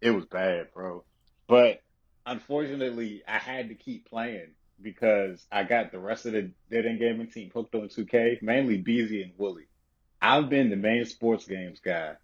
[0.00, 1.04] it was bad, bro.
[1.46, 1.82] But
[2.26, 4.48] unfortunately, I had to keep playing
[4.80, 8.78] because I got the rest of the Dead End Gaming team hooked on 2K, mainly
[8.78, 9.64] Beezy and Wooly.
[10.22, 12.14] I've been the main sports games guy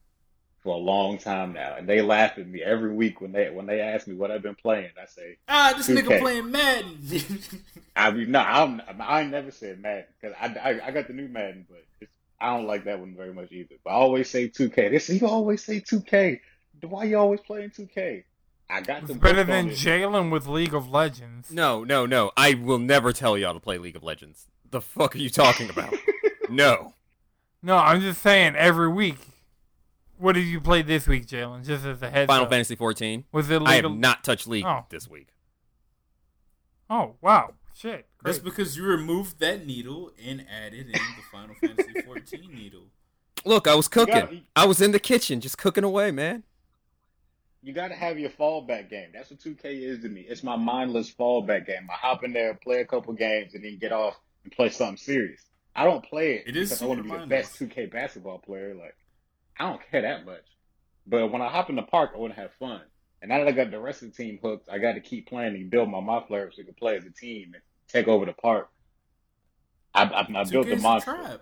[0.64, 3.66] for a long time now, and they laugh at me every week when they when
[3.66, 4.90] they ask me what I've been playing.
[5.00, 6.02] I say, Ah, this 2K.
[6.02, 7.38] nigga playing Madden.
[7.96, 11.28] I mean, no, I'm, I never said Madden because I, I I got the new
[11.28, 12.10] Madden, but it's,
[12.40, 13.76] I don't like that one very much either.
[13.84, 14.90] But I always say 2K.
[14.90, 16.40] This you always say 2K.
[16.82, 18.24] Why you always playing 2K?
[18.70, 19.68] I got It's the better than.
[19.70, 21.50] Jalen with League of Legends.
[21.52, 22.32] No, no, no.
[22.36, 24.46] I will never tell y'all to play League of Legends.
[24.70, 25.94] The fuck are you talking about?
[26.48, 26.94] no.
[27.62, 29.18] No, I'm just saying every week.
[30.18, 31.66] What did you play this week, Jalen?
[31.66, 32.50] Just as a heads Final up.
[32.50, 33.24] Fantasy 14.
[33.32, 34.84] Was it League I have not touched League Oh.
[34.88, 35.28] this week.
[36.90, 38.06] Oh wow, shit.
[38.22, 38.44] That's Great.
[38.50, 42.84] because you removed that needle and added in the Final Fantasy 14 needle.
[43.44, 44.14] Look, I was cooking.
[44.14, 46.44] gotta- I was in the kitchen just cooking away, man.
[47.62, 49.08] You got to have your fallback game.
[49.14, 50.20] That's what 2K is to me.
[50.28, 51.88] It's my mindless fallback game.
[51.90, 54.98] I hop in there, play a couple games, and then get off and play something
[54.98, 55.40] serious.
[55.74, 57.90] I don't play it, It is because I want to be super the best 2K
[57.90, 58.74] basketball player.
[58.74, 58.94] Like,
[59.58, 60.44] I don't care that much.
[61.06, 62.80] But when I hop in the park, I want to have fun.
[63.22, 65.28] And now that I got the rest of the team hooked, I got to keep
[65.28, 68.26] playing and build my players so we can play as a team and take over
[68.26, 68.68] the park.
[69.94, 71.14] I, I, I built the monster.
[71.14, 71.40] trap.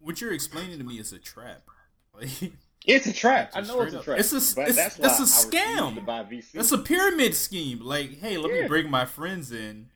[0.00, 1.62] What you're explaining to me is a trap.
[2.14, 2.52] Like,
[2.84, 3.52] It's a trap.
[3.54, 4.04] I Just know it's a up.
[4.04, 4.18] trap.
[4.18, 6.42] It's a- it's- that's it's a I scam.
[6.52, 7.80] That's a pyramid scheme.
[7.80, 9.88] Like, hey, let me bring my friends in.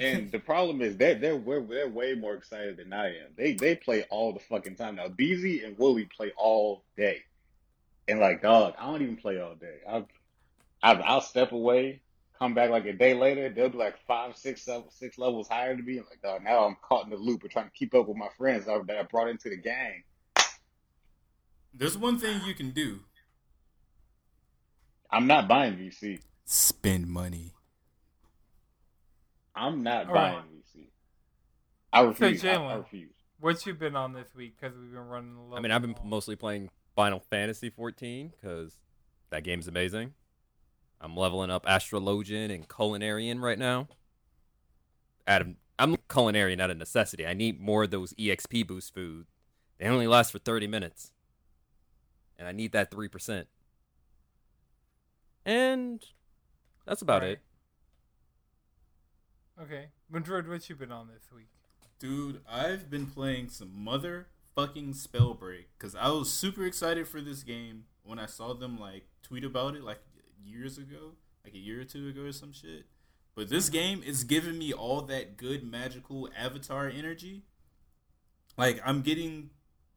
[0.00, 3.28] And the problem is that they're, they're they're way more excited than I am.
[3.36, 5.08] They they play all the fucking time now.
[5.08, 7.22] Beezy and Wooly play all day,
[8.08, 9.78] and like dog, I don't even play all day.
[9.88, 10.08] I'll
[10.82, 12.00] I'll, I'll step away,
[12.38, 13.50] come back like a day later.
[13.50, 15.98] They'll be like five, six, six levels higher than me.
[15.98, 18.16] I'm like dog, now I'm caught in the loop of trying to keep up with
[18.16, 20.04] my friends that I brought into the gang.
[21.74, 23.00] There's one thing you can do:
[25.10, 26.20] I'm not buying VC.
[26.46, 27.55] spend money.
[29.56, 30.44] I'm not All buying right.
[30.76, 30.88] VC.
[31.92, 32.44] I refuse.
[32.44, 33.12] I, I refuse.
[33.40, 34.56] What you been on this week?
[34.60, 35.56] Because we've been running a little.
[35.56, 36.08] I mean, I've been long.
[36.08, 38.78] mostly playing Final Fantasy 14 because
[39.30, 40.14] that game's amazing.
[41.00, 43.88] I'm leveling up Astrologian and Culinarian right now.
[45.26, 47.26] Adam, I'm Culinarian out of necessity.
[47.26, 49.26] I need more of those EXP boost food.
[49.78, 51.12] They only last for 30 minutes.
[52.38, 53.44] And I need that 3%.
[55.44, 56.04] And
[56.86, 57.32] that's about Right.
[57.32, 57.40] it.
[59.58, 61.48] Okay, Madrid, what you been on this week?
[61.98, 67.84] Dude, I've been playing some motherfucking Spellbreak because I was super excited for this game
[68.04, 70.00] when I saw them like tweet about it like
[70.44, 71.12] years ago,
[71.42, 72.84] like a year or two ago or some shit.
[73.34, 77.44] But this game is giving me all that good magical avatar energy.
[78.58, 79.48] Like I'm getting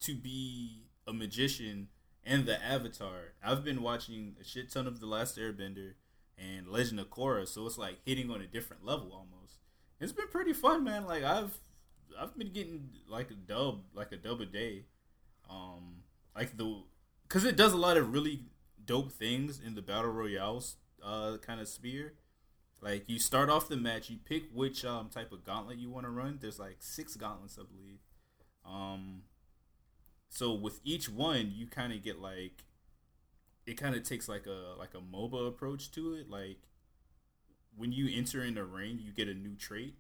[0.04, 1.90] to be a magician
[2.24, 3.34] and the avatar.
[3.44, 5.96] I've been watching a shit ton of The Last Airbender
[6.38, 9.39] and Legend of Korra, so it's like hitting on a different level almost.
[10.00, 11.06] It's been pretty fun, man.
[11.06, 11.58] Like I've
[12.20, 14.86] I've been getting like a dub, like a dub a day.
[15.50, 16.04] Um,
[16.36, 16.84] like the
[17.24, 18.44] because it does a lot of really
[18.86, 22.14] dope things in the battle royales uh kind of sphere.
[22.82, 26.06] Like you start off the match, you pick which um type of gauntlet you want
[26.06, 26.40] to run.
[26.42, 28.00] There's like six gauntlets, I believe.
[28.66, 29.24] Um,
[30.30, 32.64] so with each one, you kind of get like
[33.66, 36.30] it kind of takes like a like a MOBA approach to it.
[36.30, 36.60] Like
[37.80, 39.96] when you enter in a ring, you get a new trait.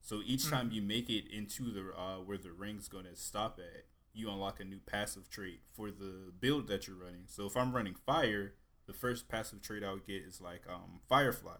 [0.00, 3.60] So each time you make it into the uh, where the ring's going to stop
[3.60, 7.22] at, you unlock a new passive trait for the build that you're running.
[7.26, 8.54] So if I'm running fire,
[8.86, 11.58] the first passive trait I would get is like um, firefly.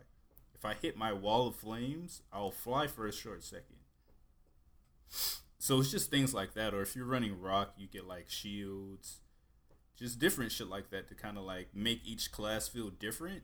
[0.53, 3.77] If I hit my wall of flames, I'll fly for a short second.
[5.61, 6.75] So it's just things like that.
[6.75, 9.21] Or if you're running rock, you get like shields,
[9.97, 13.43] just different shit like that to kind of like make each class feel different.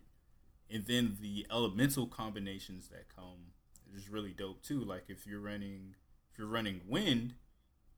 [0.71, 3.53] And then the elemental combinations that come
[3.97, 4.81] is really dope too.
[4.81, 5.95] Like if you're running,
[6.33, 7.35] if you're running wind,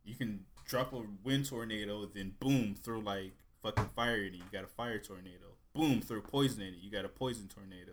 [0.04, 3.32] you can drop a wind tornado, then boom, throw like
[3.62, 4.36] fucking fire in it.
[4.36, 5.56] You got a fire tornado.
[5.74, 6.80] Boom, throw poison in it.
[6.80, 7.92] You got a poison tornado.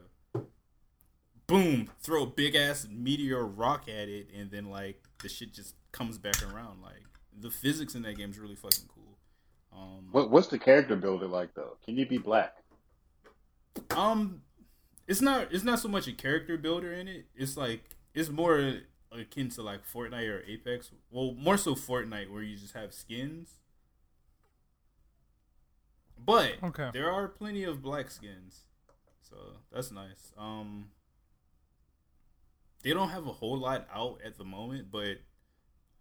[1.48, 5.76] Boom, throw a big ass meteor rock at it, and then like the shit just
[5.92, 6.82] comes back around.
[6.82, 7.04] Like
[7.40, 9.18] the physics in that game is really fucking cool.
[9.74, 11.78] Um, What what's the character builder like though?
[11.86, 12.56] Can you be black?
[13.92, 14.42] Um,
[15.08, 17.26] it's not it's not so much a character builder in it.
[17.36, 17.82] It's like
[18.14, 18.82] it's more
[19.12, 20.92] akin to like Fortnite or Apex.
[21.10, 23.58] Well, more so Fortnite, where you just have skins.
[26.18, 26.90] But Okay.
[26.94, 28.62] there are plenty of black skins,
[29.22, 29.36] so
[29.72, 30.34] that's nice.
[30.38, 30.90] Um,
[32.84, 35.18] they don't have a whole lot out at the moment, but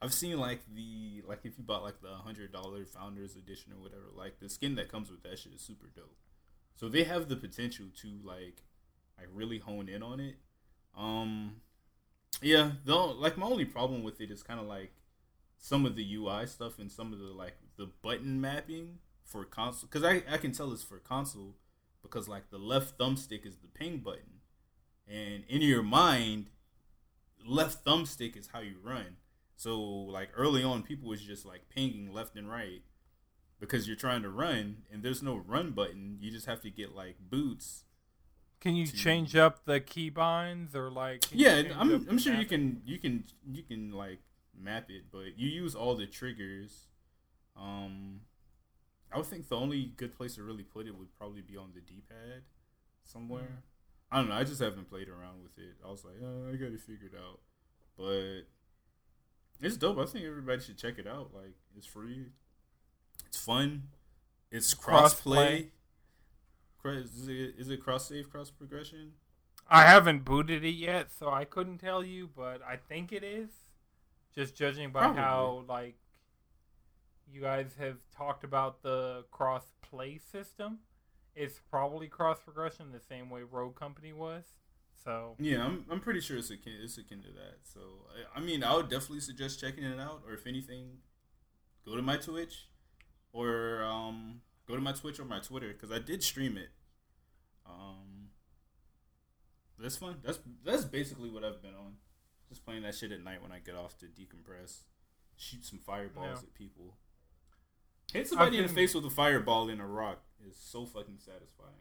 [0.00, 3.80] I've seen like the like if you bought like the hundred dollar Founders Edition or
[3.82, 6.16] whatever, like the skin that comes with that shit is super dope.
[6.74, 8.62] So they have the potential to like
[9.18, 10.36] like really hone in on it.
[10.96, 11.56] Um
[12.42, 14.92] yeah, though like my only problem with it is kind of like
[15.58, 19.88] some of the UI stuff and some of the like the button mapping for console
[19.88, 21.56] cuz I I can tell it's for console
[22.02, 24.40] because like the left thumbstick is the ping button.
[25.08, 26.46] And in your mind
[27.46, 29.16] left thumbstick is how you run.
[29.56, 32.82] So like early on, people was just like pinging left and right
[33.58, 36.18] because you're trying to run and there's no run button.
[36.20, 37.84] You just have to get like boots.
[38.60, 41.24] Can you to- change up the keybinds or like?
[41.30, 44.18] Yeah, I'm I'm sure you can you can you can like
[44.58, 46.86] map it, but you use all the triggers.
[47.56, 48.20] Um,
[49.12, 51.70] I would think the only good place to really put it would probably be on
[51.74, 52.42] the D-pad
[53.04, 53.62] somewhere.
[54.10, 54.34] I don't know.
[54.34, 55.76] I just haven't played around with it.
[55.84, 57.40] I was like, oh, I got to figure it out.
[57.96, 58.42] But
[59.60, 59.98] it's dope.
[59.98, 61.30] I think everybody should check it out.
[61.34, 62.26] Like, it's free.
[63.26, 63.84] It's fun.
[64.50, 65.70] It's Cross-play.
[66.86, 69.12] Cross, is it, is it cross-save, cross-progression?
[69.68, 73.50] I haven't booted it yet, so I couldn't tell you, but I think it is.
[74.34, 75.22] Just judging by Probably.
[75.22, 75.96] how like
[77.28, 80.78] you guys have talked about the cross play system,
[81.34, 84.44] it's probably cross progression the same way Rogue Company was.
[85.02, 87.58] So Yeah, I'm, I'm pretty sure it's akin, it's akin to that.
[87.64, 87.80] So,
[88.10, 90.98] I, I mean, I would definitely suggest checking it out, or if anything,
[91.84, 92.68] go to my Twitch,
[93.32, 96.68] or um, go to my Twitch or my Twitter, because I did stream it.
[97.66, 98.28] Um,
[99.78, 100.16] that's fun.
[100.24, 101.94] That's that's basically what I've been on.
[102.48, 104.82] Just playing that shit at night when I get off to decompress,
[105.36, 106.48] shoot some fireballs Yeah.
[106.48, 106.96] at people.
[108.12, 111.72] Hit somebody in the face with a fireball in a rock is so fucking satisfying.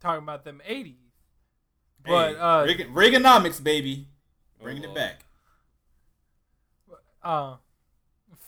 [0.00, 0.94] talking about them eighties.
[2.02, 4.08] But Hey, uh Reagan, Reaganomics, baby,
[4.62, 5.24] bringing Oh, it back.
[7.22, 7.56] Uh,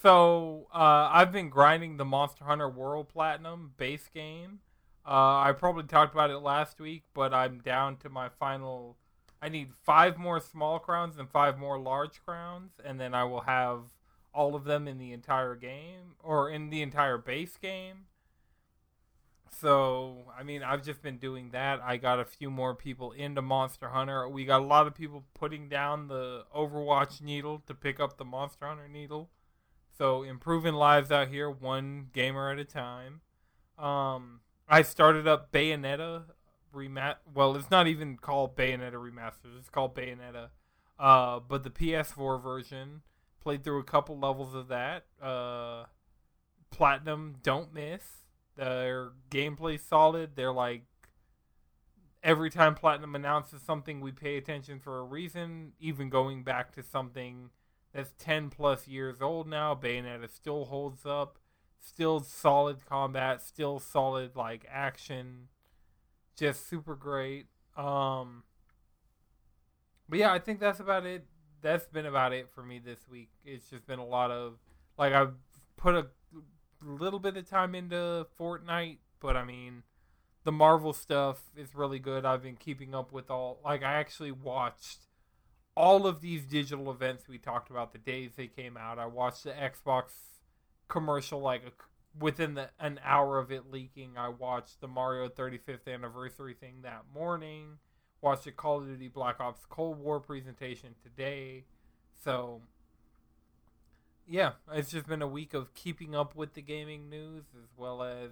[0.02, 4.58] so uh, I've been grinding the Monster Hunter World Platinum base game.
[5.06, 8.96] Uh, I probably talked about it last week, but I'm down to my final.
[9.40, 13.42] I need five more small crowns and five more large crowns, and then I will
[13.42, 13.84] have
[14.34, 18.06] all of them in the entire game or in the entire base game.
[19.60, 21.80] So, I mean, I've just been doing that.
[21.84, 24.28] I got a few more people into Monster Hunter.
[24.28, 28.24] We got a lot of people putting down the Overwatch needle to pick up the
[28.24, 29.30] Monster Hunter needle.
[30.02, 33.20] So, improving lives out here, one gamer at a time.
[33.78, 36.24] Um, I started up Bayonetta
[36.74, 37.18] remat.
[37.32, 39.56] Well, it's not even called Bayonetta remastered.
[39.56, 40.48] It's called Bayonetta.
[40.98, 43.02] Uh, but the PS4 version
[43.40, 45.04] played through a couple levels of that.
[45.22, 45.84] Uh,
[46.72, 48.02] Platinum don't miss.
[48.56, 50.34] Their gameplay solid.
[50.34, 50.82] They're like
[52.24, 55.74] every time Platinum announces something, we pay attention for a reason.
[55.78, 57.50] Even going back to something
[57.92, 61.38] that's ten plus years old now, Bayonetta still holds up.
[61.78, 63.42] Still solid combat.
[63.42, 65.48] Still solid like action.
[66.36, 67.46] Just super great.
[67.76, 68.44] Um,
[70.08, 71.26] but yeah, I think that's about it.
[71.60, 73.30] That's been about it for me this week.
[73.44, 74.58] It's just been a lot of
[74.96, 75.34] like I've
[75.76, 76.06] put a
[76.84, 79.82] little bit of time into Fortnite, but I mean,
[80.44, 82.24] the Marvel stuff is really good.
[82.24, 83.60] I've been keeping up with all.
[83.64, 85.06] Like I actually watched
[85.74, 88.98] all of these digital events we talked about the days they came out.
[88.98, 90.12] I watched the Xbox
[90.88, 91.72] commercial like a,
[92.22, 94.12] within the an hour of it leaking.
[94.16, 97.78] I watched the Mario 35th anniversary thing that morning.
[98.20, 101.64] Watched the Call of Duty Black Ops Cold War presentation today.
[102.22, 102.60] So
[104.28, 108.02] yeah, it's just been a week of keeping up with the gaming news as well
[108.02, 108.30] as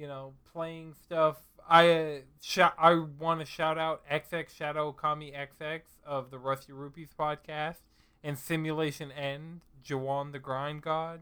[0.00, 1.36] you know playing stuff.
[1.68, 6.72] I uh, sh- I want to shout out XX Shadow Kami XX of the Rusty
[6.72, 7.82] Rupees podcast
[8.24, 11.20] and Simulation End Jawan the Grind God.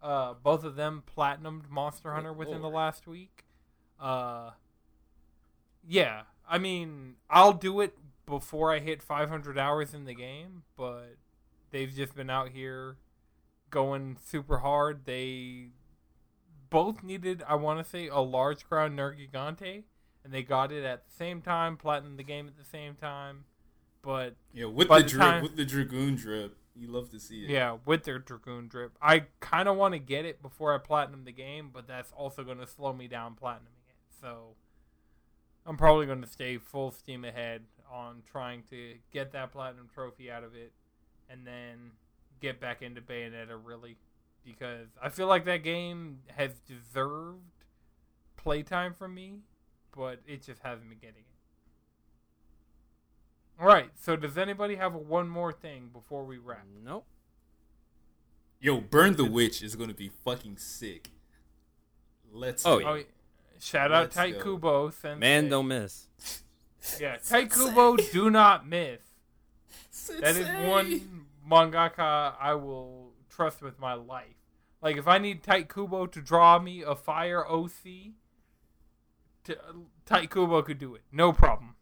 [0.00, 3.44] Uh, both of them platinumed Monster Hunter within the last week.
[3.98, 4.50] Uh,
[5.86, 11.16] yeah, I mean I'll do it before I hit 500 hours in the game, but
[11.72, 12.96] they've just been out here
[13.70, 15.04] going super hard.
[15.04, 15.70] They
[16.70, 19.82] both needed, I want to say, a large crown Nergigante,
[20.24, 23.44] and they got it at the same time, platinum the game at the same time.
[24.02, 27.44] But Yeah, with the, the drip, time- with the dragoon drip, you love to see
[27.44, 27.50] it.
[27.50, 31.24] yeah, with their Dragoon drip, I kind of want to get it before I platinum
[31.24, 33.96] the game, but that's also going to slow me down platinuming it.
[34.20, 34.54] So
[35.66, 40.30] I'm probably going to stay full steam ahead on trying to get that platinum trophy
[40.30, 40.72] out of it,
[41.28, 41.90] and then
[42.40, 43.96] get back into Bayonetta really,
[44.44, 47.38] because I feel like that game has deserved
[48.36, 49.40] playtime from me,
[49.96, 51.26] but it just hasn't been getting it.
[53.60, 56.64] All right, so does anybody have one more thing before we wrap?
[56.82, 57.04] Nope.
[58.58, 61.10] Yo, Burn the Witch is gonna be fucking sick.
[62.32, 62.86] Let's Oh, go.
[62.88, 63.02] Oh, yeah.
[63.58, 64.44] shout out Let's Tite go.
[64.44, 64.90] Kubo.
[64.90, 65.18] Sensei.
[65.18, 66.06] Man, don't miss.
[66.98, 69.00] Yeah, Tite Kubo, do not miss.
[70.20, 73.09] That is one mangaka I will
[73.40, 74.36] trust with my life.
[74.82, 78.12] Like, if I need Tite Kubo to draw me a fire OC,
[79.44, 79.56] to,
[80.04, 81.00] Tite Kubo could do it.
[81.10, 81.74] No problem.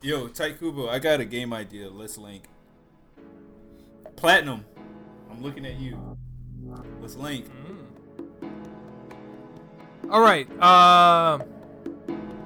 [0.00, 1.90] Yo, Tite Kubo, I got a game idea.
[1.90, 2.44] Let's link.
[4.16, 4.64] Platinum.
[5.30, 6.16] I'm looking at you.
[7.02, 7.44] Let's link.
[10.10, 10.48] All right.
[10.58, 11.40] Uh,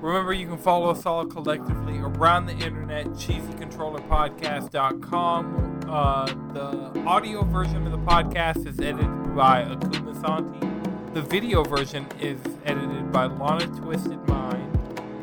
[0.00, 5.71] remember, you can follow us all collectively around the internet, cheesycontrollerpodcast.com.
[5.92, 6.24] Uh,
[6.54, 10.66] the audio version of the podcast is edited by Akuma Santi.
[11.12, 14.78] The video version is edited by Lana Twisted Mind.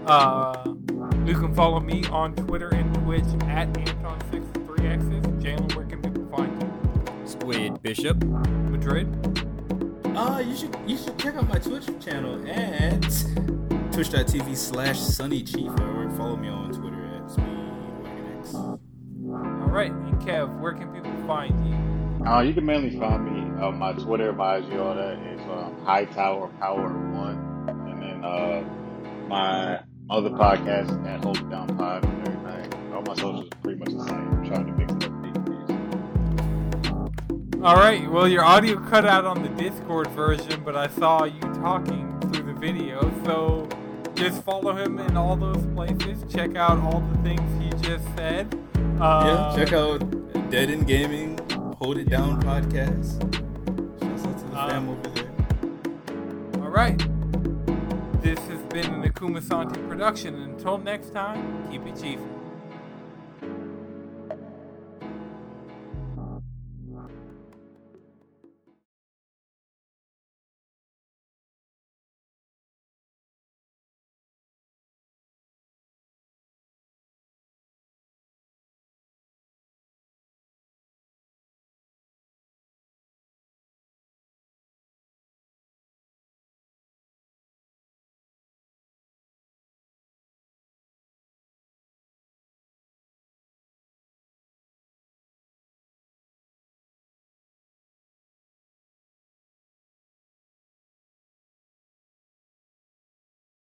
[0.06, 0.62] Uh,
[1.26, 5.42] you can follow me on Twitter and Twitch at Anton63Xs.
[5.42, 7.28] Jalen, where can people find you?
[7.28, 8.24] Squid Bishop.
[8.24, 9.08] Madrid?
[10.16, 13.02] Uh, you should you should check out my Twitch channel at
[13.92, 16.89] twitch.tv slash Sunny Chief or follow me on Twitter at SpeedWagonX.
[16.89, 16.89] All
[19.70, 19.92] right.
[19.92, 22.26] And Kev, where can people find you?
[22.26, 25.80] Uh, you can mainly find me on my Twitter, my IG, all that is um,
[25.86, 28.64] High Tower Power One, and then uh,
[29.28, 29.80] my
[30.10, 32.94] other podcast at Hold Down Pod and everything.
[32.94, 34.18] All my socials are pretty much the same.
[34.18, 35.20] I'm trying to mix it up.
[37.62, 38.10] All right.
[38.10, 42.54] Well, your audio cut out on the Discord version, but I saw you talking through
[42.54, 43.02] the video.
[43.26, 43.68] So
[44.16, 46.24] just follow him in all those places.
[46.34, 48.58] Check out all the things he just said.
[49.00, 50.00] Uh, yeah, check out
[50.52, 51.40] Dead in Gaming,
[51.80, 53.20] Hold It Down podcast.
[54.02, 56.62] Shouts out to the Uh, fam over there.
[56.64, 56.98] All right.
[58.22, 60.36] This has been an Akuma Santi production.
[60.36, 62.20] Until next time, keep it chiefy.